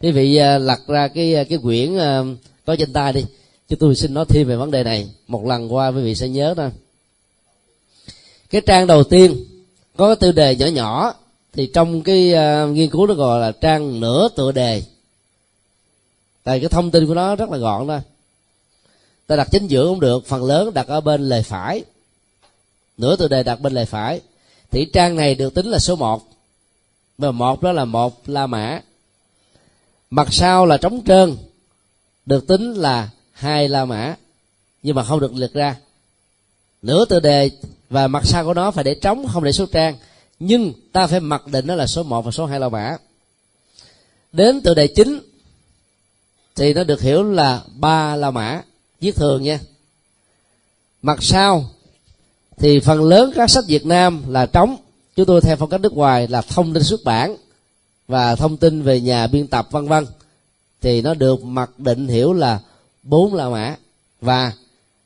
quý 0.02 0.12
vị 0.12 0.36
à, 0.36 0.58
lật 0.58 0.88
ra 0.88 1.08
cái 1.08 1.36
à, 1.36 1.44
cái 1.44 1.58
quyển 1.58 1.98
à, 1.98 2.24
có 2.66 2.76
trên 2.76 2.94
tay 2.94 3.14
đi. 3.14 3.26
Chứ 3.70 3.76
tôi 3.76 3.96
xin 3.96 4.14
nói 4.14 4.26
thêm 4.30 4.48
về 4.48 4.56
vấn 4.56 4.72
đề 4.72 4.84
này 4.84 5.10
một 5.28 5.46
lần 5.46 5.74
qua 5.74 5.88
quý 5.88 6.02
vị 6.02 6.16
sẽ 6.16 6.30
nhớ 6.30 6.54
thôi. 6.58 6.72
cái 8.50 8.62
trang 8.62 8.88
đầu 8.88 9.04
tiên 9.04 9.46
có 9.98 10.08
cái 10.08 10.16
tiêu 10.16 10.32
đề 10.32 10.56
nhỏ 10.56 10.66
nhỏ 10.66 11.14
thì 11.54 11.70
trong 11.74 12.02
cái 12.02 12.34
uh, 12.34 12.70
nghiên 12.70 12.90
cứu 12.90 13.08
nó 13.08 13.14
gọi 13.14 13.42
là 13.42 13.52
trang 13.52 14.00
nửa 14.00 14.30
tựa 14.36 14.52
đề. 14.52 14.84
Tại 16.44 16.60
cái 16.60 16.70
thông 16.70 16.92
tin 16.92 17.08
của 17.08 17.14
nó 17.14 17.36
rất 17.36 17.50
là 17.50 17.58
gọn 17.58 17.88
thôi. 17.88 18.00
ta 19.28 19.36
đặt 19.36 19.48
chính 19.52 19.68
giữa 19.68 19.88
cũng 19.90 20.00
được 20.00 20.26
phần 20.28 20.44
lớn 20.44 20.74
đặt 20.74 20.88
ở 20.88 21.02
bên 21.02 21.30
lề 21.30 21.42
phải. 21.42 21.84
Nửa 22.98 23.16
tựa 23.16 23.28
đề 23.28 23.44
đặt 23.44 23.62
bên 23.62 23.74
lề 23.74 23.86
phải. 23.86 24.22
Thì 24.72 24.86
trang 24.94 25.16
này 25.16 25.36
được 25.36 25.54
tính 25.54 25.66
là 25.66 25.80
số 25.80 25.96
1 25.96 26.24
và 27.18 27.32
một 27.32 27.62
đó 27.62 27.72
là 27.72 27.86
một 27.86 28.30
la 28.30 28.48
mã 28.48 28.82
mặt 30.10 30.28
sau 30.32 30.66
là 30.66 30.78
trống 30.78 31.02
trơn, 31.06 31.38
được 32.26 32.48
tính 32.48 32.74
là 32.74 33.10
hai 33.32 33.70
la 33.70 33.86
mã, 33.86 34.16
nhưng 34.84 34.96
mà 34.96 35.04
không 35.04 35.20
được 35.20 35.34
liệt 35.34 35.54
ra. 35.54 35.76
Nửa 36.82 37.06
tựa 37.06 37.20
đề 37.20 37.52
và 37.90 38.08
mặt 38.08 38.26
sau 38.26 38.46
của 38.46 38.54
nó 38.54 38.72
phải 38.72 38.84
để 38.84 38.96
trống, 38.96 39.28
không 39.28 39.44
để 39.44 39.52
số 39.52 39.66
trang. 39.66 39.96
Nhưng 40.40 40.74
ta 40.92 41.08
phải 41.08 41.20
mặc 41.20 41.48
định 41.48 41.68
nó 41.68 41.76
là 41.76 41.88
số 41.88 42.04
1 42.04 42.22
và 42.22 42.32
số 42.32 42.46
2 42.46 42.60
la 42.60 42.70
mã. 42.70 42.98
Đến 44.32 44.62
tựa 44.62 44.74
đề 44.74 44.88
chính 44.88 45.20
thì 46.56 46.74
nó 46.74 46.84
được 46.84 47.02
hiểu 47.02 47.24
là 47.24 47.62
ba 47.76 48.16
la 48.16 48.32
mã, 48.32 48.62
viết 49.02 49.16
thường 49.16 49.44
nha. 49.44 49.60
Mặt 51.02 51.24
sau 51.24 51.70
thì 52.58 52.80
phần 52.80 53.04
lớn 53.04 53.32
các 53.36 53.50
sách 53.50 53.64
Việt 53.68 53.86
Nam 53.86 54.24
là 54.28 54.46
trống. 54.46 54.78
Chúng 55.16 55.26
tôi 55.26 55.42
theo 55.42 55.56
phong 55.56 55.70
cách 55.70 55.82
nước 55.82 55.94
ngoài 55.94 56.28
là 56.28 56.42
thông 56.42 56.74
tin 56.74 56.84
xuất 56.84 57.04
bản 57.04 57.36
và 58.08 58.36
thông 58.36 58.58
tin 58.58 58.82
về 58.82 59.02
nhà 59.02 59.28
biên 59.28 59.48
tập 59.48 59.68
vân 59.72 59.88
vân 59.88 60.06
thì 60.82 61.02
nó 61.02 61.14
được 61.14 61.44
mặc 61.44 61.80
định 61.80 62.08
hiểu 62.08 62.34
là 62.34 62.60
bốn 63.04 63.34
la 63.34 63.50
mã. 63.50 63.76
Và 64.22 64.54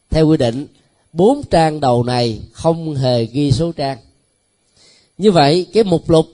theo 0.09 0.27
quy 0.27 0.37
định 0.37 0.67
bốn 1.13 1.43
trang 1.43 1.79
đầu 1.79 2.03
này 2.03 2.41
không 2.53 2.95
hề 2.95 3.25
ghi 3.25 3.51
số 3.51 3.71
trang. 3.71 3.97
Như 5.17 5.31
vậy 5.31 5.67
cái 5.73 5.83
mục 5.83 6.09
lục 6.09 6.27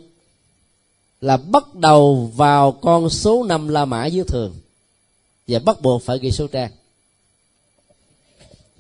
là 1.22 1.38
bắt 1.38 1.76
đầu 1.76 2.32
vào 2.36 2.72
con 2.72 3.10
số 3.10 3.44
năm 3.44 3.68
la 3.68 3.86
mã 3.86 4.06
dưới 4.06 4.24
thường 4.24 4.56
và 5.48 5.60
bắt 5.60 5.82
buộc 5.82 6.04
phải 6.04 6.20
ghi 6.20 6.32
số 6.32 6.48
trang. 6.48 6.72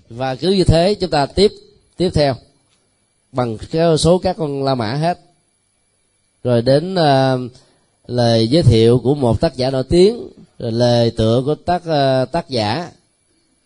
Và 0.09 0.35
cứ 0.35 0.51
như 0.51 0.63
thế 0.63 0.95
chúng 0.95 1.09
ta 1.09 1.25
tiếp 1.25 1.51
tiếp 1.97 2.09
theo 2.13 2.35
bằng 3.31 3.57
cái 3.71 3.97
số 3.97 4.17
các 4.17 4.38
con 4.38 4.63
la 4.63 4.75
mã 4.75 4.93
hết. 4.93 5.19
Rồi 6.43 6.61
đến 6.61 6.93
uh, 6.93 7.51
lời 8.08 8.47
giới 8.47 8.64
thiệu 8.64 8.99
của 9.03 9.16
một 9.16 9.41
tác 9.41 9.55
giả 9.55 9.70
nổi 9.70 9.84
tiếng 9.84 10.30
rồi 10.60 10.72
lời 10.72 11.12
tựa 11.12 11.41
của 11.45 11.55
tác 11.55 11.82
uh, 11.82 12.32
tác 12.32 12.49
giả 12.49 12.91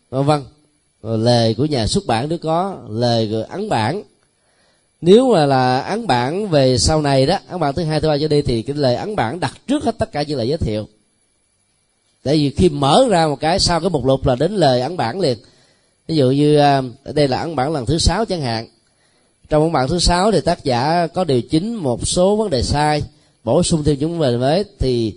vân 0.09 0.25
vân. 0.25 0.43
Rồi 1.03 1.17
lời 1.17 1.53
của 1.53 1.65
nhà 1.65 1.87
xuất 1.87 2.05
bản 2.05 2.29
nếu 2.29 2.37
có 2.37 2.77
lời 2.89 3.27
của 3.31 3.45
ấn 3.49 3.69
bản. 3.69 4.03
Nếu 5.01 5.33
mà 5.33 5.45
là 5.45 5.81
ấn 5.81 6.07
bản 6.07 6.47
về 6.47 6.77
sau 6.77 7.01
này 7.01 7.25
đó 7.25 7.37
ấn 7.47 7.59
bản 7.59 7.73
thứ 7.73 7.83
hai 7.83 8.01
thứ 8.01 8.07
ba 8.07 8.17
cho 8.21 8.27
đi 8.27 8.41
thì 8.41 8.61
cái 8.61 8.75
lời 8.75 8.95
ấn 8.95 9.15
bản 9.15 9.39
đặt 9.39 9.53
trước 9.67 9.83
hết 9.83 9.97
tất 9.97 10.11
cả 10.11 10.21
những 10.21 10.37
lời 10.37 10.47
giới 10.47 10.57
thiệu. 10.57 10.87
Tại 12.23 12.35
vì 12.35 12.49
khi 12.49 12.69
mở 12.69 13.05
ra 13.09 13.27
một 13.27 13.39
cái 13.39 13.59
sau 13.59 13.79
cái 13.79 13.89
mục 13.89 14.05
lục 14.05 14.27
là 14.27 14.35
đến 14.35 14.55
lời 14.55 14.81
ấn 14.81 14.97
bản 14.97 15.19
liền. 15.19 15.37
Ví 16.07 16.15
dụ 16.15 16.31
như 16.31 16.59
uh, 16.79 17.15
đây 17.15 17.27
là 17.27 17.39
ấn 17.39 17.55
bản 17.55 17.73
lần 17.73 17.85
thứ 17.85 17.97
sáu 17.97 18.25
chẳng 18.25 18.41
hạn. 18.41 18.67
Trong 19.49 19.63
ấn 19.63 19.71
bản 19.71 19.87
thứ 19.87 19.99
sáu 19.99 20.31
thì 20.31 20.41
tác 20.41 20.63
giả 20.63 21.07
có 21.07 21.23
điều 21.23 21.41
chỉnh 21.41 21.75
một 21.75 22.07
số 22.07 22.35
vấn 22.35 22.49
đề 22.49 22.63
sai 22.63 23.03
bổ 23.43 23.63
sung 23.63 23.83
thêm 23.83 23.99
những 23.99 24.19
vấn 24.19 24.31
đề 24.31 24.37
mới 24.37 24.65
thì 24.79 25.15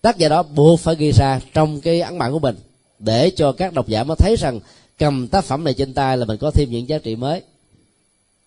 tác 0.00 0.18
giả 0.18 0.28
đó 0.28 0.42
buộc 0.42 0.80
phải 0.80 0.94
ghi 0.98 1.12
ra 1.12 1.40
trong 1.54 1.80
cái 1.80 2.00
ấn 2.00 2.18
bản 2.18 2.32
của 2.32 2.38
mình 2.38 2.56
để 2.98 3.30
cho 3.30 3.52
các 3.52 3.72
độc 3.72 3.88
giả 3.88 4.04
mới 4.04 4.16
thấy 4.16 4.36
rằng 4.36 4.60
cầm 4.98 5.28
tác 5.28 5.44
phẩm 5.44 5.64
này 5.64 5.74
trên 5.74 5.94
tay 5.94 6.16
là 6.16 6.24
mình 6.24 6.38
có 6.38 6.50
thêm 6.50 6.70
những 6.70 6.88
giá 6.88 6.98
trị 6.98 7.16
mới. 7.16 7.42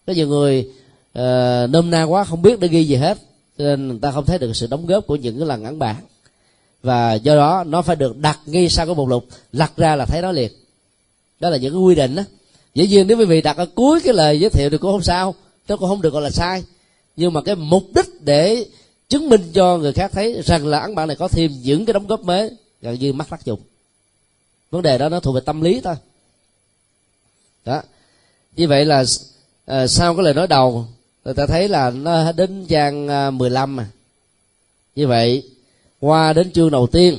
Có 0.08 0.14
nhiều 0.14 0.28
người 0.28 0.70
uh, 1.18 1.70
nôm 1.70 1.90
na 1.90 2.04
quá 2.04 2.24
không 2.24 2.42
biết 2.42 2.60
để 2.60 2.68
ghi 2.68 2.84
gì 2.84 2.96
hết 2.96 3.18
cho 3.58 3.64
nên 3.64 3.88
người 3.88 4.00
ta 4.02 4.12
không 4.12 4.26
thấy 4.26 4.38
được 4.38 4.56
sự 4.56 4.68
đóng 4.68 4.86
góp 4.86 5.08
của 5.08 5.16
những 5.16 5.38
cái 5.38 5.48
lần 5.48 5.64
ấn 5.64 5.80
bản 5.80 5.96
và 6.84 7.14
do 7.14 7.36
đó 7.36 7.64
nó 7.68 7.82
phải 7.82 7.96
được 7.96 8.18
đặt 8.18 8.40
ngay 8.46 8.70
sau 8.70 8.86
cái 8.86 8.96
mục 8.96 9.08
lục 9.08 9.26
lật 9.52 9.78
ra 9.78 9.96
là 9.96 10.06
thấy 10.06 10.22
nó 10.22 10.32
liền. 10.32 10.52
Đó 11.40 11.50
là 11.50 11.58
những 11.58 11.74
cái 11.74 11.82
quy 11.82 11.96
định 11.96 12.16
đó 12.16 12.24
dĩ 12.76 12.88
nhiên 12.88 13.08
nếu 13.08 13.18
quý 13.18 13.26
vị 13.26 13.42
đặt 13.42 13.58
ở 13.58 13.66
cuối 13.66 14.02
cái 14.04 14.14
lời 14.14 14.40
giới 14.40 14.50
thiệu 14.50 14.70
thì 14.70 14.78
cũng 14.78 14.92
không 14.92 15.04
sao 15.04 15.36
nó 15.68 15.78
cũng 15.78 15.90
không 15.90 16.02
được 16.02 16.14
gọi 16.14 16.22
là 16.22 16.30
sai. 16.30 16.64
Nhưng 17.16 17.34
mà 17.34 17.42
cái 17.42 17.56
mục 17.56 17.84
đích 17.96 18.22
để 18.22 18.66
chứng 19.12 19.30
minh 19.30 19.52
cho 19.54 19.78
người 19.78 19.94
khác 19.94 20.12
thấy 20.14 20.42
rằng 20.46 20.68
là 20.68 20.80
ấn 20.80 20.96
bản 20.96 21.08
này 21.08 21.18
có 21.18 21.28
thêm 21.28 21.52
những 21.64 21.86
cái 21.86 21.94
đóng 21.94 22.08
góp 22.08 22.22
mới 22.22 22.52
gần 22.82 23.00
như 23.00 23.14
mắc 23.14 23.30
tác 23.30 23.46
dụng 23.46 23.60
vấn 24.70 24.82
đề 24.82 24.98
đó 24.98 25.10
nó 25.10 25.20
thuộc 25.20 25.36
về 25.36 25.42
tâm 25.46 25.62
lý 25.62 25.82
thôi. 25.82 25.96
Đó. 27.66 27.82
Như 28.56 28.68
vậy 28.68 28.86
là 28.86 29.04
à, 29.66 29.88
sau 29.88 30.16
cái 30.16 30.24
lời 30.24 30.34
nói 30.34 30.48
đầu 30.48 30.88
người 31.26 31.34
ta 31.34 31.46
thấy 31.46 31.70
là 31.70 31.90
nó 31.90 32.32
đến 32.32 32.66
trang 32.70 33.08
ờ, 33.08 33.32
15 33.32 33.76
mà 33.76 33.88
như 34.96 35.08
vậy 35.08 35.50
qua 36.00 36.34
đến 36.34 36.52
chương 36.52 36.72
đầu 36.72 36.88
tiên 36.88 37.18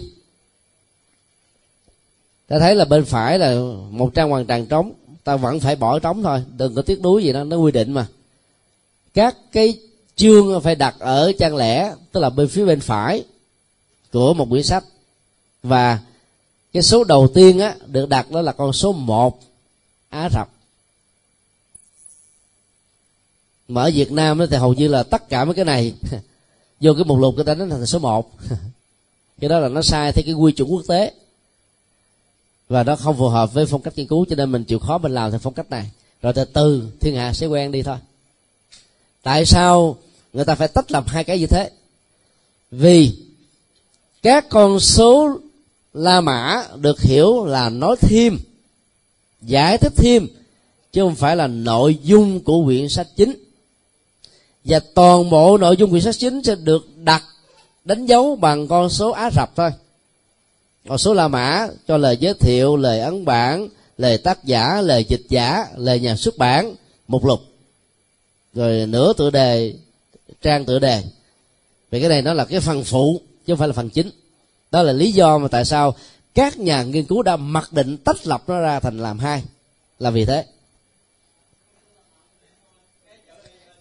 ta 2.49 2.59
thấy 2.59 2.75
là 2.75 2.85
bên 2.85 3.05
phải 3.05 3.39
là 3.39 3.55
một 3.91 4.11
trang 4.15 4.31
hoàn 4.31 4.47
toàn 4.47 4.67
trống 4.67 4.93
ta 5.25 5.37
vẫn 5.37 5.61
phải 5.61 5.77
bỏ 5.77 5.99
trống 5.99 6.23
thôi 6.23 6.45
đừng 6.57 6.75
có 6.75 6.83
tiếc 6.83 7.03
nuối 7.03 7.23
gì 7.23 7.33
đó 7.33 7.45
nó 7.45 7.57
quy 7.57 7.73
định 7.73 7.93
mà. 7.93 8.07
Các 9.15 9.37
cái 9.53 9.79
chương 10.23 10.61
phải 10.61 10.75
đặt 10.75 10.95
ở 10.99 11.33
trang 11.39 11.57
lẻ, 11.57 11.95
tức 12.13 12.21
là 12.21 12.31
bên 12.31 12.49
phía 12.49 12.65
bên 12.65 12.81
phải 12.81 13.25
của 14.13 14.35
một 14.35 14.47
quyển 14.51 14.63
sách. 14.63 14.85
Và 15.63 15.99
cái 16.73 16.83
số 16.83 17.05
đầu 17.05 17.29
tiên 17.35 17.59
á, 17.59 17.75
được 17.87 18.09
đặt 18.09 18.31
đó 18.31 18.43
là 18.43 18.53
con 18.53 18.73
số 18.73 18.93
một, 18.93 19.41
Á 20.09 20.29
Rập. 20.29 20.49
Mà 23.69 23.83
ở 23.83 23.91
Việt 23.95 24.13
Nam 24.13 24.39
đó 24.39 24.47
thì 24.51 24.57
hầu 24.57 24.75
như 24.75 24.89
là 24.89 25.03
tất 25.03 25.29
cả 25.29 25.45
mấy 25.45 25.55
cái 25.55 25.65
này, 25.65 25.95
vô 26.81 26.95
cái 26.95 27.05
mục 27.05 27.19
lục 27.19 27.35
người 27.35 27.45
ta 27.45 27.55
nó 27.55 27.67
thành 27.71 27.87
số 27.87 27.99
một. 27.99 28.31
Cái 29.41 29.49
đó 29.49 29.59
là 29.59 29.69
nó 29.69 29.83
sai 29.83 30.13
theo 30.13 30.23
cái 30.27 30.35
quy 30.35 30.53
chuẩn 30.53 30.73
quốc 30.73 30.83
tế. 30.89 31.13
Và 32.69 32.85
nó 32.85 32.97
không 32.97 33.17
phù 33.19 33.29
hợp 33.29 33.53
với 33.53 33.67
phong 33.67 33.83
cách 33.83 33.95
nghiên 33.97 34.07
cứu, 34.07 34.25
cho 34.29 34.37
nên 34.37 34.53
mình 34.53 34.65
chịu 34.65 34.79
khó 34.79 34.99
mình 34.99 35.15
làm 35.15 35.31
theo 35.31 35.41
phong 35.41 35.55
cách 35.55 35.71
này. 35.71 35.91
Rồi 36.23 36.33
từ 36.33 36.45
từ, 36.45 36.89
thiên 37.01 37.17
hạ 37.17 37.33
sẽ 37.33 37.47
quen 37.47 37.73
đi 37.73 37.83
thôi. 37.83 37.97
Tại 39.23 39.47
sao 39.47 39.97
người 40.33 40.45
ta 40.45 40.55
phải 40.55 40.69
tách 40.69 40.93
làm 40.93 41.07
hai 41.07 41.25
cái 41.25 41.39
như 41.39 41.47
thế. 41.47 41.71
Vì 42.71 43.13
các 44.23 44.49
con 44.49 44.81
số 44.81 45.39
la 45.93 46.21
mã 46.21 46.65
được 46.77 47.01
hiểu 47.01 47.45
là 47.45 47.69
nói 47.69 47.97
thêm, 48.01 48.39
giải 49.43 49.79
thích 49.79 49.93
thêm, 49.97 50.29
chứ 50.93 51.03
không 51.03 51.15
phải 51.15 51.37
là 51.37 51.47
nội 51.47 51.99
dung 52.03 52.41
của 52.41 52.65
quyển 52.65 52.89
sách 52.89 53.09
chính. 53.17 53.35
Và 54.65 54.81
toàn 54.95 55.31
bộ 55.31 55.59
nội 55.59 55.77
dung 55.77 55.91
quyển 55.91 56.03
sách 56.03 56.15
chính 56.19 56.43
sẽ 56.43 56.55
được 56.55 56.89
đặt, 56.97 57.23
đánh 57.85 58.07
dấu 58.07 58.37
bằng 58.37 58.69
con 58.69 58.91
số 58.91 59.11
á 59.11 59.31
rập 59.31 59.57
thôi. 59.57 59.71
Còn 60.89 60.99
số 60.99 61.15
la 61.15 61.29
mã 61.29 61.69
cho 61.89 61.97
lời 61.97 62.17
giới 62.17 62.35
thiệu, 62.35 62.77
lời 62.77 63.01
ấn 63.01 63.25
bản, 63.25 63.69
lời 63.99 64.19
tác 64.19 64.45
giả, 64.45 64.81
lời 64.81 65.05
dịch 65.09 65.27
giả, 65.29 65.67
lời 65.77 66.01
nhà 66.01 66.17
xuất 66.17 66.39
bản, 66.39 66.75
mục 67.09 67.25
lục. 67.25 67.41
Rồi 68.55 68.87
nửa 68.87 69.13
tựa 69.13 69.31
đề 69.31 69.75
trang 70.43 70.65
tựa 70.65 70.79
đề. 70.79 71.03
Vì 71.91 72.01
cái 72.01 72.09
này 72.09 72.23
nó 72.23 72.33
là 72.35 72.45
cái 72.45 72.61
phần 72.61 72.85
phụ, 72.85 73.21
chứ 73.47 73.53
không 73.53 73.59
phải 73.59 73.69
là 73.69 73.75
phần 73.75 73.91
chính. 73.91 74.11
Đó 74.71 74.83
là 74.83 74.93
lý 74.93 75.13
do 75.13 75.39
mà 75.39 75.49
tại 75.49 75.65
sao 75.65 75.95
các 76.35 76.59
nhà 76.59 76.83
nghiên 76.83 77.05
cứu 77.05 77.23
đã 77.23 77.37
mặc 77.37 77.73
định 77.73 77.97
tách 77.97 78.27
lập 78.27 78.43
nó 78.47 78.61
ra 78.61 78.81
thành 78.81 78.99
làm 78.99 79.19
hai. 79.19 79.43
Là 79.99 80.11
vì 80.11 80.25
thế. 80.25 80.45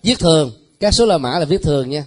Viết 0.04 0.20
thường, 0.20 0.52
các 0.80 0.94
số 0.94 1.06
la 1.06 1.18
mã 1.18 1.40
là 1.40 1.46
viết 1.46 1.62
thường 1.64 1.90
nha. 1.90 2.06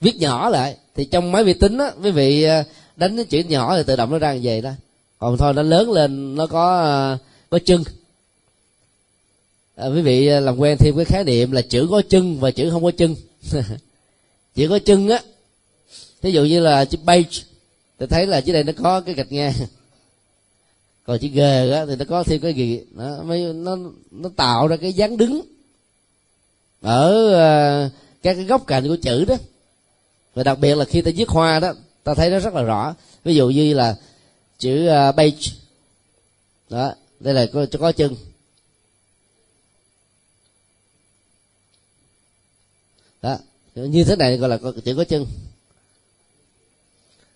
Viết 0.00 0.16
nhỏ 0.16 0.48
lại, 0.48 0.76
thì 0.94 1.04
trong 1.04 1.32
máy 1.32 1.44
vi 1.44 1.54
tính 1.54 1.78
á, 1.78 1.90
quý 2.02 2.10
vị 2.10 2.42
à, 2.42 2.64
đánh 2.96 3.16
cái 3.16 3.24
chữ 3.24 3.38
nhỏ 3.38 3.76
thì 3.76 3.82
tự 3.86 3.96
động 3.96 4.10
nó 4.10 4.18
ra 4.18 4.34
như 4.34 4.40
vậy 4.42 4.60
đó. 4.60 4.70
Còn 5.18 5.36
thôi, 5.36 5.54
nó 5.54 5.62
lớn 5.62 5.92
lên, 5.92 6.36
nó 6.36 6.46
có 6.46 6.80
à, 6.80 7.18
có 7.50 7.58
chân 7.64 7.84
à, 9.76 9.86
quý 9.86 10.02
vị 10.02 10.26
à, 10.26 10.40
làm 10.40 10.58
quen 10.58 10.78
thêm 10.78 10.96
cái 10.96 11.04
khái 11.04 11.24
niệm 11.24 11.52
là 11.52 11.62
chữ 11.62 11.86
có 11.90 12.02
chân 12.08 12.40
và 12.40 12.50
chữ 12.50 12.70
không 12.70 12.84
có 12.84 12.90
chân. 12.90 13.16
Chữ 14.54 14.68
có 14.68 14.78
chân 14.78 15.08
á 15.08 15.22
ví 16.22 16.32
dụ 16.32 16.44
như 16.44 16.60
là 16.60 16.84
chữ 16.84 16.98
page 17.06 17.30
thì 17.98 18.06
thấy 18.06 18.26
là 18.26 18.38
dưới 18.38 18.54
đây 18.54 18.64
nó 18.64 18.72
có 18.82 19.00
cái 19.00 19.14
gạch 19.14 19.32
ngang. 19.32 19.52
Còn 21.06 21.18
chữ 21.18 21.28
g 21.28 21.38
á 21.72 21.86
thì 21.86 21.96
nó 21.96 22.04
có 22.08 22.22
thêm 22.22 22.40
cái 22.40 22.54
gì? 22.54 22.80
Nó 22.94 23.22
mới 23.22 23.52
nó 23.52 23.76
nó 24.10 24.30
tạo 24.36 24.68
ra 24.68 24.76
cái 24.76 24.92
dáng 24.92 25.16
đứng 25.16 25.42
ở 26.80 27.26
uh, 27.26 27.92
các 28.22 28.34
cái 28.34 28.44
góc 28.44 28.66
cạnh 28.66 28.88
của 28.88 28.96
chữ 29.02 29.24
đó. 29.24 29.36
Và 30.34 30.42
đặc 30.42 30.58
biệt 30.58 30.74
là 30.74 30.84
khi 30.84 31.02
ta 31.02 31.10
viết 31.16 31.28
hoa 31.28 31.60
đó 31.60 31.74
ta 32.04 32.14
thấy 32.14 32.30
nó 32.30 32.38
rất 32.38 32.54
là 32.54 32.62
rõ. 32.62 32.94
Ví 33.24 33.34
dụ 33.34 33.48
như 33.48 33.74
là 33.74 33.96
chữ 34.58 34.86
à, 34.86 35.08
uh, 35.08 35.16
page 35.16 35.40
đó 36.70 36.94
đây 37.20 37.34
là 37.34 37.46
có, 37.52 37.66
có 37.80 37.92
chân 37.92 38.16
đó 43.22 43.38
như 43.74 44.04
thế 44.04 44.16
này 44.16 44.36
gọi 44.36 44.50
là 44.50 44.58
chữ 44.84 44.94
có 44.94 45.04
chân. 45.04 45.26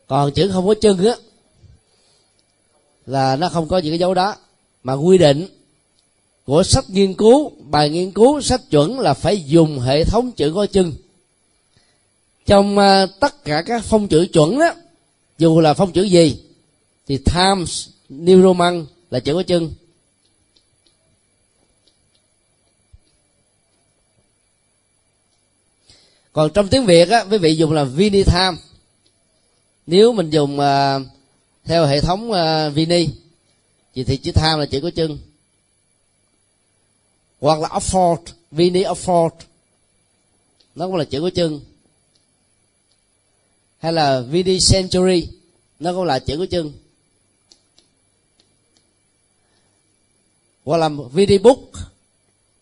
Còn 0.06 0.32
chữ 0.32 0.50
không 0.52 0.66
có 0.66 0.74
chân 0.80 1.04
á, 1.04 1.16
là 3.06 3.36
nó 3.36 3.48
không 3.48 3.68
có 3.68 3.78
những 3.78 3.92
cái 3.92 3.98
dấu 3.98 4.14
đó. 4.14 4.36
Mà 4.82 4.92
quy 4.92 5.18
định 5.18 5.48
của 6.44 6.62
sách 6.62 6.90
nghiên 6.90 7.14
cứu, 7.14 7.52
bài 7.58 7.90
nghiên 7.90 8.10
cứu, 8.10 8.40
sách 8.40 8.60
chuẩn 8.70 9.00
là 9.00 9.14
phải 9.14 9.44
dùng 9.44 9.78
hệ 9.78 10.04
thống 10.04 10.32
chữ 10.32 10.52
có 10.54 10.66
chân. 10.66 10.92
Trong 12.46 12.78
à, 12.78 13.06
tất 13.20 13.44
cả 13.44 13.62
các 13.62 13.84
phong 13.84 14.08
chữ 14.08 14.26
chuẩn 14.32 14.58
đó 14.58 14.74
dù 15.38 15.60
là 15.60 15.74
phong 15.74 15.92
chữ 15.92 16.02
gì, 16.02 16.40
thì 17.06 17.18
Times 17.18 17.88
New 18.10 18.42
Roman 18.42 18.86
là 19.10 19.20
chữ 19.20 19.34
có 19.34 19.42
chân. 19.42 19.70
Còn 26.36 26.50
trong 26.52 26.68
tiếng 26.68 26.86
việt 26.86 27.08
á 27.08 27.24
quý 27.30 27.38
vị 27.38 27.56
dùng 27.56 27.72
là 27.72 27.84
vini 27.84 28.22
time 28.24 28.56
nếu 29.86 30.12
mình 30.12 30.30
dùng 30.30 30.58
uh, 30.58 31.02
theo 31.64 31.86
hệ 31.86 32.00
thống 32.00 32.30
uh, 32.30 32.74
vini 32.74 33.08
thì, 33.94 34.04
thì 34.04 34.16
chữ 34.16 34.32
time 34.32 34.56
là 34.56 34.66
chữ 34.66 34.80
có 34.80 34.90
chân. 34.94 35.18
Hoặc 37.40 37.60
là 37.60 37.68
afford 37.68 38.16
vini 38.50 38.82
afford. 38.82 39.30
Nó 40.74 40.86
cũng 40.86 40.96
là 40.96 41.04
chữ 41.04 41.20
có 41.20 41.30
chân. 41.34 41.60
Hay 43.78 43.92
là 43.92 44.20
vini 44.20 44.58
century 44.72 45.28
nó 45.80 45.92
cũng 45.92 46.04
là 46.04 46.18
chữ 46.18 46.36
có 46.38 46.46
chân. 46.50 46.72
Hoặc 50.64 50.76
là 50.76 50.90
vini 51.12 51.38
book 51.38 51.58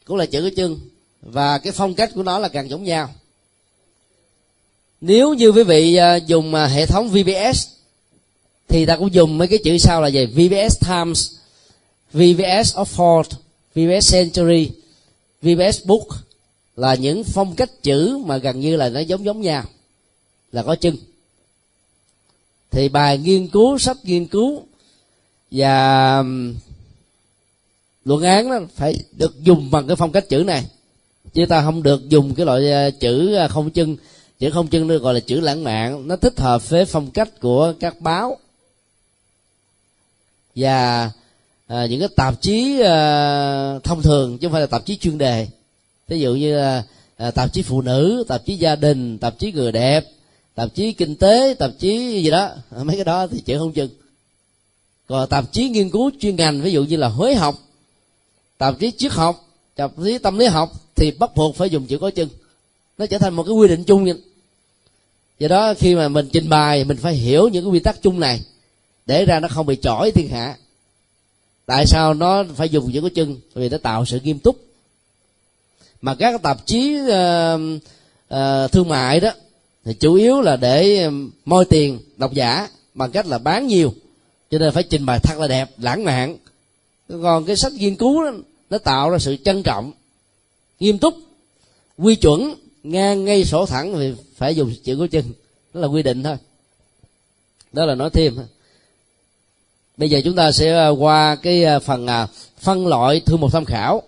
cũng 0.05 0.16
là 0.16 0.27
chữ 0.27 0.43
có 0.43 0.51
chân. 0.57 0.81
Và 1.22 1.59
cái 1.59 1.72
phong 1.72 1.95
cách 1.95 2.11
của 2.14 2.22
nó 2.22 2.39
là 2.39 2.49
càng 2.49 2.70
giống 2.70 2.85
nhau 2.85 3.14
nếu 5.07 5.34
như 5.34 5.48
quý 5.48 5.62
vị 5.62 5.96
à, 5.96 6.16
dùng 6.16 6.55
à, 6.55 6.66
hệ 6.66 6.86
thống 6.86 7.09
VBS 7.09 7.66
thì 8.68 8.86
ta 8.86 8.96
cũng 8.96 9.14
dùng 9.14 9.38
mấy 9.38 9.48
cái 9.48 9.59
chữ 9.64 9.78
sau 9.78 10.02
là 10.02 10.09
gì? 10.09 10.26
VBS 10.26 10.78
Times 10.88 11.30
VBS 12.12 12.76
Oxford 12.76 13.24
VBS 13.74 14.12
Century 14.12 14.70
VBS 15.42 15.84
Book 15.84 16.07
là 16.76 16.94
những 16.94 17.24
phong 17.24 17.55
cách 17.55 17.70
chữ 17.82 18.18
mà 18.26 18.36
gần 18.36 18.61
như 18.61 18.76
là 18.76 18.88
nó 18.88 19.00
giống 19.00 19.24
giống 19.24 19.40
nhau, 19.40 19.64
là 20.52 20.62
có 20.62 20.74
chân 20.74 20.96
thì 22.70 22.88
bài 22.88 23.18
nghiên 23.18 23.48
cứu 23.48 23.78
sách 23.78 23.96
nghiên 24.02 24.26
cứu 24.26 24.62
và 25.50 26.24
luận 28.05 28.22
án 28.22 28.50
đó 28.50 28.61
phải 28.74 28.94
được 29.12 29.42
dùng 29.42 29.70
bằng 29.70 29.86
cái 29.86 29.96
phong 29.96 30.12
cách 30.12 30.28
chữ 30.28 30.44
này. 30.46 30.64
Chứ 31.34 31.46
ta 31.46 31.62
không 31.62 31.82
được 31.82 32.09
dùng 32.09 32.34
cái 32.34 32.46
loại 32.46 32.72
à, 32.72 32.90
chữ 32.90 33.36
không 33.50 33.70
chân 33.70 33.96
chữ 34.39 34.51
không 34.51 34.68
chân 34.68 34.89
được 34.89 35.03
gọi 35.03 35.14
là 35.14 35.20
chữ 35.20 35.41
lãng 35.41 35.64
mạn. 35.64 36.09
Nó 36.09 36.16
thích 36.16 36.41
hợp 36.41 36.68
với 36.68 36.85
phong 36.85 37.11
cách 37.11 37.41
của 37.41 37.74
các 37.80 38.01
báo. 38.01 38.39
Và 40.57 41.11
à, 41.66 41.87
những 41.87 42.01
cái 42.01 42.09
tạp 42.16 42.41
chí 42.41 42.80
à, 42.80 43.78
thông 43.85 44.03
thường 44.03 44.39
chứ 44.39 44.47
không 44.47 44.53
phải 44.53 44.61
là 44.61 44.66
tạp 44.66 44.87
chí 44.87 44.97
chuyên 44.97 45.18
đề. 45.18 45.49
Ví 46.09 46.20
dụ 46.20 46.35
như 46.35 46.59
à, 47.16 47.30
tạp 47.30 47.53
chí 47.53 47.62
phụ 47.62 47.80
nữ 47.80 48.24
tạp 48.28 48.45
chí 48.47 48.57
gia 48.57 48.76
đình 48.76 49.18
tạp 49.18 49.39
chí 49.39 49.53
người 49.53 49.72
đẹp 49.72 50.05
tạp 50.55 50.74
chí 50.74 50.93
kinh 50.93 51.16
tế 51.16 51.55
tạp 51.59 51.70
chí 51.78 52.22
gì 52.22 52.30
đó. 52.30 52.51
Mấy 52.82 52.97
cái 52.97 53.05
đó 53.05 53.26
thì 53.26 53.41
chữ 53.41 53.59
không 53.59 53.72
chừng. 53.72 53.91
Còn 55.07 55.28
tạp 55.28 55.53
chí 55.53 55.68
nghiên 55.68 55.91
cứu 55.91 56.11
chuyên 56.20 56.37
ngành 56.37 56.61
ví 56.61 56.72
dụ 56.72 56.85
như 56.85 56.97
là 56.97 57.09
huế 57.09 57.35
học 57.35 57.55
tạp 58.59 58.74
chí 58.80 58.91
triết 58.91 59.12
học 59.12 59.49
tạp 59.74 59.91
chí 60.05 60.18
tâm 60.18 60.39
lý 60.39 60.47
học 60.47 60.72
thì 60.95 61.11
bắt 61.11 61.35
buộc 61.35 61.57
phải 61.57 61.70
dùng 61.70 61.87
chữ 61.87 61.99
có 61.99 62.11
chân 62.11 62.28
nó 62.99 63.07
trở 63.07 63.18
thành 63.18 63.34
một 63.34 63.42
cái 63.42 63.53
quy 63.53 63.68
định 63.68 63.84
chung 63.84 64.05
vậy. 64.05 64.14
Do 65.38 65.49
đó 65.49 65.74
khi 65.74 65.95
mà 65.95 66.09
mình 66.09 66.28
trình 66.32 66.49
bày 66.49 66.84
mình 66.84 66.97
phải 66.97 67.14
hiểu 67.14 67.49
những 67.49 67.64
cái 67.64 67.72
quy 67.72 67.80
tắc 67.80 68.03
chung 68.03 68.20
này 68.20 68.40
để 69.07 69.24
ra 69.24 69.40
nó 69.40 69.49
không 69.49 69.66
bị 69.66 69.76
chỏi 69.76 70.11
thiên 70.11 70.28
hạ. 70.28 70.57
Tại 71.66 71.86
sao 71.86 72.14
nó 72.14 72.45
phải 72.55 72.68
dùng 72.68 72.92
những 72.92 73.03
cái 73.03 73.11
chân? 73.14 73.36
Vì 73.55 73.68
nó 73.68 73.78
tạo 73.78 74.07
sự 74.07 74.20
nghiêm 74.20 74.38
túc. 74.38 74.57
Mà 76.01 76.14
các 76.14 76.42
tạp 76.42 76.66
chí 76.66 76.99
uh, 77.01 77.61
uh, 78.34 78.72
thương 78.72 78.88
mại 78.88 79.20
đó 79.20 79.30
thì 79.84 79.95
chủ 79.95 80.14
yếu 80.14 80.40
là 80.40 80.57
để 80.57 81.03
ờ, 81.03 81.11
moi 81.45 81.64
tiền 81.64 81.99
độc 82.16 82.32
giả 82.32 82.68
bằng 82.95 83.11
cách 83.11 83.26
là 83.26 83.38
bán 83.38 83.66
nhiều. 83.66 83.95
Cho 84.51 84.59
nên 84.59 84.72
phải 84.72 84.82
trình 84.82 85.07
bày 85.07 85.18
thật 85.18 85.38
là 85.38 85.47
đẹp 85.47 85.70
lãng 85.78 86.05
mạn. 86.05 86.36
Còn 87.22 87.45
cái 87.45 87.57
sách 87.57 87.72
nghiên 87.72 87.97
cứu 87.97 88.24
đó, 88.24 88.30
nó 88.70 88.78
tạo 88.78 89.11
ra 89.11 89.18
sự 89.18 89.36
trân 89.45 89.62
trọng 89.62 89.92
nghiêm 90.80 90.99
túc 90.99 91.14
quy 91.99 92.16
chuẩn 92.16 92.55
ngang 92.85 93.24
ngay 93.24 93.45
sổ 93.45 93.66
thẳng 93.66 93.95
thì 93.95 94.14
phải 94.37 94.57
dùng 94.57 94.74
chữ 94.85 94.97
của 94.97 95.07
chân. 95.07 95.24
Đó 95.74 95.80
là 95.80 95.87
quy 95.87 96.03
định 96.03 96.22
thôi. 96.22 96.37
Đó 97.72 97.87
là 97.87 97.95
nói 97.95 98.11
thêm. 98.11 98.37
Bây 99.97 100.11
giờ 100.11 100.20
chúng 100.24 100.37
ta 100.37 100.53
sẽ 100.53 100.76
à, 100.76 100.89
qua 100.89 101.37
cái 101.37 101.64
à, 101.64 101.78
phần 101.78 102.07
à, 102.07 102.28
phân 102.59 102.87
loại 102.87 103.20
thư 103.20 103.37
mục 103.37 103.53
tham 103.53 103.64
khảo. 103.64 104.03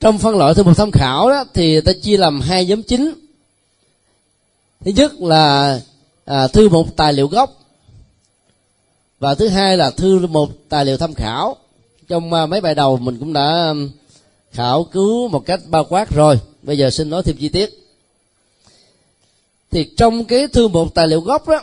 Trong 0.00 0.18
phân 0.18 0.36
loại 0.36 0.54
thư 0.54 0.62
mục 0.62 0.76
tham 0.76 0.90
khảo 0.90 1.30
đó 1.30 1.44
thì 1.54 1.80
ta 1.80 1.92
chia 2.02 2.16
làm 2.16 2.40
hai 2.40 2.66
nhóm 2.66 2.82
chính. 2.82 3.14
Thứ 4.84 4.90
nhất 4.90 5.12
là 5.20 5.80
à, 6.24 6.48
thư 6.48 6.68
mục 6.68 6.96
tài 6.96 7.12
liệu 7.12 7.28
gốc 7.28 7.58
và 9.18 9.34
thứ 9.34 9.48
hai 9.48 9.76
là 9.76 9.90
thư 9.90 10.26
mục 10.26 10.50
tài 10.68 10.84
liệu 10.84 10.96
tham 10.96 11.14
khảo. 11.14 11.56
Trong 12.08 12.32
à, 12.32 12.46
mấy 12.46 12.60
bài 12.60 12.74
đầu 12.74 12.96
mình 12.96 13.18
cũng 13.18 13.32
đã 13.32 13.74
khảo 14.52 14.84
cứu 14.84 15.28
một 15.28 15.46
cách 15.46 15.60
bao 15.66 15.84
quát 15.84 16.10
rồi. 16.10 16.40
Bây 16.62 16.78
giờ 16.78 16.90
xin 16.90 17.10
nói 17.10 17.22
thêm 17.22 17.36
chi 17.36 17.48
tiết. 17.48 17.70
Thì 19.70 19.90
trong 19.96 20.24
cái 20.24 20.48
thư 20.48 20.68
mục 20.68 20.94
tài 20.94 21.08
liệu 21.08 21.20
gốc 21.20 21.48
đó 21.48 21.62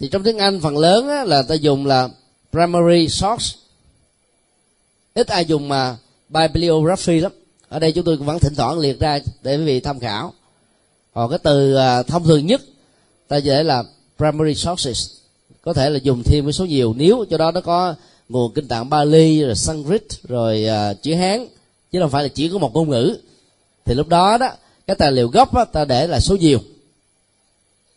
thì 0.00 0.08
trong 0.08 0.22
tiếng 0.22 0.38
anh 0.38 0.60
phần 0.60 0.78
lớn 0.78 1.08
á, 1.08 1.24
là 1.24 1.42
ta 1.42 1.54
dùng 1.54 1.86
là 1.86 2.08
primary 2.52 3.08
source. 3.08 3.58
Ít 5.14 5.28
ai 5.28 5.44
dùng 5.44 5.68
mà 5.68 5.96
bibliography 6.28 7.20
lắm. 7.20 7.32
Ở 7.68 7.78
đây 7.78 7.92
chúng 7.92 8.04
tôi 8.04 8.16
vẫn 8.16 8.38
thỉnh 8.38 8.54
thoảng 8.54 8.78
liệt 8.78 9.00
ra 9.00 9.18
để 9.42 9.56
quý 9.56 9.64
vị 9.64 9.80
tham 9.80 10.00
khảo. 10.00 10.32
Còn 11.14 11.30
cái 11.30 11.38
từ 11.42 11.74
à, 11.74 12.02
thông 12.02 12.24
thường 12.24 12.46
nhất 12.46 12.62
ta 13.28 13.36
dễ 13.36 13.62
là 13.62 13.82
primary 14.16 14.54
sources. 14.54 15.10
Có 15.62 15.72
thể 15.72 15.90
là 15.90 15.98
dùng 16.02 16.22
thêm 16.22 16.44
với 16.44 16.52
số 16.52 16.64
nhiều 16.64 16.94
nếu 16.96 17.24
cho 17.30 17.38
đó 17.38 17.50
nó 17.50 17.60
có 17.60 17.94
nguồn 18.28 18.52
kinh 18.52 18.68
tạng 18.68 18.90
Bali 18.90 19.42
rồi 19.42 19.54
Sanskrit 19.54 20.02
rồi 20.28 20.66
uh, 20.66 21.02
chữ 21.02 21.14
Hán 21.14 21.46
chứ 21.92 22.00
không 22.00 22.10
phải 22.10 22.22
là 22.22 22.28
chỉ 22.28 22.48
có 22.48 22.58
một 22.58 22.74
ngôn 22.74 22.90
ngữ. 22.90 23.18
Thì 23.84 23.94
lúc 23.94 24.08
đó 24.08 24.38
đó 24.38 24.50
cái 24.86 24.96
tài 24.96 25.12
liệu 25.12 25.28
gốc 25.28 25.54
đó, 25.54 25.64
ta 25.64 25.84
để 25.84 26.06
là 26.06 26.20
số 26.20 26.36
nhiều. 26.36 26.58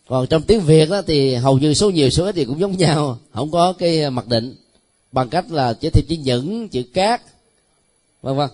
Còn 0.08 0.26
trong 0.26 0.42
tiếng 0.42 0.60
việt 0.60 0.90
đó 0.90 1.02
thì 1.02 1.34
hầu 1.34 1.58
như 1.58 1.74
số 1.74 1.90
nhiều 1.90 2.10
số 2.10 2.24
ít 2.24 2.32
thì 2.32 2.44
cũng 2.44 2.60
giống 2.60 2.76
nhau. 2.76 3.18
Không 3.32 3.50
có 3.50 3.72
cái 3.72 4.02
à, 4.02 4.10
mặc 4.10 4.28
định 4.28 4.54
bằng 5.12 5.28
cách 5.28 5.50
là 5.50 5.72
chỉ 5.72 5.90
thêm 5.90 6.04
chữ 6.08 6.16
những 6.16 6.68
chữ 6.68 6.82
cát 6.94 7.22
vân 8.22 8.36
vân. 8.36 8.50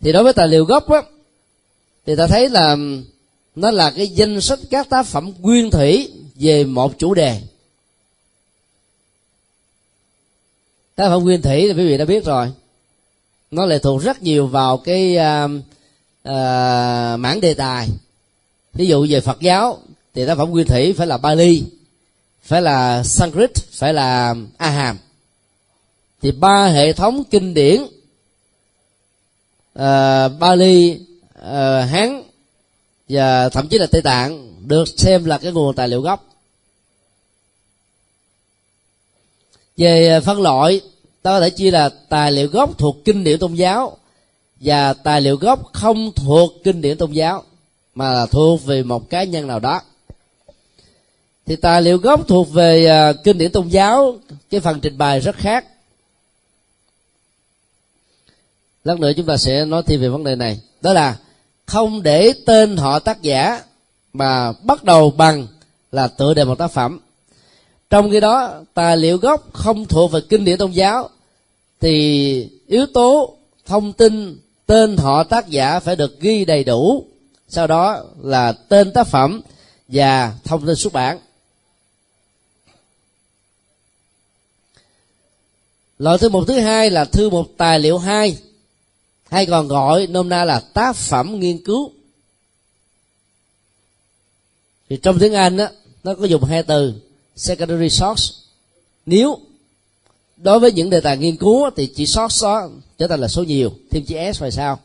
Thì 0.00 0.12
đối 0.12 0.24
với 0.24 0.32
tài 0.32 0.48
liệu 0.48 0.64
gốc 0.64 0.90
á 0.90 1.02
thì 2.06 2.16
ta 2.16 2.26
thấy 2.26 2.48
là 2.48 2.76
nó 3.54 3.70
là 3.70 3.90
cái 3.90 4.08
danh 4.08 4.40
sách 4.40 4.58
các 4.70 4.88
tác 4.88 5.06
phẩm 5.06 5.32
nguyên 5.40 5.70
thủy 5.70 6.12
về 6.34 6.64
một 6.64 6.98
chủ 6.98 7.14
đề. 7.14 7.40
Tác 10.94 11.08
phẩm 11.08 11.22
nguyên 11.24 11.42
thủy 11.42 11.60
thì 11.60 11.72
quý 11.82 11.88
vị 11.88 11.98
đã 11.98 12.04
biết 12.04 12.24
rồi 12.24 12.52
nó 13.50 13.66
lệ 13.66 13.78
thuộc 13.78 14.02
rất 14.02 14.22
nhiều 14.22 14.46
vào 14.46 14.76
cái 14.76 15.16
uh, 15.16 15.50
uh, 16.28 17.20
mảng 17.20 17.40
đề 17.40 17.54
tài. 17.54 17.88
Ví 18.74 18.86
dụ 18.86 19.06
về 19.10 19.20
phật 19.20 19.40
giáo 19.40 19.78
thì 20.14 20.26
tác 20.26 20.38
phẩm 20.38 20.50
nguyên 20.50 20.66
thủy 20.66 20.92
phải 20.92 21.06
là 21.06 21.18
bali 21.18 21.64
phải 22.42 22.62
là 22.62 23.02
sanskrit 23.02 23.50
phải 23.70 23.94
là 23.94 24.34
a 24.56 24.70
hàm 24.70 24.98
thì 26.22 26.32
ba 26.32 26.66
hệ 26.66 26.92
thống 26.92 27.24
kinh 27.30 27.54
điển 27.54 27.82
uh, 29.78 30.38
bali 30.38 31.00
uh, 31.38 31.88
hán 31.90 32.22
và 33.08 33.48
thậm 33.48 33.68
chí 33.68 33.78
là 33.78 33.86
tây 33.86 34.02
tạng 34.02 34.54
được 34.68 34.84
xem 34.96 35.24
là 35.24 35.38
cái 35.38 35.52
nguồn 35.52 35.74
tài 35.74 35.88
liệu 35.88 36.00
gốc. 36.00 36.24
Về 39.76 40.20
phân 40.24 40.40
loại 40.42 40.80
ta 41.28 41.32
có 41.32 41.40
thể 41.40 41.50
chia 41.50 41.70
là 41.70 41.90
tài 42.08 42.32
liệu 42.32 42.48
gốc 42.48 42.78
thuộc 42.78 43.04
kinh 43.04 43.24
điển 43.24 43.38
tôn 43.38 43.54
giáo 43.54 43.96
và 44.60 44.92
tài 44.92 45.20
liệu 45.20 45.36
gốc 45.36 45.72
không 45.72 46.12
thuộc 46.12 46.52
kinh 46.64 46.80
điển 46.80 46.98
tôn 46.98 47.12
giáo 47.12 47.42
mà 47.94 48.12
là 48.12 48.26
thuộc 48.26 48.64
về 48.64 48.82
một 48.82 49.10
cá 49.10 49.24
nhân 49.24 49.46
nào 49.46 49.60
đó. 49.60 49.80
Thì 51.46 51.56
tài 51.56 51.82
liệu 51.82 51.98
gốc 51.98 52.28
thuộc 52.28 52.52
về 52.52 52.86
uh, 53.10 53.24
kinh 53.24 53.38
điển 53.38 53.52
tôn 53.52 53.68
giáo 53.68 54.16
cái 54.50 54.60
phần 54.60 54.80
trình 54.80 54.98
bày 54.98 55.20
rất 55.20 55.36
khác. 55.36 55.64
Lát 58.84 59.00
nữa 59.00 59.12
chúng 59.16 59.26
ta 59.26 59.36
sẽ 59.36 59.64
nói 59.64 59.82
thêm 59.86 60.00
về 60.00 60.08
vấn 60.08 60.24
đề 60.24 60.34
này. 60.34 60.60
Đó 60.80 60.92
là 60.92 61.16
không 61.66 62.02
để 62.02 62.32
tên 62.46 62.76
họ 62.76 62.98
tác 62.98 63.22
giả 63.22 63.62
mà 64.12 64.52
bắt 64.52 64.84
đầu 64.84 65.10
bằng 65.10 65.46
là 65.92 66.06
tựa 66.06 66.34
đề 66.34 66.44
một 66.44 66.58
tác 66.58 66.72
phẩm. 66.72 67.00
Trong 67.90 68.10
khi 68.10 68.20
đó 68.20 68.54
tài 68.74 68.96
liệu 68.96 69.18
gốc 69.18 69.52
không 69.52 69.84
thuộc 69.84 70.12
về 70.12 70.20
kinh 70.28 70.44
điển 70.44 70.58
tôn 70.58 70.70
giáo 70.70 71.10
thì 71.80 72.50
yếu 72.66 72.86
tố 72.86 73.36
thông 73.66 73.92
tin 73.92 74.40
tên 74.66 74.96
họ 74.96 75.24
tác 75.24 75.48
giả 75.48 75.80
phải 75.80 75.96
được 75.96 76.20
ghi 76.20 76.44
đầy 76.44 76.64
đủ. 76.64 77.06
Sau 77.48 77.66
đó 77.66 78.04
là 78.20 78.52
tên 78.52 78.92
tác 78.92 79.06
phẩm 79.06 79.40
và 79.88 80.34
thông 80.44 80.66
tin 80.66 80.76
xuất 80.76 80.92
bản. 80.92 81.18
Loại 85.98 86.18
thư 86.18 86.28
mục 86.28 86.44
thứ 86.46 86.58
hai 86.58 86.90
là 86.90 87.04
thư 87.04 87.30
mục 87.30 87.52
tài 87.56 87.78
liệu 87.78 87.98
hai, 87.98 88.38
hay 89.30 89.46
còn 89.46 89.68
gọi 89.68 90.06
nôm 90.06 90.28
na 90.28 90.44
là 90.44 90.60
tác 90.60 90.96
phẩm 90.96 91.40
nghiên 91.40 91.64
cứu. 91.64 91.92
Thì 94.88 94.96
trong 94.96 95.18
tiếng 95.18 95.34
anh 95.34 95.56
á, 95.56 95.70
nó 96.04 96.14
có 96.14 96.24
dùng 96.24 96.44
hai 96.44 96.62
từ, 96.62 96.94
secondary 97.36 97.90
source. 97.90 98.34
Nếu 99.06 99.38
đối 100.42 100.60
với 100.60 100.72
những 100.72 100.90
đề 100.90 101.00
tài 101.00 101.16
nghiên 101.16 101.36
cứu 101.36 101.70
thì 101.76 101.86
chỉ 101.86 102.06
sót 102.06 102.32
số 102.32 102.70
trở 102.98 103.06
thành 103.06 103.20
là 103.20 103.28
số 103.28 103.42
nhiều 103.42 103.72
thêm 103.90 104.04
chữ 104.04 104.16
s 104.34 104.40
về 104.40 104.50
sau 104.50 104.78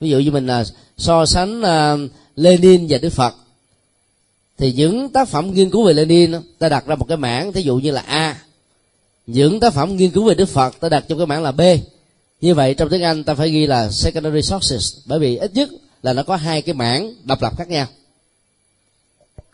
ví 0.00 0.10
dụ 0.10 0.18
như 0.18 0.30
mình 0.30 0.46
là 0.46 0.64
so 0.96 1.26
sánh 1.26 1.60
uh, 1.60 2.10
lenin 2.36 2.86
và 2.88 2.98
đức 2.98 3.10
phật 3.10 3.34
thì 4.60 4.72
những 4.72 5.08
tác 5.08 5.28
phẩm 5.28 5.54
nghiên 5.54 5.70
cứu 5.70 5.84
về 5.84 5.92
lenin 5.92 6.32
ta 6.58 6.68
đặt 6.68 6.86
ra 6.86 6.94
một 6.94 7.08
cái 7.08 7.16
mảng 7.16 7.52
thí 7.52 7.62
dụ 7.62 7.76
như 7.76 7.90
là 7.90 8.00
a. 8.00 8.42
Những 9.26 9.60
tác 9.60 9.74
phẩm 9.74 9.96
nghiên 9.96 10.10
cứu 10.10 10.24
về 10.24 10.34
đức 10.34 10.48
phật 10.48 10.80
ta 10.80 10.88
đặt 10.88 11.04
trong 11.08 11.18
cái 11.18 11.26
mảng 11.26 11.42
là 11.42 11.52
b. 11.52 11.60
Như 12.40 12.54
vậy 12.54 12.74
trong 12.74 12.88
tiếng 12.88 13.02
anh 13.02 13.24
ta 13.24 13.34
phải 13.34 13.50
ghi 13.50 13.66
là 13.66 13.90
secondary 13.90 14.42
sources 14.42 14.96
bởi 15.06 15.18
vì 15.18 15.36
ít 15.36 15.54
nhất 15.54 15.70
là 16.02 16.12
nó 16.12 16.22
có 16.22 16.36
hai 16.36 16.62
cái 16.62 16.74
mảng 16.74 17.14
độc 17.24 17.42
lập 17.42 17.52
khác 17.58 17.68
nhau. 17.68 17.86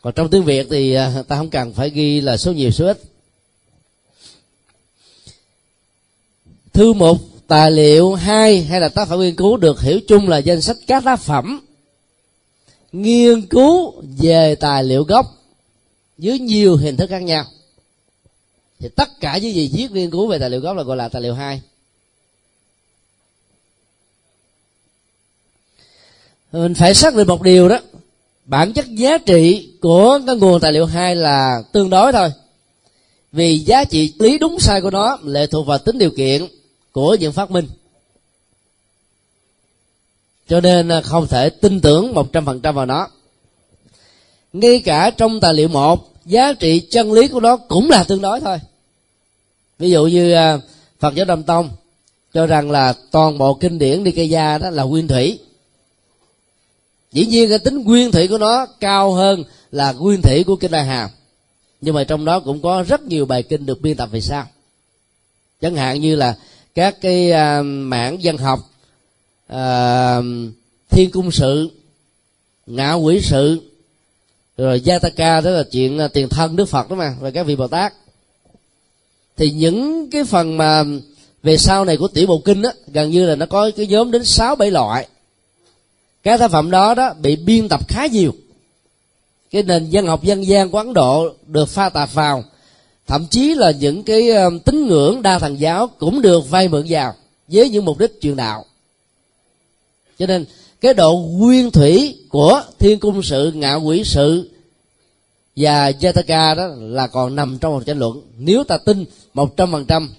Còn 0.01 0.13
trong 0.13 0.31
tiếng 0.31 0.45
việt 0.45 0.67
thì 0.71 0.95
à, 0.95 1.23
ta 1.29 1.37
không 1.37 1.51
cần 1.51 1.73
phải 1.75 1.91
ghi 1.91 2.21
là 2.21 2.37
số 2.37 2.53
nhiều 2.53 2.71
số 2.71 2.87
ít. 2.87 3.03
Thư 6.77 6.93
mục 6.93 7.19
tài 7.47 7.71
liệu 7.71 8.15
hai, 8.15 8.63
hay 8.63 8.81
là 8.81 8.89
tác 8.89 9.09
phẩm 9.09 9.21
nghiên 9.21 9.37
cứu 9.37 9.57
được 9.57 9.81
hiểu 9.81 10.01
chung 10.09 10.29
là 10.29 10.39
danh 10.39 10.61
sách 10.61 10.77
các 10.87 11.05
tác 11.05 11.21
phẩm. 11.21 11.61
Nghiên 12.93 13.47
cứu 13.47 13.95
về 14.19 14.55
tài 14.55 14.85
liệu 14.85 15.05
gốc 15.05 15.27
dưới 16.19 16.39
nhiều 16.39 16.77
hình 16.77 16.97
thức 16.97 17.11
khác 17.11 17.23
nhau. 17.23 17.45
Thì 18.81 18.89
tất 18.89 19.21
cả 19.21 19.39
những 19.39 19.55
gì 19.55 19.71
viết 19.73 19.91
nghiên 19.91 20.11
cứu 20.11 20.27
về 20.27 20.39
tài 20.39 20.51
liệu 20.51 20.61
gốc 20.61 20.77
là 20.77 20.83
gọi 20.83 20.97
là 20.97 21.09
tài 21.09 21.23
liệu 21.23 21.35
hai. 21.35 21.61
Mình 26.53 26.75
phải 26.75 26.95
xác 26.95 27.15
định 27.15 27.29
một 27.29 27.43
điều 27.43 27.69
đó. 27.69 27.79
Bản 28.45 28.73
chất 28.73 28.87
giá 28.91 29.19
trị 29.19 29.73
của 29.81 30.21
cái 30.27 30.37
nguồn 30.37 30.61
tài 30.61 30.73
liệu 30.73 30.87
hai 30.87 31.17
là 31.17 31.63
tương 31.73 31.91
đối 31.91 32.13
thôi. 32.13 32.33
Vì 33.33 33.59
giá 33.59 33.85
trị 33.85 34.13
lý 34.19 34.39
đúng 34.39 34.61
sai 34.61 34.81
của 34.81 34.91
nó 34.91 35.19
lệ 35.25 35.47
thuộc 35.47 35.67
vào 35.67 35.79
tính 35.79 35.99
điều 35.99 36.11
kiện 36.11 36.47
của 36.97 37.17
những 37.21 37.33
phát 37.33 37.51
minh. 37.51 37.69
Cho 40.49 40.61
nên 40.61 40.89
à, 40.89 41.01
không 41.01 41.27
thể 41.27 41.51
tin 41.51 41.81
tưởng 41.81 42.15
một 42.15 42.33
trăm 42.33 42.47
phần 42.47 42.61
trăm 42.61 42.75
vào 42.75 42.87
nó. 42.87 43.09
Ngay 44.53 44.83
cả 44.85 45.11
trong 45.11 45.41
tài 45.41 45.55
liệu 45.55 45.69
một, 45.69 46.13
giá 46.25 46.53
trị 46.53 46.81
chân 46.91 47.13
lý 47.13 47.29
của 47.29 47.41
nó 47.41 47.57
cũng 47.57 47.91
là 47.91 48.05
tương 48.05 48.23
đối 48.23 48.41
thôi. 48.41 48.59
Ví 49.79 49.91
dụ 49.91 50.07
như 50.07 50.33
à, 50.33 50.59
phật 51.01 51.15
giáo 51.15 51.25
đông 51.27 51.43
tông 51.43 51.71
cho 52.35 52.47
rằng 52.47 52.71
là 52.71 52.95
toàn 53.11 53.39
bộ 53.39 53.55
kinh 53.55 53.79
điển 53.79 54.03
Nikaya 54.03 54.59
đó 54.59 54.71
là 54.71 54.83
nguyên 54.83 55.09
thủy. 55.09 55.39
Dĩ 57.13 57.27
nhiên, 57.27 57.49
cái 57.49 57.59
tính 57.59 57.83
nguyên 57.85 58.13
thủy 58.13 58.29
của 58.29 58.39
nó 58.39 58.67
cao 58.81 59.13
hơn 59.13 59.45
là 59.71 59.93
nguyên 59.93 60.23
thủy 60.23 60.45
của 60.45 60.57
kinh 60.57 60.71
đại 60.71 60.85
hàm 60.85 61.11
nhưng 61.81 61.95
mà 61.95 62.05
trong 62.05 62.25
đó 62.25 62.41
cũng 62.41 62.63
có 62.63 62.83
rất 62.83 63.03
nhiều 63.03 63.27
bài 63.27 63.43
kinh 63.43 63.67
được 63.67 63.81
biên 63.81 63.97
tập 63.97 64.09
về 64.13 64.21
sau. 64.21 64.47
Chẳng 65.61 65.77
hạn 65.77 66.01
như 66.01 66.17
là 66.17 66.37
các 66.77 67.01
cái 67.01 67.31
uh, 67.31 67.67
mảng 67.67 68.19
văn 68.23 68.39
học 68.39 68.61
uh, 69.53 70.25
thiên 70.91 71.11
cung 71.11 71.31
sự 71.31 71.71
ngã 72.67 72.95
quỷ 72.95 73.21
sự 73.21 73.61
rồi 74.57 74.83
Jataka 74.85 75.43
đó 75.43 75.51
là 75.51 75.63
chuyện 75.63 76.05
uh, 76.05 76.13
tiền 76.13 76.29
thân 76.29 76.57
đức 76.57 76.65
phật 76.65 76.91
đó 76.91 76.97
mà 76.97 77.17
và 77.21 77.31
các 77.31 77.47
vị 77.47 77.57
bồ 77.57 77.69
tát. 77.69 77.95
Thì 79.37 79.51
những 79.51 80.11
cái 80.11 80.25
phần 80.25 80.57
mà 80.57 80.85
về 81.43 81.57
sau 81.57 81.85
này 81.85 81.97
của 81.97 82.09
tiểu 82.09 82.27
bộ 82.27 82.43
kinh 82.45 82.63
á 82.63 82.71
gần 82.87 83.11
như 83.11 83.27
là 83.27 83.35
nó 83.35 83.47
có 83.47 83.71
cái 83.77 83.87
nhóm 83.87 84.11
đến 84.11 84.25
sáu 84.25 84.57
bảy 84.57 84.71
loại. 84.71 85.09
Các 86.23 86.41
tác 86.41 86.51
phẩm 86.51 86.71
đó 86.71 86.95
đó 86.95 87.15
bị 87.21 87.37
biên 87.37 87.69
tập 87.69 87.89
khá 87.89 88.07
nhiều. 88.07 88.35
Cái 89.51 89.63
nền 89.63 89.89
văn 89.93 90.07
học 90.07 90.25
dân 90.25 90.47
gian 90.47 90.71
của 90.71 90.79
ấn 90.79 90.93
độ 90.95 91.35
được 91.47 91.69
pha 91.69 91.89
tạp 91.89 92.13
vào 92.13 92.45
thậm 93.07 93.27
chí 93.31 93.55
là 93.55 93.71
những 93.71 94.03
cái 94.03 94.29
tín 94.65 94.87
ngưỡng 94.87 95.23
đa 95.23 95.39
thần 95.39 95.61
giáo 95.61 95.87
cũng 95.99 96.23
được 96.23 96.51
vay 96.51 96.69
mượn 96.69 96.87
vào 96.89 97.15
với 97.49 97.69
những 97.69 97.85
mục 97.85 97.99
đích 97.99 98.21
truyền 98.21 98.37
đạo. 98.37 98.65
Cho 100.19 100.27
nên, 100.27 100.45
cái 100.81 100.95
độ 100.95 101.17
nguyên 101.17 101.71
thủy 101.71 102.19
của 102.29 102.63
thiên 102.79 102.99
cung 102.99 103.23
sự, 103.23 103.53
ngạ 103.53 103.75
quỷ 103.75 104.03
sự 104.05 104.51
và 105.57 105.91
Jataka 105.91 106.57
đó 106.57 106.67
là 106.79 107.07
còn 107.07 107.37
nằm 107.37 107.59
trong 107.59 107.73
một 107.73 107.83
tranh 107.87 107.99
luận. 107.99 108.23
Nếu 108.39 108.65
ta 108.65 108.79
tin 108.79 109.05
một 109.35 109.57
trăm 109.57 109.73
phần 109.73 109.85
trăm, 109.85 110.15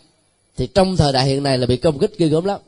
thì 0.58 0.68
trong 0.68 0.98
thời 0.98 1.14
đại 1.14 1.26
hiện 1.26 1.44
nay 1.44 1.58
là 1.58 1.66
bị 1.66 1.78
công 1.78 2.00
kích 2.00 2.18
ghê 2.18 2.28
gớm 2.28 2.46
lắm. 2.46 2.60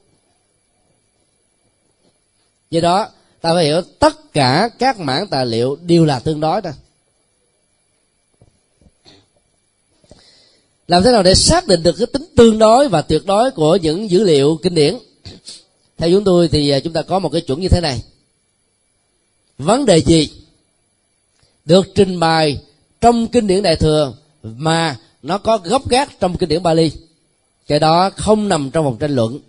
Do 2.72 2.82
đó, 2.82 3.08
ta 3.42 3.54
phải 3.54 3.66
hiểu 3.66 3.82
tất 4.00 4.34
cả 4.34 4.70
các 4.80 5.00
mảng 5.00 5.28
tài 5.28 5.46
liệu 5.46 5.78
đều 5.82 6.06
là 6.06 6.20
tương 6.20 6.40
đối 6.40 6.62
thôi. 6.62 6.74
Làm 10.90 11.04
thế 11.04 11.12
nào 11.12 11.24
để 11.24 11.36
xác 11.36 11.68
định 11.68 11.84
được 11.84 11.96
cái 11.98 12.08
tính 12.08 12.26
tương 12.36 12.60
đối 12.60 12.88
và 12.88 13.02
tuyệt 13.02 13.26
đối 13.26 13.52
của 13.52 13.76
những 13.76 14.10
dữ 14.10 14.24
liệu 14.24 14.60
kinh 14.64 14.76
điển? 14.76 14.98
Theo 15.98 16.10
chúng 16.12 16.24
tôi 16.24 16.48
thì 16.48 16.70
à, 16.70 16.80
chúng 16.80 16.94
ta 16.94 17.02
có 17.02 17.20
một 17.20 17.30
cái 17.30 17.42
chuẩn 17.42 17.62
như 17.62 17.68
thế 17.68 17.82
này. 17.82 18.04
Vấn 19.58 19.86
đề 19.86 19.98
gì 19.98 20.30
được 21.66 21.88
trình 21.96 22.20
bày 22.20 22.62
trong 23.02 23.28
kinh 23.28 23.48
điển 23.48 23.64
đại 23.64 23.76
thừa 23.76 24.14
mà 24.44 24.98
nó 25.22 25.38
có 25.38 25.58
gốc 25.58 25.90
gác 25.90 26.20
trong 26.20 26.38
kinh 26.38 26.50
điển 26.50 26.64
Bali? 26.64 26.92
Cái 27.68 27.80
đó 27.80 28.10
không 28.10 28.50
nằm 28.50 28.72
trong 28.72 28.86
vòng 28.86 28.98
tranh 28.98 29.16
luận. 29.16 29.40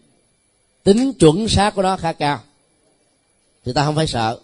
Tính 0.85 1.13
chuẩn 1.13 1.49
xác 1.49 1.75
của 1.75 1.83
nó 1.83 1.97
khá 1.97 2.13
cao. 2.13 2.41
Thì 3.65 3.73
ta 3.73 3.85
không 3.85 3.97
phải 3.97 4.07
sợ. 4.07 4.39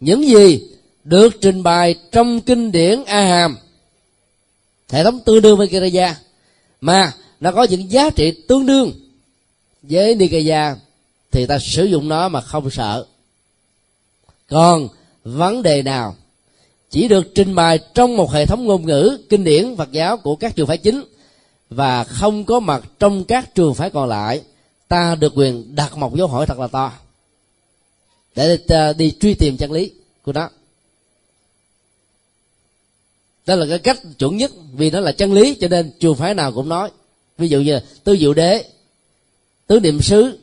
Những 0.00 0.28
gì 0.28 0.68
được 1.04 1.40
trình 1.40 1.62
bày 1.62 1.94
trong 2.12 2.40
kinh 2.40 2.72
điển 2.72 3.04
a 3.04 3.20
hàm 3.20 3.56
hệ 4.90 5.04
thống 5.04 5.20
tương 5.20 5.42
đương 5.42 5.58
với 5.58 5.68
Nikaya, 5.68 6.16
mà 6.80 7.12
nó 7.40 7.52
có 7.52 7.62
những 7.62 7.90
giá 7.90 8.10
trị 8.10 8.44
tương 8.48 8.66
đương 8.66 8.92
với 9.82 10.14
Nikaya 10.14 10.76
thì 11.30 11.46
ta 11.46 11.58
sử 11.58 11.84
dụng 11.84 12.08
nó 12.08 12.28
mà 12.28 12.40
không 12.40 12.70
sợ. 12.70 13.06
Còn 14.48 14.88
vấn 15.24 15.62
đề 15.62 15.82
nào? 15.82 16.16
Chỉ 16.90 17.08
được 17.08 17.34
trình 17.34 17.54
bày 17.54 17.78
trong 17.94 18.16
một 18.16 18.32
hệ 18.32 18.46
thống 18.46 18.64
ngôn 18.64 18.86
ngữ 18.86 19.18
kinh 19.28 19.44
điển 19.44 19.76
Phật 19.76 19.92
giáo 19.92 20.16
của 20.16 20.36
các 20.36 20.56
trường 20.56 20.66
phái 20.66 20.78
chính 20.78 21.04
và 21.70 22.04
không 22.04 22.44
có 22.44 22.60
mặt 22.60 22.84
trong 22.98 23.24
các 23.24 23.54
trường 23.54 23.74
phái 23.74 23.90
còn 23.90 24.08
lại 24.08 24.42
ta 24.88 25.14
được 25.14 25.32
quyền 25.36 25.74
đặt 25.74 25.96
một 25.96 26.16
dấu 26.16 26.28
hỏi 26.28 26.46
thật 26.46 26.58
là 26.58 26.66
to. 26.66 26.92
Để 28.34 28.58
đi 28.98 29.12
truy 29.20 29.34
tìm 29.34 29.56
chân 29.56 29.72
lý 29.72 29.90
của 30.22 30.32
nó 30.32 30.48
đó 33.46 33.54
là 33.54 33.66
cái 33.68 33.78
cách 33.78 34.00
chuẩn 34.18 34.36
nhất 34.36 34.50
vì 34.72 34.90
nó 34.90 35.00
là 35.00 35.12
chân 35.12 35.32
lý 35.32 35.54
cho 35.54 35.68
nên 35.68 35.90
trường 36.00 36.16
phái 36.16 36.34
nào 36.34 36.52
cũng 36.52 36.68
nói. 36.68 36.90
Ví 37.38 37.48
dụ 37.48 37.60
như 37.60 37.80
tứ 38.04 38.16
diệu 38.16 38.34
đế 38.34 38.64
tứ 39.66 39.80
niệm 39.80 40.02
xứ 40.02 40.38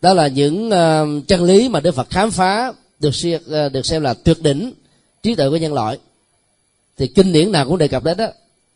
đó 0.00 0.14
là 0.14 0.28
những 0.28 0.66
uh, 0.68 1.28
chân 1.28 1.44
lý 1.44 1.68
mà 1.68 1.80
đức 1.80 1.94
phật 1.94 2.10
khám 2.10 2.30
phá 2.30 2.72
được 3.00 3.14
xem, 3.14 3.40
uh, 3.46 3.50
ờ, 3.50 3.68
được 3.68 3.86
xem 3.86 4.02
là 4.02 4.14
tuyệt 4.14 4.42
đỉnh 4.42 4.72
trí 5.22 5.34
tuệ 5.34 5.48
của 5.50 5.56
nhân 5.56 5.72
loại. 5.72 5.98
Thì 6.96 7.06
kinh 7.06 7.32
điển 7.32 7.52
nào 7.52 7.66
cũng 7.66 7.78
đề 7.78 7.88
cập 7.88 8.04
đến 8.04 8.16
đó. 8.16 8.26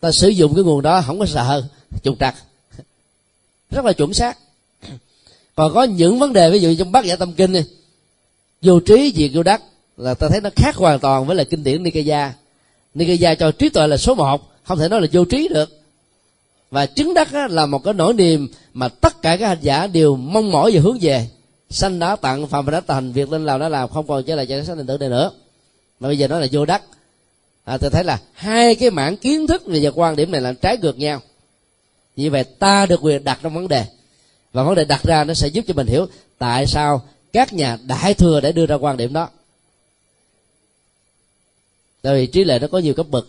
Ta 0.01 0.12
sử 0.12 0.29
dụng 0.29 0.55
cái 0.55 0.64
nguồn 0.64 0.83
đó 0.83 1.03
không 1.07 1.18
có 1.18 1.27
sợ 1.27 1.64
trục 2.03 2.18
trặc. 2.21 2.35
Rất 3.71 3.85
là 3.85 3.93
chuẩn 3.93 4.14
xác. 4.14 4.39
Còn 5.55 5.75
có 5.75 5.83
những 5.83 6.18
vấn 6.18 6.33
đề 6.33 6.51
ví 6.51 6.59
dụ 6.59 6.75
trong 6.79 6.93
bát 6.93 7.05
giả 7.05 7.16
tâm 7.16 7.33
kinh 7.33 7.53
này 7.53 7.64
vô 8.62 8.81
trí 8.81 9.12
diệt 9.16 9.31
vô 9.35 9.43
đắc 9.43 9.62
là 9.97 10.14
ta 10.14 10.29
thấy 10.29 10.41
nó 10.41 10.51
khác 10.57 10.77
hoàn 10.77 10.99
toàn 10.99 11.27
với 11.27 11.37
là 11.37 11.45
kinh 11.45 11.64
điển 11.64 11.83
Nikaya. 11.83 12.33
Nikaya 12.95 13.34
cho 13.34 13.51
trí 13.51 13.68
tuệ 13.68 13.86
là 13.86 13.97
số 13.97 14.14
một. 14.14 14.51
Không 14.64 14.78
thể 14.78 14.88
nói 14.88 15.01
là 15.01 15.07
vô 15.12 15.24
trí 15.24 15.49
được. 15.49 15.80
Và 16.70 16.86
chứng 16.86 17.14
đắc 17.14 17.34
là 17.51 17.66
một 17.66 17.84
cái 17.84 17.95
nỗi 17.95 18.14
niềm 18.14 18.49
mà 18.74 18.88
tất 18.88 19.22
cả 19.22 19.36
các 19.36 19.49
hành 19.49 19.59
giả 19.61 19.86
đều 19.86 20.16
mong 20.16 20.53
mỏi 20.53 20.70
và 20.74 20.80
hướng 20.80 20.99
về. 21.01 21.28
Sanh 21.70 21.99
đã 21.99 22.16
tặng 22.16 22.47
phàm 22.47 22.70
đã 22.70 22.80
thành 22.80 23.12
việc 23.12 23.32
lên 23.32 23.47
làm 23.47 23.61
đã 23.61 23.68
làm 23.68 23.88
không 23.88 24.07
còn 24.07 24.24
trở 24.24 24.34
lại 24.34 24.47
cho 24.47 24.64
sanh 24.64 24.76
định 24.76 24.86
tử 24.86 24.99
này 24.99 25.09
nữa. 25.09 25.30
Mà 26.01 26.09
bây 26.09 26.18
giờ 26.18 26.28
nó 26.28 26.38
là 26.38 26.47
vô 26.53 26.64
đắc. 26.64 26.82
À, 27.64 27.78
tôi 27.78 27.91
thấy 27.91 28.05
là 28.05 28.20
hai 28.32 28.74
cái 28.74 28.91
mảng 28.91 29.16
kiến 29.16 29.47
thức 29.47 29.62
về 29.66 29.91
quan 29.95 30.16
điểm 30.16 30.30
này 30.30 30.41
là 30.41 30.53
trái 30.53 30.76
ngược 30.76 30.99
nhau. 30.99 31.20
Như 32.16 32.30
vậy 32.30 32.45
ta 32.45 32.86
được 32.86 33.01
quyền 33.03 33.24
đặt 33.24 33.38
trong 33.43 33.55
vấn 33.55 33.68
đề. 33.68 33.84
Và 34.53 34.62
vấn 34.62 34.74
đề 34.74 34.84
đặt 34.84 35.03
ra 35.03 35.24
nó 35.24 35.34
sẽ 35.34 35.49
giúp 35.49 35.64
cho 35.68 35.74
mình 35.74 35.86
hiểu 35.86 36.07
tại 36.38 36.66
sao 36.66 37.03
các 37.32 37.53
nhà 37.53 37.78
đại 37.86 38.14
thừa 38.14 38.41
để 38.41 38.53
đưa 38.53 38.66
ra 38.66 38.74
quan 38.74 38.97
điểm 38.97 39.12
đó 39.12 39.28
tại 42.03 42.15
vì 42.15 42.27
trí 42.27 42.45
lệ 42.45 42.59
nó 42.59 42.67
có 42.67 42.79
nhiều 42.79 42.95
cấp 42.95 43.07
bậc. 43.11 43.27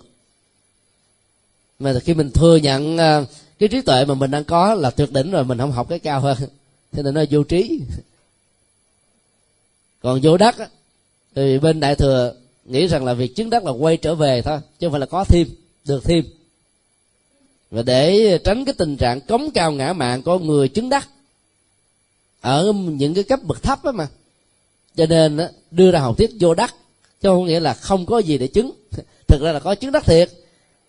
Mà 1.80 2.00
khi 2.04 2.14
mình 2.14 2.32
thừa 2.32 2.56
nhận 2.56 2.98
à, 2.98 3.26
cái 3.60 3.70
trí 3.70 3.82
tuệ 3.82 4.06
mà 4.06 4.14
mình 4.14 4.32
đang 4.32 4.44
có 4.44 4.74
là 4.74 4.90
tuyệt 4.90 5.12
đỉnh 5.12 5.32
rồi, 5.32 5.44
mình 5.44 5.58
không 5.58 5.72
học 5.72 5.90
cái 5.90 6.00
cao 6.00 6.20
hơn. 6.20 6.38
Thế 6.92 7.04
nên 7.04 7.14
nó 7.14 7.24
vô 7.30 7.44
trí. 7.44 7.82
Còn 10.02 10.20
vô 10.24 10.38
đắc 10.38 10.56
thì 11.36 11.60
bên 11.60 11.80
đại 11.80 11.96
thừa 11.96 12.34
nghĩ 12.66 12.88
rằng 12.88 13.06
là 13.06 13.14
việc 13.14 13.36
chứng 13.36 13.50
đắc 13.50 13.66
là 13.66 13.72
quay 13.72 13.98
trở 13.98 14.16
về 14.16 14.42
thôi, 14.42 14.60
chứ 14.80 14.88
không 14.88 14.92
phải 14.92 15.00
là 15.00 15.06
có 15.06 15.24
thêm, 15.24 15.48
được 15.86 16.04
thêm. 16.04 16.26
Và 17.72 17.82
để 17.82 18.38
tránh 18.44 18.66
cái 18.66 18.74
tình 18.78 18.98
trạng 18.98 19.22
cống 19.22 19.52
cao 19.52 19.72
ngã 19.72 19.94
mạng 19.94 20.22
của 20.22 20.40
người 20.40 20.68
chứng 20.68 20.90
đắc 20.90 21.10
ở 22.42 22.74
những 22.74 23.14
cái 23.14 23.24
cấp 23.24 23.40
bậc 23.44 23.64
thấp 23.64 23.84
á 23.84 23.92
mà. 23.92 24.08
Cho 24.96 25.06
nên 25.06 25.40
đưa 25.72 25.92
ra 25.92 26.00
học 26.00 26.18
thuyết 26.18 26.32
vô 26.40 26.54
đắc 26.54 26.76
chứ 27.22 27.30
không 27.30 27.46
nghĩa 27.46 27.60
là 27.60 27.74
không 27.74 28.06
có 28.06 28.20
gì 28.20 28.38
để 28.38 28.48
chứng. 28.48 28.72
Thực 29.28 29.42
ra 29.42 29.52
là 29.52 29.60
có 29.60 29.76
chứng 29.76 29.92
đắc 29.92 30.06
thiệt. 30.06 30.30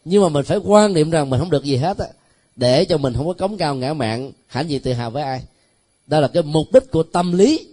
Nhưng 0.04 0.22
mà 0.22 0.28
mình 0.28 0.44
phải 0.44 0.58
quan 0.58 0.92
niệm 0.92 1.10
rằng 1.10 1.30
mình 1.30 1.40
không 1.40 1.50
được 1.50 1.64
gì 1.64 1.76
hết 1.76 1.98
á. 1.98 2.06
Để 2.56 2.84
cho 2.84 2.98
mình 2.98 3.14
không 3.14 3.26
có 3.26 3.32
cống 3.32 3.56
cao 3.56 3.74
ngã 3.74 3.94
mạng 3.94 4.32
hãnh 4.46 4.70
gì 4.70 4.78
tự 4.78 4.92
hào 4.92 5.10
với 5.10 5.22
ai. 5.22 5.42
Đó 6.06 6.20
là 6.20 6.28
cái 6.28 6.42
mục 6.42 6.72
đích 6.72 6.90
của 6.90 7.02
tâm 7.02 7.32
lý, 7.32 7.66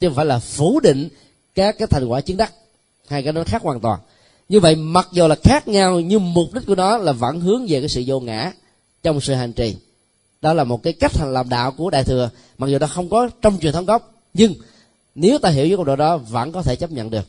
chứ 0.00 0.08
không 0.08 0.14
phải 0.14 0.26
là 0.26 0.38
phủ 0.38 0.80
định 0.80 1.08
các 1.54 1.78
cái 1.78 1.88
thành 1.88 2.06
quả 2.06 2.20
chứng 2.20 2.36
đắc. 2.36 2.52
Hai 3.08 3.22
cái 3.22 3.32
nó 3.32 3.44
khác 3.44 3.62
hoàn 3.62 3.80
toàn. 3.80 4.00
Như 4.48 4.60
vậy, 4.60 4.76
mặc 4.76 5.08
dù 5.12 5.28
là 5.28 5.36
khác 5.42 5.68
nhau, 5.68 6.00
nhưng 6.00 6.34
mục 6.34 6.52
đích 6.52 6.66
của 6.66 6.74
nó 6.74 6.98
là 6.98 7.12
vẫn 7.12 7.40
hướng 7.40 7.66
về 7.68 7.80
cái 7.80 7.88
sự 7.88 8.02
vô 8.06 8.20
ngã 8.20 8.52
trong 9.02 9.20
sự 9.20 9.34
hành 9.34 9.52
trì. 9.52 9.76
Đó 10.40 10.52
là 10.52 10.64
một 10.64 10.82
cái 10.82 10.92
cách 10.92 11.16
hành 11.18 11.32
làm 11.32 11.48
đạo 11.48 11.72
của 11.72 11.90
đại 11.90 12.04
thừa, 12.04 12.30
mặc 12.58 12.66
dù 12.66 12.78
nó 12.78 12.86
không 12.86 13.08
có 13.08 13.28
trong 13.42 13.58
truyền 13.60 13.72
thống 13.72 13.86
gốc, 13.86 14.14
nhưng 14.34 14.54
nếu 15.14 15.38
ta 15.38 15.50
hiểu 15.50 15.66
với 15.68 15.76
câu 15.76 15.84
độ 15.84 15.96
đó, 15.96 16.16
vẫn 16.16 16.52
có 16.52 16.62
thể 16.62 16.76
chấp 16.76 16.90
nhận 16.90 17.10
được 17.10 17.26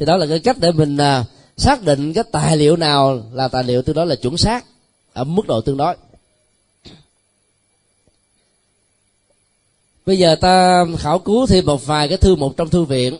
thì 0.00 0.06
đó 0.06 0.16
là 0.16 0.26
cái 0.26 0.38
cách 0.38 0.56
để 0.60 0.72
mình 0.72 0.96
à, 0.96 1.24
xác 1.56 1.82
định 1.82 2.12
cái 2.12 2.24
tài 2.32 2.56
liệu 2.56 2.76
nào 2.76 3.22
là 3.32 3.48
tài 3.48 3.64
liệu 3.64 3.82
tương 3.82 3.96
đối 3.96 4.06
là 4.06 4.14
chuẩn 4.14 4.36
xác 4.36 4.64
ở 5.12 5.24
mức 5.24 5.46
độ 5.46 5.60
tương 5.60 5.76
đối. 5.76 5.96
Bây 10.06 10.18
giờ 10.18 10.34
ta 10.34 10.84
khảo 10.98 11.18
cứu 11.18 11.46
thêm 11.46 11.66
một 11.66 11.86
vài 11.86 12.08
cái 12.08 12.18
thư 12.18 12.34
mục 12.36 12.56
trong 12.56 12.68
thư 12.68 12.84
viện. 12.84 13.16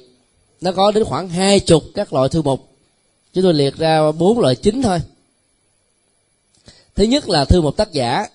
Nó 0.60 0.72
có 0.72 0.92
đến 0.92 1.04
khoảng 1.04 1.28
hai 1.28 1.60
chục 1.60 1.82
các 1.94 2.12
loại 2.12 2.28
thư 2.28 2.42
mục. 2.42 2.68
Chúng 3.34 3.44
tôi 3.44 3.54
liệt 3.54 3.76
ra 3.76 4.12
bốn 4.12 4.40
loại 4.40 4.54
chính 4.54 4.82
thôi. 4.82 4.98
Thứ 6.94 7.04
nhất 7.04 7.28
là 7.28 7.44
thư 7.44 7.62
mục 7.62 7.76
tác 7.76 7.92
giả. 7.92 8.26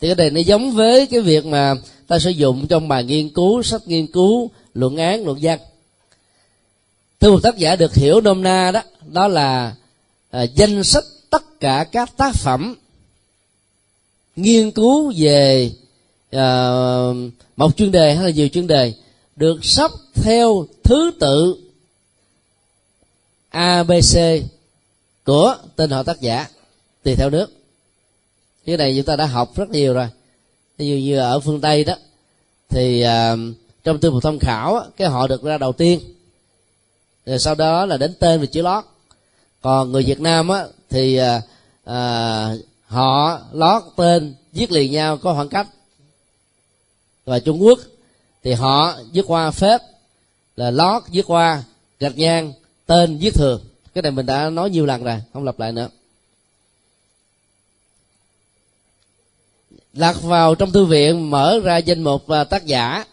Thì 0.00 0.08
cái 0.08 0.14
này 0.14 0.30
nó 0.30 0.40
giống 0.40 0.72
với 0.72 1.06
cái 1.06 1.20
việc 1.20 1.46
mà 1.46 1.74
ta 2.06 2.18
sử 2.18 2.30
dụng 2.30 2.66
trong 2.66 2.88
bài 2.88 3.04
nghiên 3.04 3.28
cứu 3.28 3.62
sách 3.62 3.88
nghiên 3.88 4.06
cứu 4.06 4.50
luận 4.74 4.96
án 4.96 5.24
luận 5.24 5.38
văn 5.42 5.58
thưa 7.22 7.30
mục 7.30 7.42
tác 7.42 7.56
giả 7.56 7.76
được 7.76 7.94
hiểu 7.94 8.20
nôm 8.20 8.42
na 8.42 8.70
đó 8.70 8.82
đó 9.06 9.28
là 9.28 9.74
à, 10.30 10.42
danh 10.42 10.84
sách 10.84 11.04
tất 11.30 11.60
cả 11.60 11.84
các 11.92 12.16
tác 12.16 12.34
phẩm 12.34 12.74
nghiên 14.36 14.70
cứu 14.70 15.12
về 15.16 15.70
à, 16.30 16.70
một 17.56 17.76
chuyên 17.76 17.90
đề 17.90 18.14
hay 18.14 18.24
là 18.24 18.30
nhiều 18.30 18.48
chuyên 18.48 18.66
đề 18.66 18.94
được 19.36 19.64
sắp 19.64 19.90
theo 20.14 20.66
thứ 20.82 21.10
tự 21.20 21.56
abc 23.48 24.18
của 25.24 25.56
tên 25.76 25.90
họ 25.90 26.02
tác 26.02 26.20
giả 26.20 26.46
tùy 27.02 27.14
theo 27.14 27.30
nước. 27.30 27.52
Cái 28.66 28.76
này 28.76 28.94
chúng 28.96 29.04
ta 29.04 29.16
đã 29.16 29.26
học 29.26 29.56
rất 29.56 29.70
nhiều 29.70 29.94
rồi. 29.94 30.08
Ví 30.78 30.88
dụ 30.88 30.96
như 30.96 31.18
ở 31.18 31.40
phương 31.40 31.60
tây 31.60 31.84
đó 31.84 31.94
thì 32.68 33.02
à, 33.02 33.36
trong 33.84 33.98
tư 33.98 34.10
mục 34.10 34.22
tham 34.22 34.38
khảo 34.38 34.84
cái 34.96 35.08
họ 35.08 35.26
được 35.26 35.42
ra 35.42 35.58
đầu 35.58 35.72
tiên 35.72 36.00
rồi 37.26 37.38
sau 37.38 37.54
đó 37.54 37.86
là 37.86 37.96
đến 37.96 38.14
tên 38.18 38.40
và 38.40 38.46
chữ 38.46 38.62
lót. 38.62 38.84
Còn 39.60 39.92
người 39.92 40.02
việt 40.02 40.20
nam 40.20 40.48
á 40.48 40.66
thì 40.90 41.16
à, 41.16 41.42
à, 41.84 42.54
họ 42.86 43.40
lót 43.52 43.82
tên 43.96 44.34
viết 44.52 44.72
liền 44.72 44.92
nhau 44.92 45.16
có 45.16 45.34
khoảng 45.34 45.48
cách. 45.48 45.66
Và 47.24 47.38
trung 47.38 47.62
quốc 47.62 47.78
thì 48.42 48.52
họ 48.52 48.94
viết 49.12 49.24
qua 49.26 49.50
phép 49.50 49.80
là 50.56 50.70
lót 50.70 51.02
viết 51.10 51.24
qua 51.26 51.62
gạch 52.00 52.16
ngang 52.16 52.52
tên 52.86 53.18
viết 53.18 53.34
thường 53.34 53.60
cái 53.94 54.02
này 54.02 54.12
mình 54.12 54.26
đã 54.26 54.50
nói 54.50 54.70
nhiều 54.70 54.86
lần 54.86 55.04
rồi 55.04 55.22
không 55.32 55.44
lặp 55.44 55.58
lại 55.58 55.72
nữa. 55.72 55.88
Lật 59.94 60.22
vào 60.22 60.54
trong 60.54 60.72
thư 60.72 60.84
viện 60.84 61.30
mở 61.30 61.60
ra 61.64 61.76
danh 61.76 62.02
mục 62.02 62.28
à, 62.28 62.44
tác 62.44 62.66
giả. 62.66 63.04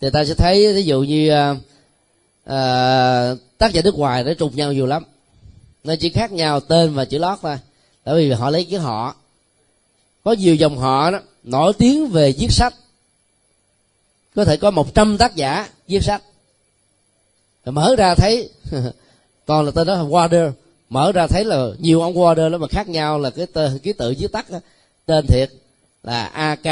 Thì 0.00 0.10
ta 0.10 0.24
sẽ 0.24 0.34
thấy 0.34 0.74
ví 0.74 0.82
dụ 0.82 1.02
như 1.02 1.30
à, 1.30 1.54
à, 2.44 3.34
tác 3.58 3.72
giả 3.72 3.82
nước 3.84 3.94
ngoài 3.94 4.24
nó 4.24 4.34
trùng 4.34 4.56
nhau 4.56 4.72
nhiều 4.72 4.86
lắm. 4.86 5.04
Nó 5.84 5.94
chỉ 5.96 6.10
khác 6.10 6.32
nhau 6.32 6.60
tên 6.60 6.94
và 6.94 7.04
chữ 7.04 7.18
lót 7.18 7.38
thôi. 7.42 7.56
Bởi 8.04 8.28
vì 8.28 8.32
họ 8.32 8.50
lấy 8.50 8.64
chữ 8.64 8.78
họ. 8.78 9.14
Có 10.24 10.32
nhiều 10.32 10.54
dòng 10.54 10.78
họ 10.78 11.10
đó 11.10 11.18
nổi 11.42 11.72
tiếng 11.78 12.06
về 12.06 12.32
viết 12.38 12.50
sách. 12.50 12.74
Có 14.34 14.44
thể 14.44 14.56
có 14.56 14.70
một 14.70 14.94
trăm 14.94 15.18
tác 15.18 15.36
giả 15.36 15.68
viết 15.88 16.02
sách. 16.02 16.22
Rồi 17.64 17.72
mở 17.72 17.96
ra 17.98 18.14
thấy 18.14 18.50
toàn 19.46 19.64
là 19.64 19.70
tên 19.70 19.86
đó 19.86 19.94
là 19.94 20.02
Water 20.02 20.52
mở 20.88 21.12
ra 21.12 21.26
thấy 21.26 21.44
là 21.44 21.66
nhiều 21.78 22.00
ông 22.00 22.14
Water 22.14 22.50
đó 22.50 22.58
mà 22.58 22.66
khác 22.68 22.88
nhau 22.88 23.18
là 23.18 23.30
cái 23.30 23.46
tên 23.46 23.78
ký 23.78 23.92
tự 23.92 24.14
viết 24.18 24.32
tắt 24.32 24.50
đó. 24.50 24.58
tên 25.06 25.26
thiệt 25.26 25.50
là 26.02 26.24
AK 26.24 26.66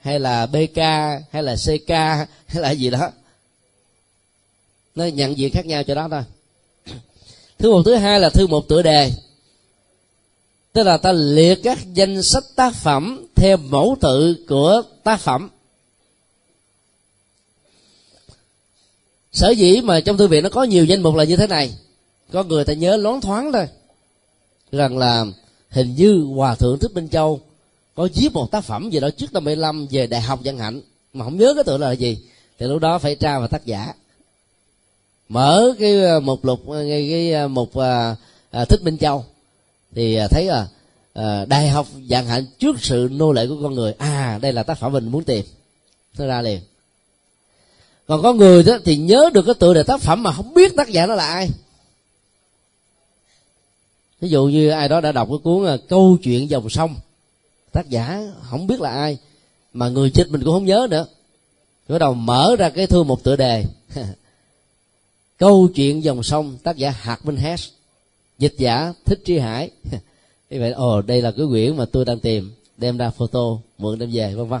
hay 0.00 0.20
là 0.20 0.46
BK 0.46 0.78
hay 1.30 1.42
là 1.42 1.56
CK 1.56 1.90
hay 2.46 2.62
là 2.62 2.70
gì 2.70 2.90
đó 2.90 3.10
nó 4.94 5.04
nhận 5.04 5.38
diện 5.38 5.52
khác 5.52 5.66
nhau 5.66 5.82
cho 5.82 5.94
đó 5.94 6.08
thôi. 6.10 6.22
Thư 7.58 7.72
mục 7.72 7.82
thứ 7.84 7.94
hai 7.94 8.20
là 8.20 8.30
thư 8.30 8.46
mục 8.46 8.68
tựa 8.68 8.82
đề. 8.82 9.12
Tức 10.72 10.82
là 10.82 10.96
ta 10.96 11.12
liệt 11.12 11.62
các 11.62 11.78
danh 11.94 12.22
sách 12.22 12.44
tác 12.56 12.74
phẩm 12.74 13.26
theo 13.34 13.56
mẫu 13.56 13.96
tự 14.00 14.44
của 14.48 14.82
tác 15.04 15.20
phẩm. 15.20 15.50
Sở 19.32 19.50
dĩ 19.50 19.80
mà 19.80 20.00
trong 20.00 20.16
thư 20.16 20.28
viện 20.28 20.42
nó 20.42 20.48
có 20.48 20.62
nhiều 20.62 20.84
danh 20.84 21.02
mục 21.02 21.14
là 21.14 21.24
như 21.24 21.36
thế 21.36 21.46
này. 21.46 21.74
Có 22.32 22.42
người 22.42 22.64
ta 22.64 22.72
nhớ 22.72 22.96
loáng 22.96 23.20
thoáng 23.20 23.52
thôi. 23.52 23.66
Rằng 24.72 24.98
là 24.98 25.26
hình 25.68 25.94
như 25.94 26.24
hòa 26.34 26.54
thượng 26.54 26.78
thích 26.78 26.94
minh 26.94 27.08
châu 27.08 27.40
có 27.94 28.08
viết 28.14 28.32
một 28.32 28.50
tác 28.50 28.64
phẩm 28.64 28.90
gì 28.90 29.00
đó 29.00 29.10
trước 29.10 29.32
năm 29.32 29.44
75 29.44 29.86
về 29.90 30.06
đại 30.06 30.20
học 30.20 30.40
văn 30.44 30.58
hạnh. 30.58 30.80
Mà 31.12 31.24
không 31.24 31.38
nhớ 31.38 31.54
cái 31.54 31.64
tựa 31.64 31.78
là 31.78 31.92
gì. 31.92 32.18
Thì 32.58 32.66
lúc 32.66 32.80
đó 32.80 32.98
phải 32.98 33.14
tra 33.14 33.38
vào 33.38 33.48
tác 33.48 33.66
giả 33.66 33.92
mở 35.30 35.74
cái 35.78 36.02
ờ, 36.02 36.20
mục 36.20 36.44
lục 36.44 36.68
ờ, 36.68 36.84
cái, 36.88 37.08
cái 37.10 37.48
mục 37.48 37.76
à, 37.76 38.16
à, 38.50 38.64
thích 38.64 38.82
minh 38.82 38.98
châu. 38.98 39.24
Thì 39.94 40.14
à, 40.14 40.28
thấy 40.28 40.44
là 40.44 40.68
à, 41.14 41.44
đại 41.44 41.68
học 41.68 41.86
dạng 42.10 42.26
hạnh 42.26 42.46
trước 42.58 42.76
sự 42.80 43.08
nô 43.12 43.32
lệ 43.32 43.46
của 43.46 43.56
con 43.62 43.74
người. 43.74 43.92
À 43.92 44.38
đây 44.42 44.52
là 44.52 44.62
tác 44.62 44.78
phẩm 44.78 44.92
mình 44.92 45.08
muốn 45.08 45.24
tìm. 45.24 45.44
Nó 46.18 46.26
ra 46.26 46.42
liền. 46.42 46.60
Còn 48.06 48.22
có 48.22 48.32
người 48.32 48.62
đó 48.62 48.78
thì 48.84 48.96
nhớ 48.96 49.30
được 49.34 49.42
cái 49.42 49.54
tựa 49.54 49.74
đề 49.74 49.82
tác 49.82 50.00
phẩm 50.00 50.22
mà 50.22 50.32
không 50.32 50.54
biết 50.54 50.76
tác 50.76 50.88
giả 50.88 51.06
nó 51.06 51.14
là 51.14 51.26
ai. 51.26 51.48
Ví 54.20 54.28
dụ 54.28 54.46
như 54.46 54.68
ai 54.70 54.88
đó 54.88 55.00
đã 55.00 55.12
đọc 55.12 55.28
cái 55.30 55.38
cuốn 55.44 55.78
câu 55.88 56.16
chuyện 56.22 56.50
dòng 56.50 56.70
sông. 56.70 56.94
Tác 57.72 57.88
giả 57.88 58.22
không 58.50 58.66
biết 58.66 58.80
là 58.80 58.90
ai 58.90 59.18
mà 59.72 59.88
người 59.88 60.10
chết 60.10 60.30
mình 60.30 60.44
cũng 60.44 60.52
không 60.52 60.66
nhớ 60.66 60.86
nữa. 60.90 61.06
Bắt 61.88 61.98
đầu 61.98 62.14
mở 62.14 62.56
ra 62.58 62.70
cái 62.70 62.86
thư 62.86 63.02
một 63.02 63.24
tựa 63.24 63.36
đề. 63.36 63.64
câu 65.40 65.68
chuyện 65.74 66.04
dòng 66.04 66.22
sông, 66.22 66.58
tác 66.62 66.76
giả 66.76 66.90
hạt 66.90 67.26
minh 67.26 67.36
hess, 67.36 67.68
dịch 68.38 68.54
giả 68.58 68.92
thích 69.04 69.20
tri 69.24 69.38
hải. 69.38 69.70
Như 70.50 70.60
vậy, 70.60 70.70
ồ, 70.70 71.02
đây 71.02 71.22
là 71.22 71.30
cái 71.30 71.46
quyển 71.50 71.76
mà 71.76 71.84
tôi 71.84 72.04
đang 72.04 72.20
tìm, 72.20 72.52
đem 72.76 72.96
ra 72.96 73.10
photo, 73.10 73.40
mượn 73.78 73.98
đem 73.98 74.10
về, 74.12 74.34
vân 74.34 74.48
vân. 74.48 74.60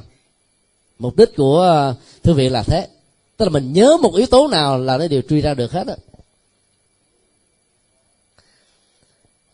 Mục 0.98 1.16
đích 1.16 1.36
của 1.36 1.60
ờ, 1.60 1.94
thư 2.22 2.34
viện 2.34 2.52
là 2.52 2.62
thế. 2.62 2.88
Tức 3.36 3.44
là 3.44 3.50
mình 3.50 3.72
nhớ 3.72 3.96
một 4.02 4.14
yếu 4.14 4.26
tố 4.26 4.48
nào 4.48 4.78
là 4.78 4.98
nó 4.98 5.08
đều 5.08 5.22
truy 5.28 5.40
ra 5.40 5.54
được 5.54 5.72
hết 5.72 5.86
á. 5.86 5.96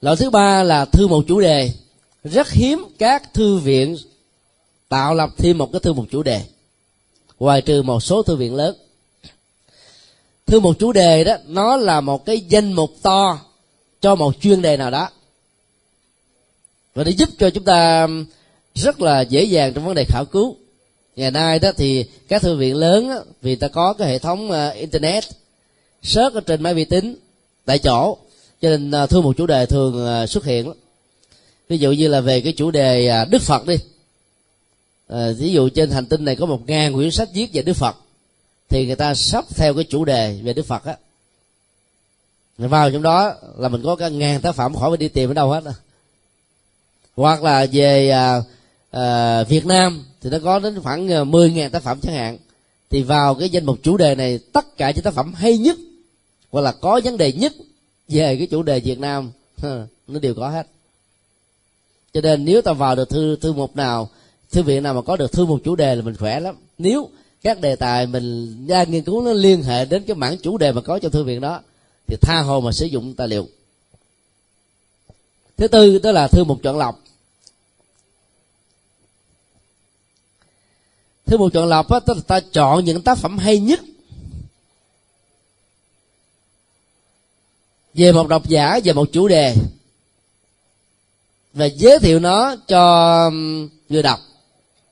Loại 0.00 0.16
thứ 0.16 0.30
ba 0.30 0.62
là 0.62 0.84
thư 0.84 1.06
một 1.06 1.24
chủ 1.28 1.40
đề. 1.40 1.72
Rất 2.24 2.50
hiếm 2.50 2.84
các 2.98 3.34
thư 3.34 3.58
viện 3.58 3.96
tạo 4.88 5.14
lập 5.14 5.30
thêm 5.36 5.58
một 5.58 5.72
cái 5.72 5.80
thư 5.80 5.92
một 5.92 6.06
chủ 6.10 6.22
đề, 6.22 6.42
ngoài 7.38 7.62
trừ 7.62 7.82
một 7.82 8.00
số 8.00 8.22
thư 8.22 8.36
viện 8.36 8.54
lớn 8.54 8.76
thư 10.46 10.60
một 10.60 10.78
chủ 10.78 10.92
đề 10.92 11.24
đó 11.24 11.36
nó 11.46 11.76
là 11.76 12.00
một 12.00 12.24
cái 12.26 12.40
danh 12.40 12.72
mục 12.72 12.90
to 13.02 13.40
cho 14.00 14.14
một 14.14 14.40
chuyên 14.40 14.62
đề 14.62 14.76
nào 14.76 14.90
đó. 14.90 15.08
Và 16.94 17.04
để 17.04 17.10
giúp 17.10 17.28
cho 17.38 17.50
chúng 17.50 17.64
ta 17.64 18.08
rất 18.74 19.00
là 19.00 19.20
dễ 19.20 19.44
dàng 19.44 19.72
trong 19.72 19.84
vấn 19.84 19.94
đề 19.94 20.04
khảo 20.08 20.24
cứu. 20.24 20.56
Ngày 21.16 21.30
nay 21.30 21.58
đó 21.58 21.72
thì 21.76 22.04
các 22.28 22.42
thư 22.42 22.56
viện 22.56 22.76
lớn 22.76 23.08
đó, 23.08 23.24
vì 23.42 23.56
ta 23.56 23.68
có 23.68 23.92
cái 23.92 24.08
hệ 24.08 24.18
thống 24.18 24.50
ờ, 24.50 24.70
internet 24.70 25.24
search 26.02 26.34
ở 26.34 26.40
trên 26.40 26.62
máy 26.62 26.74
vi 26.74 26.84
tính 26.84 27.16
tại 27.64 27.78
chỗ 27.78 28.16
cho 28.62 28.68
nên 28.68 28.90
ờ, 28.90 29.06
thư 29.06 29.20
một 29.20 29.36
chủ 29.36 29.46
đề 29.46 29.66
thường 29.66 30.06
ờ, 30.06 30.26
xuất 30.26 30.44
hiện 30.44 30.72
ví 31.68 31.78
dụ 31.78 31.92
như 31.92 32.08
là 32.08 32.20
về 32.20 32.40
cái 32.40 32.52
chủ 32.52 32.70
đề 32.70 33.08
à, 33.08 33.24
đức 33.24 33.42
phật 33.42 33.66
đi. 33.66 33.76
À, 35.08 35.32
ví 35.38 35.52
dụ 35.52 35.68
trên 35.68 35.90
hành 35.90 36.06
tinh 36.06 36.24
này 36.24 36.36
có 36.36 36.46
một 36.46 36.60
ngàn 36.66 36.92
quyển 36.92 37.10
sách 37.10 37.28
viết 37.34 37.50
về 37.52 37.62
đức 37.62 37.72
phật 37.72 37.96
thì 38.68 38.86
người 38.86 38.96
ta 38.96 39.14
sắp 39.14 39.44
theo 39.56 39.74
cái 39.74 39.84
chủ 39.84 40.04
đề 40.04 40.40
về 40.42 40.52
đức 40.52 40.66
phật 40.66 40.84
á. 40.84 40.96
Vào 42.58 42.90
trong 42.90 43.02
đó 43.02 43.34
là 43.56 43.68
mình 43.68 43.82
có 43.84 43.96
cả 43.96 44.08
ngàn 44.08 44.40
tác 44.40 44.54
phẩm 44.54 44.74
khỏi 44.74 44.90
phải 44.90 44.96
đi 44.96 45.08
tìm 45.08 45.30
ở 45.30 45.34
đâu 45.34 45.50
hết 45.50 45.64
hoặc 47.16 47.42
là 47.42 47.66
về 47.72 48.10
à, 48.10 48.42
à, 48.90 49.42
Việt 49.42 49.66
Nam 49.66 50.04
thì 50.20 50.30
nó 50.30 50.38
có 50.44 50.58
đến 50.58 50.80
khoảng 50.82 51.12
à, 51.12 51.24
10 51.24 51.50
ngàn 51.50 51.70
tác 51.70 51.82
phẩm 51.82 52.00
chẳng 52.02 52.14
hạn. 52.14 52.38
Thì 52.90 53.02
vào 53.02 53.34
cái 53.34 53.50
danh 53.50 53.66
mục 53.66 53.78
chủ 53.82 53.96
đề 53.96 54.14
này 54.14 54.38
tất 54.52 54.76
cả 54.76 54.90
những 54.90 55.04
tác 55.04 55.14
phẩm 55.14 55.34
hay 55.34 55.58
nhất 55.58 55.78
hoặc 56.50 56.60
là 56.60 56.72
có 56.72 57.00
vấn 57.04 57.16
đề 57.16 57.32
nhất 57.32 57.52
về 58.08 58.36
cái 58.36 58.46
chủ 58.46 58.62
đề 58.62 58.80
Việt 58.80 58.98
Nam 58.98 59.30
nó 60.08 60.18
đều 60.20 60.34
có 60.34 60.48
hết. 60.48 60.66
Cho 62.12 62.20
nên 62.20 62.44
nếu 62.44 62.62
ta 62.62 62.72
vào 62.72 62.96
được 62.96 63.08
thư 63.08 63.36
thư 63.36 63.52
mục 63.52 63.76
nào 63.76 64.08
thư 64.52 64.62
viện 64.62 64.82
nào 64.82 64.94
mà 64.94 65.02
có 65.02 65.16
được 65.16 65.32
thư 65.32 65.46
một 65.46 65.60
chủ 65.64 65.76
đề 65.76 65.94
là 65.94 66.02
mình 66.02 66.16
khỏe 66.16 66.40
lắm. 66.40 66.56
Nếu 66.78 67.10
các 67.46 67.60
đề 67.60 67.76
tài 67.76 68.06
mình 68.06 68.66
ra 68.66 68.84
nghiên 68.84 69.04
cứu 69.04 69.22
nó 69.22 69.32
liên 69.32 69.62
hệ 69.62 69.84
đến 69.84 70.04
cái 70.06 70.16
mảng 70.16 70.38
chủ 70.38 70.58
đề 70.58 70.72
mà 70.72 70.80
có 70.80 70.98
trong 70.98 71.12
thư 71.12 71.24
viện 71.24 71.40
đó, 71.40 71.60
thì 72.06 72.16
tha 72.20 72.40
hồ 72.40 72.60
mà 72.60 72.72
sử 72.72 72.86
dụng 72.86 73.14
tài 73.14 73.28
liệu. 73.28 73.48
Thứ 75.56 75.68
tư, 75.68 75.98
đó 75.98 76.12
là 76.12 76.28
thư 76.28 76.44
mục 76.44 76.58
chọn 76.62 76.78
lọc. 76.78 77.00
Thư 81.26 81.38
mục 81.38 81.52
chọn 81.52 81.68
lọc 81.68 81.90
á, 81.90 82.00
tức 82.00 82.16
là 82.16 82.22
ta 82.26 82.40
chọn 82.52 82.84
những 82.84 83.02
tác 83.02 83.18
phẩm 83.18 83.38
hay 83.38 83.58
nhất. 83.58 83.80
Về 87.94 88.12
một 88.12 88.28
độc 88.28 88.48
giả, 88.48 88.80
về 88.84 88.92
một 88.92 89.08
chủ 89.12 89.28
đề. 89.28 89.54
Và 91.52 91.66
giới 91.66 91.98
thiệu 91.98 92.18
nó 92.18 92.56
cho 92.68 93.30
người 93.88 94.02
đọc, 94.02 94.20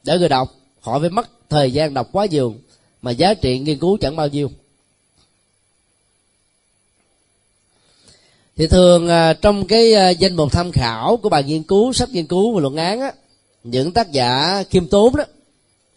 để 0.05 0.19
người 0.19 0.29
đọc 0.29 0.55
họ 0.81 1.01
phải 1.01 1.11
mất 1.11 1.34
thời 1.49 1.73
gian 1.73 1.95
đọc 1.95 2.09
quá 2.13 2.27
nhiều, 2.27 2.55
mà 3.03 3.11
giá 3.11 3.35
trị 3.35 3.59
nghiên 3.59 3.79
cứu 3.79 3.99
chẳng 4.01 4.17
bao 4.17 4.29
nhiêu. 4.29 4.51
Thì 8.57 8.67
thường 8.67 9.09
à, 9.09 9.33
trong 9.33 9.67
cái 9.67 9.95
à, 9.95 10.11
danh 10.11 10.35
mục 10.35 10.53
tham 10.53 10.73
khảo 10.73 11.17
của 11.17 11.29
bài 11.29 11.43
nghiên 11.43 11.63
cứu, 11.63 11.93
sách 11.93 12.11
nghiên 12.11 12.27
cứu 12.27 12.55
và 12.55 12.61
luận 12.61 12.77
án 12.77 13.01
á, 13.01 13.13
những 13.65 13.93
tác 13.93 14.13
giả 14.13 14.63
khiêm 14.71 14.89
tốn 14.89 15.17
đó, 15.17 15.25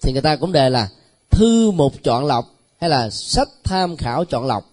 thì 0.02 0.14
người 0.14 0.22
ta 0.22 0.36
cũng 0.36 0.52
đề 0.52 0.70
là 0.70 0.90
thư 1.30 1.72
mục 1.72 1.94
chọn 2.04 2.26
lọc 2.26 2.46
hay 2.80 2.90
là 2.90 3.10
sách 3.10 3.50
tham 3.64 3.98
khảo 3.98 4.26
chọn 4.26 4.46
lọc. 4.46 4.72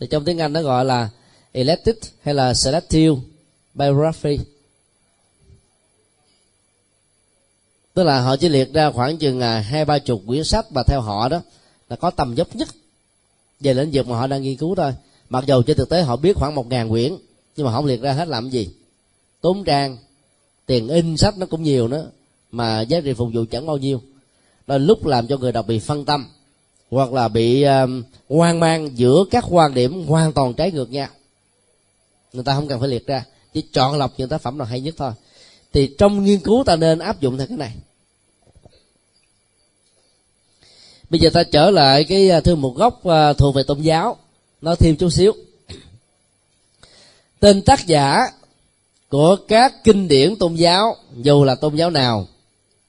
Thì 0.00 0.06
trong 0.10 0.24
tiếng 0.24 0.38
anh 0.38 0.52
nó 0.52 0.62
gọi 0.62 0.84
là 0.84 1.08
elected 1.52 1.96
hay 2.22 2.34
là 2.34 2.54
selective 2.54 3.16
biography. 3.74 4.38
Tức 7.98 8.04
là 8.04 8.20
họ 8.20 8.36
chỉ 8.36 8.48
liệt 8.48 8.72
ra 8.72 8.90
khoảng 8.90 9.16
chừng 9.16 9.40
à, 9.40 9.60
hai 9.60 9.84
ba 9.84 9.98
chục 9.98 10.22
quyển 10.26 10.44
sách 10.44 10.72
mà 10.72 10.82
theo 10.82 11.00
họ 11.00 11.28
đó 11.28 11.40
là 11.88 11.96
có 11.96 12.10
tầm 12.10 12.34
dốc 12.34 12.56
nhất 12.56 12.68
về 13.60 13.74
lĩnh 13.74 13.90
vực 13.92 14.08
mà 14.08 14.16
họ 14.16 14.26
đang 14.26 14.42
nghiên 14.42 14.56
cứu 14.56 14.74
thôi. 14.74 14.92
Mặc 15.28 15.44
dù 15.46 15.62
trên 15.62 15.76
thực 15.76 15.88
tế 15.88 16.02
họ 16.02 16.16
biết 16.16 16.36
khoảng 16.36 16.54
một 16.54 16.66
ngàn 16.68 16.88
quyển 16.88 17.16
nhưng 17.56 17.66
mà 17.66 17.72
không 17.72 17.84
liệt 17.84 18.00
ra 18.00 18.12
hết 18.12 18.28
làm 18.28 18.50
gì. 18.50 18.68
Tốn 19.40 19.64
trang 19.64 19.96
tiền 20.66 20.88
in 20.88 21.16
sách 21.16 21.38
nó 21.38 21.46
cũng 21.46 21.62
nhiều 21.62 21.88
nữa 21.88 22.10
mà 22.50 22.80
giá 22.80 23.00
trị 23.00 23.12
phục 23.12 23.28
vụ 23.34 23.44
chẳng 23.50 23.66
bao 23.66 23.76
nhiêu. 23.76 24.00
Là 24.66 24.78
lúc 24.78 25.06
làm 25.06 25.26
cho 25.26 25.36
người 25.36 25.52
đọc 25.52 25.66
bị 25.66 25.78
phân 25.78 26.04
tâm 26.04 26.26
hoặc 26.90 27.12
là 27.12 27.28
bị 27.28 27.64
uh, 27.66 28.04
hoang 28.28 28.60
mang 28.60 28.98
giữa 28.98 29.24
các 29.30 29.44
quan 29.48 29.74
điểm 29.74 30.06
hoàn 30.06 30.32
toàn 30.32 30.54
trái 30.54 30.72
ngược 30.72 30.90
nhau. 30.90 31.08
Người 32.32 32.44
ta 32.44 32.54
không 32.54 32.68
cần 32.68 32.80
phải 32.80 32.88
liệt 32.88 33.06
ra 33.06 33.24
chỉ 33.54 33.62
chọn 33.72 33.98
lọc 33.98 34.12
những 34.16 34.28
tác 34.28 34.42
phẩm 34.42 34.58
nào 34.58 34.66
hay 34.66 34.80
nhất 34.80 34.94
thôi. 34.98 35.12
Thì 35.72 35.94
trong 35.98 36.24
nghiên 36.24 36.40
cứu 36.40 36.64
ta 36.66 36.76
nên 36.76 36.98
áp 36.98 37.20
dụng 37.20 37.38
theo 37.38 37.46
cái 37.46 37.56
này. 37.56 37.72
Bây 41.10 41.20
giờ 41.20 41.30
ta 41.32 41.42
trở 41.42 41.70
lại 41.70 42.04
cái 42.04 42.30
à, 42.30 42.40
thư 42.40 42.56
một 42.56 42.76
gốc 42.76 43.06
à, 43.06 43.32
thuộc 43.32 43.54
về 43.54 43.62
tôn 43.62 43.80
giáo. 43.80 44.16
Nói 44.60 44.76
thêm 44.76 44.96
chút 44.96 45.10
xíu. 45.10 45.32
Tên 47.40 47.62
tác 47.62 47.86
giả 47.86 48.18
của 49.08 49.36
các 49.48 49.84
kinh 49.84 50.08
điển 50.08 50.36
tôn 50.36 50.54
giáo, 50.54 50.96
dù 51.16 51.44
là 51.44 51.54
tôn 51.54 51.76
giáo 51.76 51.90
nào, 51.90 52.28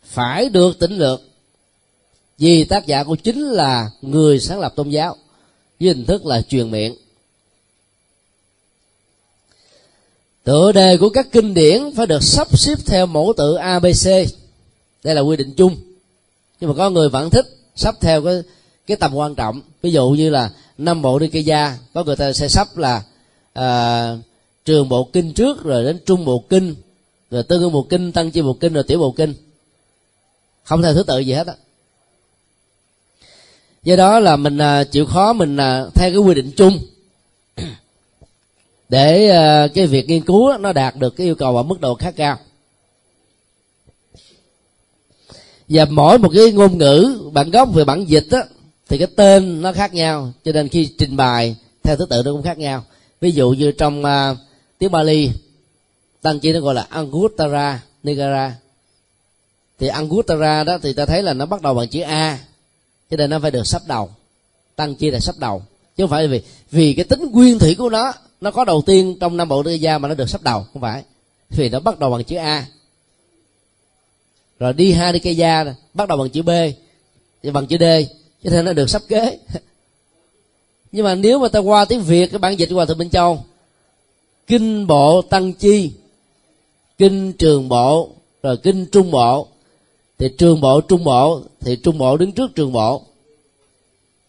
phải 0.03 0.49
được 0.49 0.79
tính 0.79 0.91
lược. 0.91 1.21
Vì 2.37 2.63
tác 2.63 2.87
giả 2.87 3.03
của 3.03 3.15
chính 3.15 3.41
là 3.41 3.89
người 4.01 4.39
sáng 4.39 4.59
lập 4.59 4.73
tôn 4.75 4.89
giáo, 4.89 5.15
với 5.79 5.89
hình 5.89 6.05
thức 6.05 6.25
là 6.25 6.41
truyền 6.41 6.71
miệng. 6.71 6.95
Tựa 10.43 10.71
đề 10.71 10.97
của 10.97 11.09
các 11.09 11.27
kinh 11.31 11.53
điển 11.53 11.91
phải 11.95 12.07
được 12.07 12.23
sắp 12.23 12.57
xếp 12.57 12.75
theo 12.85 13.05
mẫu 13.05 13.33
tự 13.37 13.55
abc 13.55 14.09
đây 15.03 15.15
là 15.15 15.21
quy 15.21 15.37
định 15.37 15.53
chung. 15.57 15.77
Nhưng 16.59 16.69
mà 16.69 16.75
có 16.77 16.89
người 16.89 17.09
vẫn 17.09 17.29
thích 17.29 17.58
sắp 17.79 17.95
theo 18.01 18.23
cái 18.23 18.41
cái 18.87 18.97
tầm 18.97 19.15
quan 19.15 19.35
trọng. 19.35 19.61
Ví 19.81 19.91
dụ 19.91 20.09
như 20.09 20.29
là 20.29 20.49
năm 20.77 21.01
bộ 21.01 21.19
đi 21.19 21.27
cây 21.27 21.45
gia 21.45 21.77
có 21.93 22.03
người 22.03 22.15
ta 22.15 22.33
sẽ 22.33 22.47
sắp 22.47 22.77
là 22.77 23.03
à, 23.53 24.17
trường 24.65 24.89
bộ 24.89 25.09
kinh 25.13 25.33
trước 25.33 25.63
rồi 25.63 25.83
đến 25.83 25.99
trung 26.05 26.25
bộ 26.25 26.43
kinh 26.49 26.75
rồi 27.31 27.43
tương 27.43 27.61
ương 27.61 27.71
bộ 27.71 27.87
kinh 27.89 28.11
tăng 28.11 28.31
chi 28.31 28.41
bộ 28.41 28.53
kinh 28.53 28.73
rồi 28.73 28.83
tiểu 28.83 28.99
bộ 28.99 29.11
kinh. 29.11 29.33
Không 30.63 30.81
theo 30.81 30.93
thứ 30.93 31.03
tự 31.03 31.19
gì 31.19 31.33
hết 31.33 31.47
á. 31.47 31.53
Do 33.83 33.95
đó 33.95 34.19
là 34.19 34.35
mình 34.35 34.57
à, 34.57 34.83
chịu 34.83 35.05
khó 35.05 35.33
mình 35.33 35.57
à, 35.57 35.85
theo 35.95 36.09
cái 36.09 36.17
quy 36.17 36.33
định 36.33 36.51
chung. 36.57 36.79
Để 38.89 39.29
à, 39.29 39.67
cái 39.67 39.87
việc 39.87 40.07
nghiên 40.07 40.25
cứu 40.25 40.57
nó 40.57 40.73
đạt 40.73 40.95
được 40.95 41.15
cái 41.15 41.27
yêu 41.27 41.35
cầu 41.35 41.57
ở 41.57 41.63
mức 41.63 41.81
độ 41.81 41.95
khá 41.95 42.11
cao. 42.11 42.37
Và 45.69 45.85
mỗi 45.85 46.17
một 46.17 46.31
cái 46.35 46.51
ngôn 46.51 46.77
ngữ 46.77 47.29
bản 47.33 47.51
gốc 47.51 47.69
về 47.73 47.85
bản 47.85 48.05
dịch 48.05 48.27
á 48.31 48.39
thì 48.89 48.97
cái 48.97 49.07
tên 49.15 49.61
nó 49.61 49.73
khác 49.73 49.93
nhau. 49.93 50.31
Cho 50.45 50.51
nên 50.51 50.69
khi 50.69 50.89
trình 50.97 51.17
bày 51.17 51.55
theo 51.83 51.95
thứ 51.95 52.05
tự 52.05 52.23
nó 52.25 52.31
cũng 52.31 52.43
khác 52.43 52.57
nhau. 52.57 52.83
Ví 53.21 53.31
dụ 53.31 53.49
như 53.49 53.71
trong 53.71 54.03
uh, 54.03 54.37
tiếng 54.77 54.91
Bali 54.91 55.31
tăng 56.21 56.39
chi 56.39 56.53
nó 56.53 56.59
gọi 56.59 56.75
là 56.75 56.87
Anguttara 56.89 57.83
Nigara. 58.03 58.55
Thì 59.79 59.87
Anguttara 59.87 60.63
đó 60.63 60.77
thì 60.81 60.93
ta 60.93 61.05
thấy 61.05 61.23
là 61.23 61.33
nó 61.33 61.45
bắt 61.45 61.61
đầu 61.61 61.73
bằng 61.73 61.87
chữ 61.87 62.01
A 62.01 62.39
cho 63.11 63.17
nên 63.17 63.29
nó 63.29 63.39
phải 63.39 63.51
được 63.51 63.67
sắp 63.67 63.81
đầu. 63.87 64.09
Tăng 64.75 64.95
chi 64.95 65.11
là 65.11 65.19
sắp 65.19 65.35
đầu. 65.39 65.63
Chứ 65.97 66.03
không 66.03 66.09
phải 66.09 66.27
vì 66.27 66.41
vì 66.71 66.93
cái 66.93 67.05
tính 67.05 67.31
nguyên 67.31 67.59
thủy 67.59 67.75
của 67.75 67.89
nó 67.89 68.13
nó 68.41 68.51
có 68.51 68.65
đầu 68.65 68.83
tiên 68.85 69.17
trong 69.19 69.37
năm 69.37 69.49
bộ 69.49 69.63
đưa 69.63 69.71
gia 69.71 69.97
mà 69.97 70.07
nó 70.07 70.15
được 70.15 70.29
sắp 70.29 70.41
đầu 70.41 70.65
không 70.73 70.81
phải. 70.81 71.03
Vì 71.49 71.69
nó 71.69 71.79
bắt 71.79 71.99
đầu 71.99 72.11
bằng 72.11 72.23
chữ 72.23 72.35
A 72.35 72.65
rồi 74.59 74.73
đi 74.73 74.91
hai 74.91 75.13
đi 75.13 75.19
cây 75.19 75.37
da 75.37 75.75
bắt 75.93 76.09
đầu 76.09 76.17
bằng 76.17 76.29
chữ 76.29 76.41
b 76.41 76.49
bằng 77.53 77.67
chữ 77.67 77.77
d 77.79 77.83
cho 78.43 78.49
nên 78.49 78.65
nó 78.65 78.73
được 78.73 78.89
sắp 78.89 79.01
kế. 79.07 79.39
Nhưng 80.91 81.05
mà 81.05 81.15
nếu 81.15 81.39
mà 81.39 81.47
ta 81.47 81.59
qua 81.59 81.85
tiếng 81.85 82.01
việt 82.01 82.31
cái 82.31 82.39
bản 82.39 82.59
dịch 82.59 82.69
qua 82.73 82.85
thượng 82.85 82.97
bên 82.97 83.09
châu 83.09 83.43
kinh 84.47 84.87
bộ 84.87 85.21
tăng 85.21 85.53
chi 85.53 85.91
kinh 86.97 87.33
trường 87.33 87.69
bộ 87.69 88.09
rồi 88.43 88.57
kinh 88.57 88.85
trung 88.85 89.11
bộ 89.11 89.47
thì 90.19 90.29
trường 90.37 90.61
bộ 90.61 90.81
trung 90.81 91.03
bộ 91.03 91.41
thì 91.59 91.75
trung 91.75 91.97
bộ 91.97 92.17
đứng 92.17 92.31
trước 92.31 92.55
trường 92.55 92.71
bộ. 92.71 93.01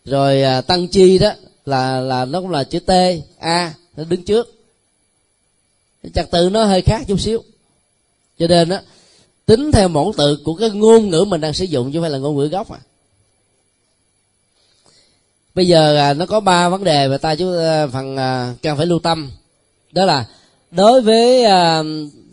Rồi 0.05 0.43
à, 0.43 0.61
tăng 0.61 0.89
chi 0.89 1.19
đó 1.19 1.33
là 1.65 2.01
là 2.01 2.25
nó 2.25 2.41
cũng 2.41 2.51
là 2.51 2.65
chữ 2.65 2.81
t 2.81 2.91
a 3.39 3.75
nó 3.97 4.05
đứng 4.05 4.23
trước. 4.25 4.55
Trật 6.15 6.31
tự 6.31 6.51
nó 6.51 6.65
hơi 6.65 6.83
khác 6.83 7.05
chút 7.09 7.21
xíu. 7.21 7.43
Cho 8.39 8.47
nên 8.47 8.69
đó 8.69 8.81
tính 9.47 9.73
theo 9.73 9.89
mẫu 9.89 10.13
tự 10.17 10.39
của 10.45 10.55
cái 10.55 10.71
ngôn 10.71 11.11
ngữ 11.11 11.25
mình 11.25 11.41
đang 11.41 11.55
sử 11.55 11.65
dụng 11.65 11.93
chứ 11.93 11.99
không 11.99 12.03
phải 12.03 12.11
là 12.11 12.19
ngôn 12.19 12.37
ngữ 12.37 12.47
gốc 12.47 12.73
à. 12.73 12.79
Bây 15.55 15.67
giờ 15.67 15.97
à, 15.97 16.15
nó 16.15 16.27
có 16.27 16.41
ba 16.41 16.69
vấn 16.69 16.85
đề 16.85 17.09
mà 17.09 17.19
ta 17.19 17.35
chú 17.35 17.53
à, 17.59 17.87
phần 17.87 18.17
à, 18.17 18.55
cần 18.63 18.77
phải 18.77 18.87
lưu 18.87 18.99
tâm. 18.99 19.31
Đó 19.93 20.05
là 20.05 20.27
đối 20.71 21.01
với 21.01 21.45
à, 21.45 21.83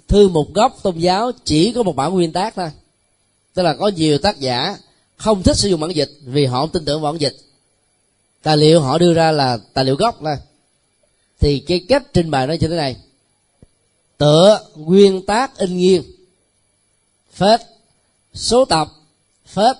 thư 0.07 0.29
mục 0.29 0.53
gốc 0.53 0.77
tôn 0.83 0.97
giáo 0.97 1.31
chỉ 1.43 1.71
có 1.71 1.83
một 1.83 1.95
bản 1.95 2.13
nguyên 2.13 2.33
tác 2.33 2.55
thôi. 2.55 2.71
Tức 3.53 3.63
là 3.63 3.73
có 3.73 3.87
nhiều 3.87 4.17
tác 4.17 4.39
giả 4.39 4.77
không 5.17 5.43
thích 5.43 5.57
sử 5.57 5.69
dụng 5.69 5.79
bản 5.79 5.95
dịch 5.95 6.11
vì 6.25 6.45
họ 6.45 6.59
không 6.59 6.69
tin 6.69 6.85
tưởng 6.85 7.01
bản 7.01 7.17
dịch. 7.17 7.37
Tài 8.43 8.57
liệu 8.57 8.81
họ 8.81 8.97
đưa 8.97 9.13
ra 9.13 9.31
là 9.31 9.57
tài 9.73 9.85
liệu 9.85 9.95
gốc 9.95 10.17
thôi. 10.21 10.35
Thì 11.39 11.59
cái 11.59 11.85
cách 11.89 12.03
trình 12.13 12.31
bày 12.31 12.47
nó 12.47 12.53
như 12.53 12.67
thế 12.67 12.75
này. 12.75 12.95
Tựa 14.17 14.59
nguyên 14.75 15.25
tác 15.25 15.57
in 15.57 15.77
nghiêng 15.77 16.03
phết 17.37 17.61
số 18.33 18.65
tập. 18.65 18.87
Phết 19.45 19.75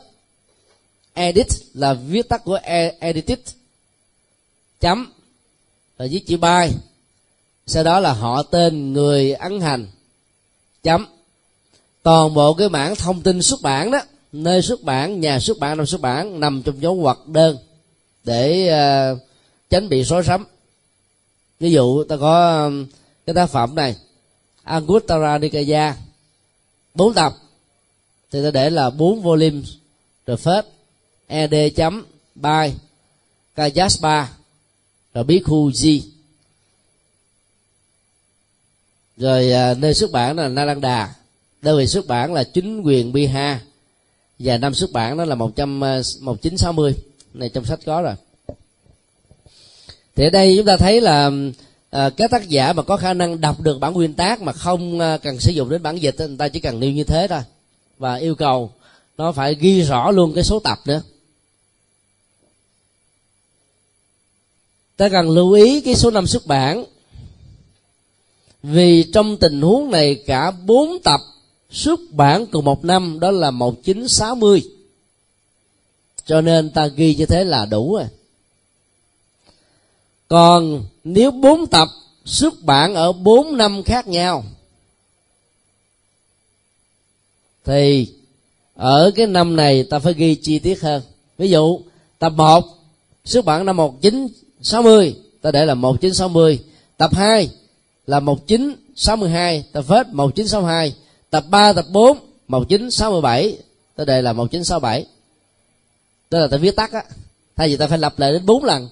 edit 1.13 1.47
là 1.73 1.93
viết 1.93 2.29
tắt 2.29 2.41
của 2.43 2.59
e, 2.63 2.93
edited. 2.99 3.39
Chấm 4.79 5.13
và 5.97 6.05
viết 6.11 6.27
chữ 6.27 6.37
by. 6.37 6.75
Sau 7.65 7.83
đó 7.83 7.99
là 7.99 8.13
họ 8.13 8.43
tên 8.43 8.93
người 8.93 9.33
ấn 9.33 9.61
hành. 9.61 9.87
Chấm. 10.83 11.07
Toàn 12.03 12.33
bộ 12.33 12.53
cái 12.53 12.69
bản 12.69 12.95
thông 12.95 13.21
tin 13.21 13.41
xuất 13.41 13.61
bản 13.61 13.91
đó 13.91 13.99
nơi 14.31 14.61
xuất 14.61 14.81
bản 14.81 15.21
nhà 15.21 15.39
xuất 15.39 15.59
bản 15.59 15.77
năm 15.77 15.85
xuất 15.85 16.01
bản 16.01 16.39
nằm 16.39 16.63
trong 16.63 16.81
dấu 16.81 16.95
ngoặc 16.95 17.27
đơn 17.27 17.57
để 18.23 18.69
uh, 19.13 19.19
tránh 19.69 19.89
bị 19.89 20.03
rối 20.03 20.23
sắm 20.23 20.45
ví 21.59 21.71
dụ 21.71 22.03
ta 22.03 22.17
có 22.17 22.63
um, 22.65 22.85
cái 23.25 23.33
tác 23.33 23.49
phẩm 23.49 23.75
này. 23.75 23.95
Angustara 24.63 25.37
Nikaya 25.37 25.95
bốn 26.93 27.13
tập 27.13 27.33
thì 28.31 28.43
ta 28.43 28.51
để 28.51 28.69
là 28.69 28.89
bốn 28.89 29.21
volume 29.21 29.61
rồi 30.25 30.37
phết. 30.37 30.65
Ed 31.27 31.53
chấm 31.75 32.05
by 32.35 32.71
kajaspa 33.55 34.25
rồi 35.13 35.23
bí 35.23 35.39
khu 35.39 35.71
g. 35.71 35.87
Rồi 39.17 39.51
à, 39.51 39.73
nơi 39.73 39.93
xuất 39.93 40.11
bản 40.11 40.35
là 40.37 40.47
Nalanda 40.47 41.15
đơn 41.61 41.77
vị 41.77 41.87
xuất 41.87 42.07
bản 42.07 42.33
là 42.33 42.43
chính 42.43 42.81
quyền 42.81 43.13
Biha 43.13 43.61
và 44.39 44.57
năm 44.57 44.73
xuất 44.73 44.91
bản 44.91 45.17
đó 45.17 45.25
là 45.25 45.35
một 45.35 45.55
trăm 45.55 45.83
à, 45.83 46.01
một 46.21 46.41
chín 46.41 46.57
sáu 46.57 46.73
mươi. 46.73 46.95
Này 47.33 47.49
trong 47.49 47.65
sách 47.65 47.79
có 47.85 48.01
rồi. 48.01 48.13
Thì 50.15 50.23
ở 50.23 50.29
đây 50.29 50.53
chúng 50.57 50.65
ta 50.65 50.77
thấy 50.77 51.01
là 51.01 51.31
à, 51.89 52.09
các 52.09 52.31
tác 52.31 52.49
giả 52.49 52.73
mà 52.73 52.83
có 52.83 52.97
khả 52.97 53.13
năng 53.13 53.41
đọc 53.41 53.61
được 53.61 53.79
bản 53.79 53.93
nguyên 53.93 54.13
tác 54.13 54.41
mà 54.41 54.51
không 54.51 54.99
à, 54.99 55.17
cần 55.17 55.39
sử 55.39 55.51
dụng 55.51 55.69
đến 55.69 55.83
bản 55.83 56.01
dịch 56.01 56.15
người 56.19 56.37
ta 56.37 56.47
chỉ 56.47 56.59
cần 56.59 56.79
nêu 56.79 56.91
như 56.91 57.03
thế 57.03 57.27
thôi 57.27 57.41
và 57.97 58.15
yêu 58.15 58.35
cầu 58.35 58.71
nó 59.17 59.31
phải 59.31 59.55
ghi 59.55 59.81
rõ 59.81 60.11
luôn 60.11 60.33
cái 60.35 60.43
số 60.43 60.59
tập 60.59 60.79
nữa. 60.85 61.01
Ta 64.97 65.09
cần 65.09 65.29
lưu 65.29 65.51
ý 65.51 65.81
cái 65.81 65.95
số 65.95 66.11
năm 66.11 66.27
xuất 66.27 66.45
bản, 66.45 66.85
vì 68.63 69.11
trong 69.13 69.37
tình 69.37 69.61
huống 69.61 69.91
này 69.91 70.23
cả 70.25 70.51
bốn 70.51 70.99
tập 71.03 71.21
xuất 71.71 71.99
bản 72.11 72.45
cùng 72.45 72.65
một 72.65 72.85
năm, 72.85 73.19
đó 73.19 73.31
là 73.31 73.51
1960 73.51 74.63
cho 76.27 76.41
nên 76.41 76.69
ta 76.69 76.87
ghi 76.87 77.15
như 77.15 77.25
thế 77.25 77.43
là 77.43 77.65
đủ 77.65 77.95
rồi. 77.95 78.07
Còn 80.27 80.83
nếu 81.03 81.31
bốn 81.31 81.67
tập 81.67 81.87
xuất 82.25 82.53
bản 82.61 82.95
ở 82.95 83.11
bốn 83.11 83.57
năm 83.57 83.83
khác 83.83 84.07
nhau 84.07 84.43
thì, 87.67 88.07
ở 88.75 89.11
cái 89.15 89.27
năm 89.27 89.55
này 89.55 89.83
ta 89.83 89.99
phải 89.99 90.13
ghi 90.13 90.35
chi 90.35 90.59
tiết 90.59 90.81
hơn. 90.81 91.01
Ví 91.37 91.49
dụ, 91.49 91.79
tập 92.19 92.33
1 92.35 92.65
xuất 93.25 93.45
bản 93.45 93.65
năm 93.65 93.77
1960 93.77 95.15
ta 95.41 95.51
để 95.51 95.65
là 95.65 95.73
1960 95.73 96.59
tập 96.97 97.11
2 97.13 97.49
là 98.05 98.19
1962 98.19 99.63
ta 99.71 99.81
vết 99.81 100.07
1962 100.07 100.95
tập 101.29 101.43
3 101.49 101.73
tập 101.73 101.85
4 101.91 102.17
1967 102.47 103.57
ta 103.95 104.05
đề 104.05 104.21
là 104.21 104.33
1967 104.33 105.05
tức 106.29 106.39
là 106.39 106.47
ta 106.47 106.57
viết 106.57 106.75
tắt 106.75 106.91
á. 106.91 107.03
Thay 107.55 107.69
vì 107.69 107.77
ta 107.77 107.87
phải 107.87 107.97
lặp 107.97 108.19
lại 108.19 108.33
đến 108.33 108.45
4 108.45 108.63
lần. 108.63 108.89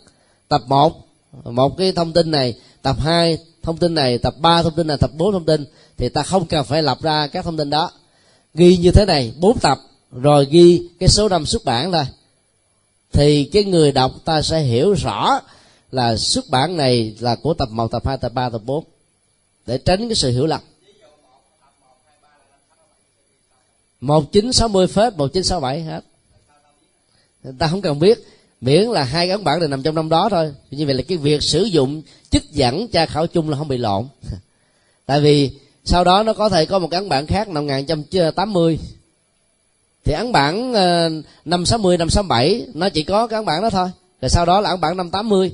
Tập 0.47 0.61
1 0.67 1.07
một 1.43 1.77
cái 1.77 1.91
thông 1.91 2.13
tin 2.13 2.31
này, 2.31 2.53
tập 2.81 2.95
2 2.99 3.37
thông 3.63 3.77
tin 3.77 3.93
này, 3.93 4.17
tập 4.17 4.35
3 4.37 4.63
thông 4.63 4.75
tin 4.75 4.87
này, 4.87 4.97
tập 4.97 5.11
4 5.17 5.31
thông 5.31 5.45
tin, 5.45 5.65
thì 5.97 6.09
ta 6.09 6.23
không 6.23 6.45
cần 6.45 6.65
phải 6.65 6.83
lập 6.83 7.01
ra 7.01 7.27
các 7.27 7.45
thông 7.45 7.57
tin 7.57 7.69
đó 7.69 7.91
ghi 8.55 8.77
như 8.77 8.91
thế 8.91 9.05
này 9.05 9.33
bốn 9.39 9.59
tập 9.59 9.79
rồi 10.11 10.47
ghi 10.51 10.89
cái 10.99 11.09
số 11.09 11.29
năm 11.29 11.45
xuất 11.45 11.65
bản 11.65 11.91
thôi. 11.91 12.05
Thì 13.11 13.49
cái 13.53 13.63
người 13.63 13.91
đọc 13.91 14.11
ta 14.25 14.41
sẽ 14.41 14.59
hiểu 14.59 14.93
rõ 14.93 15.39
là 15.91 16.17
xuất 16.17 16.49
bản 16.49 16.77
này 16.77 17.15
là 17.19 17.35
của 17.35 17.53
tập 17.53 17.69
1, 17.71 17.91
tập 17.91 18.07
2, 18.07 18.17
tập 18.17 18.33
3, 18.33 18.49
tập 18.49 18.61
4 18.65 18.83
để 19.65 19.77
tránh 19.77 20.07
cái 20.07 20.15
sự 20.15 20.31
hiểu 20.31 20.45
lầm. 20.45 20.61
Một 24.01 24.31
chín 24.31 24.53
sáu 24.53 24.67
mươi 24.67 24.87
phết 24.87 25.17
một 25.17 25.33
chín 25.33 25.43
sáu 25.43 25.59
bảy 25.59 25.81
hết. 25.81 26.01
Ta 27.57 27.67
không 27.67 27.81
cần 27.81 27.99
biết 27.99 28.27
miễn 28.61 28.83
là 28.83 29.03
hai 29.03 29.29
ấn 29.29 29.43
bản 29.43 29.59
này 29.59 29.67
nằm 29.67 29.83
trong 29.83 29.95
năm 29.95 30.09
đó 30.09 30.29
thôi. 30.29 30.53
Như 30.71 30.85
vậy 30.85 30.95
là 30.95 31.03
cái 31.07 31.17
việc 31.17 31.43
sử 31.43 31.63
dụng 31.63 32.01
chức 32.29 32.51
dẫn 32.51 32.87
tra 32.87 33.05
khảo 33.05 33.27
chung 33.27 33.49
là 33.49 33.57
không 33.57 33.67
bị 33.67 33.77
lộn. 33.77 34.07
Tại 35.05 35.21
vì 35.21 35.51
sau 35.85 36.03
đó 36.03 36.23
nó 36.23 36.33
có 36.33 36.49
thể 36.49 36.65
có 36.65 36.79
một 36.79 36.91
ấn 36.91 37.09
bản 37.09 37.27
khác, 37.27 37.49
năm 37.49 37.65
1980 37.65 38.79
thì 40.05 40.13
ấn 40.13 40.31
bản 40.31 40.73
ờ, 40.73 41.09
năm 41.45 41.65
sáu 41.65 41.79
mươi, 41.79 41.97
năm 41.97 42.09
sáu 42.09 42.23
bảy, 42.23 42.67
nó 42.73 42.89
chỉ 42.89 43.03
có 43.03 43.27
cái 43.27 43.37
ấn 43.37 43.45
bản 43.45 43.61
đó 43.61 43.69
thôi. 43.69 43.89
Rồi 44.21 44.29
sau 44.29 44.45
đó 44.45 44.61
là 44.61 44.69
ấn 44.69 44.81
bản 44.81 44.97
năm 44.97 45.11
tám 45.11 45.29
mươi. 45.29 45.53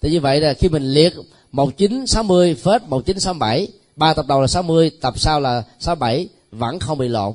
Thì 0.00 0.10
như 0.10 0.20
vậy 0.20 0.40
là 0.40 0.54
khi 0.54 0.68
mình 0.68 0.92
liệt 0.92 1.14
một 1.52 1.76
chín 1.76 2.06
sáu 2.06 2.22
mươi, 2.22 2.54
phết 2.54 2.82
một 2.82 3.06
chín 3.06 3.20
sáu 3.20 3.34
bảy, 3.34 3.68
ba 3.96 4.14
tập 4.14 4.26
đầu 4.28 4.40
là 4.40 4.46
sáu 4.46 4.62
mươi, 4.62 4.90
tập 5.00 5.14
sau 5.18 5.40
là 5.40 5.62
sáu 5.80 5.94
bảy, 5.94 6.28
vẫn 6.52 6.78
không 6.78 6.98
bị 6.98 7.08
lộn. 7.08 7.32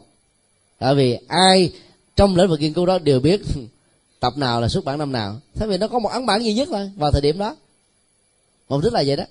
Tại 0.79 0.95
vì 0.95 1.17
ai 1.27 1.71
trong 2.15 2.35
lĩnh 2.35 2.49
vực 2.49 2.59
nghiên 2.59 2.73
cứu 2.73 2.85
đó 2.85 2.99
đều 2.99 3.19
biết 3.19 3.41
tập 4.19 4.37
nào 4.37 4.61
là 4.61 4.67
xuất 4.67 4.85
bản 4.85 4.99
năm 4.99 5.11
nào. 5.11 5.39
Thế 5.55 5.67
vì 5.67 5.77
nó 5.77 5.87
có 5.87 5.99
một 5.99 6.09
ấn 6.09 6.25
bản 6.25 6.43
duy 6.43 6.53
nhất 6.53 6.67
thôi 6.71 6.91
vào 6.95 7.11
thời 7.11 7.21
điểm 7.21 7.37
đó. 7.37 7.55
Mục 8.69 8.83
đích 8.83 8.93
là 8.93 9.03
vậy 9.07 9.15
đó. 9.15 9.23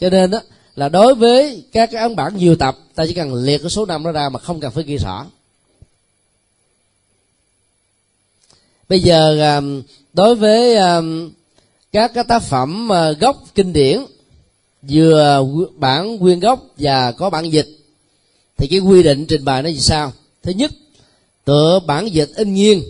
Cho 0.00 0.10
nên 0.10 0.30
đó 0.30 0.40
là 0.76 0.88
đối 0.88 1.14
với 1.14 1.64
các 1.72 1.90
cái 1.92 2.02
ấn 2.02 2.16
bản 2.16 2.36
nhiều 2.36 2.56
tập, 2.56 2.78
ta 2.94 3.06
chỉ 3.06 3.14
cần 3.14 3.34
liệt 3.34 3.58
cái 3.62 3.70
số 3.70 3.86
năm 3.86 4.04
đó 4.04 4.12
ra 4.12 4.28
mà 4.28 4.38
không 4.38 4.60
cần 4.60 4.72
phải 4.72 4.84
ghi 4.84 4.96
rõ 4.96 5.26
bây 8.88 9.00
giờ 9.00 9.56
um, 9.56 9.82
đối 10.12 10.34
với 10.34 10.76
um, 10.76 11.30
các 11.92 12.10
cái 12.14 12.24
tác 12.24 12.42
phẩm 12.42 12.88
uh, 12.90 13.18
gốc 13.18 13.44
kinh 13.54 13.72
điển 13.72 14.00
vừa 14.82 15.44
bản 15.76 16.16
nguyên 16.16 16.40
gốc 16.40 16.66
và 16.78 17.12
có 17.12 17.30
bản 17.30 17.52
dịch, 17.52 17.68
thì 18.56 18.66
cái 18.66 18.78
quy 18.78 19.02
định 19.02 19.26
trình 19.26 19.44
bày 19.44 19.62
nó 19.62 19.68
như 19.68 19.78
sao? 19.78 20.12
thứ 20.42 20.52
nhất, 20.52 20.70
tựa 21.44 21.80
bản 21.86 22.06
dịch 22.12 22.30
in 22.36 22.54
nghiêng, 22.54 22.82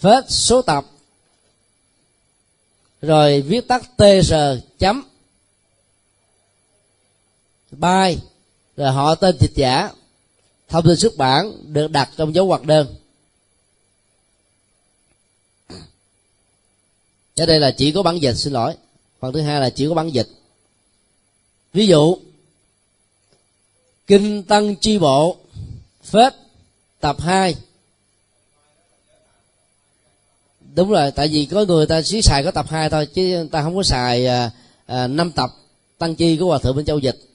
phết 0.00 0.24
số 0.28 0.62
tập, 0.62 0.86
rồi 3.02 3.40
viết 3.40 3.68
tắt 3.68 3.82
tr 3.96 4.34
chấm 4.78 5.02
bài 7.72 8.18
rồi 8.76 8.92
họ 8.92 9.14
tên 9.14 9.36
dịch 9.40 9.54
giả. 9.54 9.90
Thông 10.68 10.84
tin 10.84 10.96
xuất 10.96 11.16
bản 11.16 11.72
được 11.72 11.90
đặt 11.90 12.10
trong 12.16 12.34
dấu 12.34 12.46
ngoặc 12.46 12.64
đơn. 12.64 12.94
Ở 17.36 17.46
đây 17.46 17.60
là 17.60 17.70
chỉ 17.70 17.92
có 17.92 18.02
bản 18.02 18.22
dịch 18.22 18.34
xin 18.34 18.52
lỗi. 18.52 18.74
Phần 19.20 19.32
thứ 19.32 19.40
hai 19.40 19.60
là 19.60 19.70
chỉ 19.70 19.88
có 19.88 19.94
bản 19.94 20.10
dịch. 20.10 20.28
Ví 21.72 21.86
dụ 21.86 22.16
kinh 24.06 24.42
tăng 24.42 24.76
chi 24.76 24.98
bộ 24.98 25.36
phết 26.04 26.34
tập 27.00 27.16
2 27.20 27.54
đúng 30.74 30.90
rồi 30.90 31.10
tại 31.10 31.28
vì 31.28 31.46
có 31.46 31.64
người 31.64 31.86
ta 31.86 32.02
chỉ 32.02 32.22
xài 32.22 32.44
có 32.44 32.50
tập 32.50 32.66
2 32.68 32.90
thôi 32.90 33.06
chứ 33.06 33.48
ta 33.52 33.62
không 33.62 33.76
có 33.76 33.82
xài 33.82 34.26
à, 34.26 34.50
à, 34.86 35.06
5 35.06 35.32
tập 35.32 35.50
tăng 35.98 36.14
chi 36.14 36.36
của 36.36 36.46
hòa 36.46 36.58
thượng 36.58 36.76
bên 36.76 36.84
châu 36.84 36.98
dịch 36.98 37.31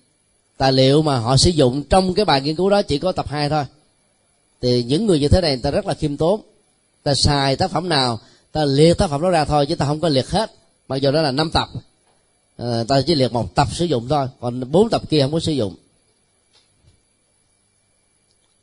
tài 0.57 0.71
liệu 0.71 1.01
mà 1.01 1.19
họ 1.19 1.37
sử 1.37 1.49
dụng 1.49 1.83
trong 1.83 2.13
cái 2.13 2.25
bài 2.25 2.41
nghiên 2.41 2.55
cứu 2.55 2.69
đó 2.69 2.81
chỉ 2.81 2.97
có 2.97 3.11
tập 3.11 3.27
2 3.29 3.49
thôi? 3.49 3.65
Thì 4.61 4.83
những 4.83 5.05
người 5.05 5.19
như 5.19 5.27
thế 5.27 5.41
này 5.41 5.51
người 5.51 5.61
ta 5.61 5.71
rất 5.71 5.85
là 5.85 5.93
khiêm 5.93 6.17
tốn. 6.17 6.41
Ta 7.03 7.15
xài 7.15 7.55
tác 7.55 7.71
phẩm 7.71 7.89
nào 7.89 8.19
ta 8.51 8.65
liệt 8.65 8.97
tác 8.97 9.09
phẩm 9.09 9.21
đó 9.21 9.29
ra 9.29 9.45
thôi 9.45 9.65
chứ 9.65 9.75
ta 9.75 9.85
không 9.85 9.99
có 9.99 10.09
liệt 10.09 10.29
hết. 10.29 10.51
Mặc 10.87 10.95
dù 10.95 11.11
đó 11.11 11.21
là 11.21 11.31
năm 11.31 11.51
tập. 11.51 11.67
À, 12.57 12.83
ta 12.87 13.01
chỉ 13.01 13.15
liệt 13.15 13.33
một 13.33 13.55
tập 13.55 13.67
sử 13.73 13.85
dụng 13.85 14.07
thôi 14.07 14.27
còn 14.39 14.71
bốn 14.71 14.89
tập 14.89 15.01
kia 15.09 15.21
không 15.21 15.31
có 15.31 15.39
sử 15.39 15.51
dụng. 15.51 15.75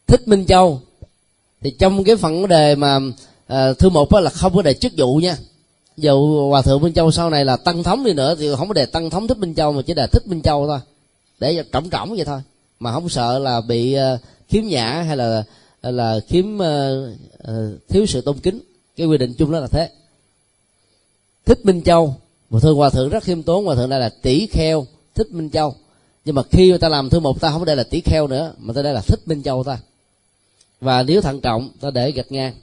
Thích 0.06 0.28
minh 0.28 0.46
châu 0.46 0.80
thì 1.60 1.70
trong 1.70 2.04
cái 2.04 2.16
phần 2.16 2.48
đề 2.48 2.74
mà 2.74 2.98
à, 3.46 3.72
thư 3.72 3.88
một 3.88 4.14
là 4.14 4.30
không 4.30 4.54
có 4.56 4.62
đề 4.62 4.74
chức 4.74 4.92
vụ 4.96 5.16
nha. 5.16 5.36
Dù 5.96 6.48
hòa 6.50 6.62
thượng 6.62 6.82
minh 6.82 6.94
châu 6.94 7.10
sau 7.10 7.30
này 7.30 7.44
là 7.44 7.56
tăng 7.56 7.82
thống 7.82 8.04
đi 8.04 8.12
nữa 8.12 8.34
thì 8.38 8.48
không 8.56 8.68
có 8.68 8.74
đề 8.74 8.86
tăng 8.86 9.10
thống 9.10 9.28
thích 9.28 9.38
minh 9.38 9.54
châu 9.54 9.72
mà 9.72 9.82
chỉ 9.82 9.94
đề 9.94 10.06
thích 10.12 10.26
minh 10.26 10.42
châu 10.42 10.66
thôi 10.66 10.78
để 11.38 11.64
trọng 11.72 11.90
trọng 11.90 12.14
vậy 12.14 12.24
thôi. 12.24 12.40
Mà 12.80 12.92
không 12.92 13.08
sợ 13.08 13.38
là 13.38 13.60
bị 13.60 13.96
uh, 13.96 14.20
khiếm 14.48 14.64
nhã 14.64 15.02
hay 15.06 15.16
là 15.16 15.44
là 15.82 16.20
khiếm 16.28 16.54
uh, 16.54 16.60
uh, 17.48 17.88
thiếu 17.88 18.06
sự 18.06 18.20
tôn 18.20 18.38
kính. 18.38 18.60
Cái 18.96 19.06
quy 19.06 19.18
định 19.18 19.34
chung 19.38 19.52
đó 19.52 19.60
là 19.60 19.66
thế. 19.66 19.90
Thích 21.44 21.64
minh 21.64 21.82
châu 21.82 22.16
một 22.50 22.60
thư 22.60 22.74
hòa 22.74 22.90
thượng 22.90 23.08
rất 23.08 23.24
khiêm 23.24 23.42
tốn. 23.42 23.64
Hòa 23.64 23.74
thượng 23.74 23.90
đây 23.90 24.00
là 24.00 24.10
tỷ 24.22 24.46
kheo 24.46 24.86
thích 25.14 25.30
minh 25.30 25.50
châu. 25.50 25.74
Nhưng 26.24 26.34
mà 26.34 26.42
khi 26.50 26.68
người 26.68 26.78
ta 26.78 26.88
làm 26.88 27.10
thư 27.10 27.20
một 27.20 27.40
ta 27.40 27.50
không 27.50 27.64
đây 27.64 27.76
là 27.76 27.84
tỷ 27.84 28.00
kheo 28.00 28.26
nữa 28.26 28.54
mà 28.58 28.74
ta 28.74 28.82
đây 28.82 28.94
là 28.94 29.00
thích 29.00 29.20
minh 29.26 29.42
châu 29.42 29.64
ta 29.64 29.78
và 30.80 31.02
nếu 31.02 31.20
thận 31.20 31.40
trọng 31.40 31.70
ta 31.80 31.90
để 31.90 32.12
gạch 32.12 32.32
ngang. 32.32 32.54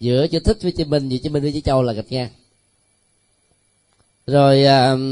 Giữa 0.00 0.26
chữ 0.26 0.38
thích 0.38 0.58
với 0.62 0.72
chữ 0.72 0.84
minh 0.84 1.08
giữa 1.08 1.18
chữ 1.18 1.30
minh 1.30 1.42
với 1.42 1.52
chữ 1.52 1.60
châu 1.60 1.82
là 1.82 1.92
gạch 1.92 2.12
ngang. 2.12 2.28
Rồi 4.26 4.64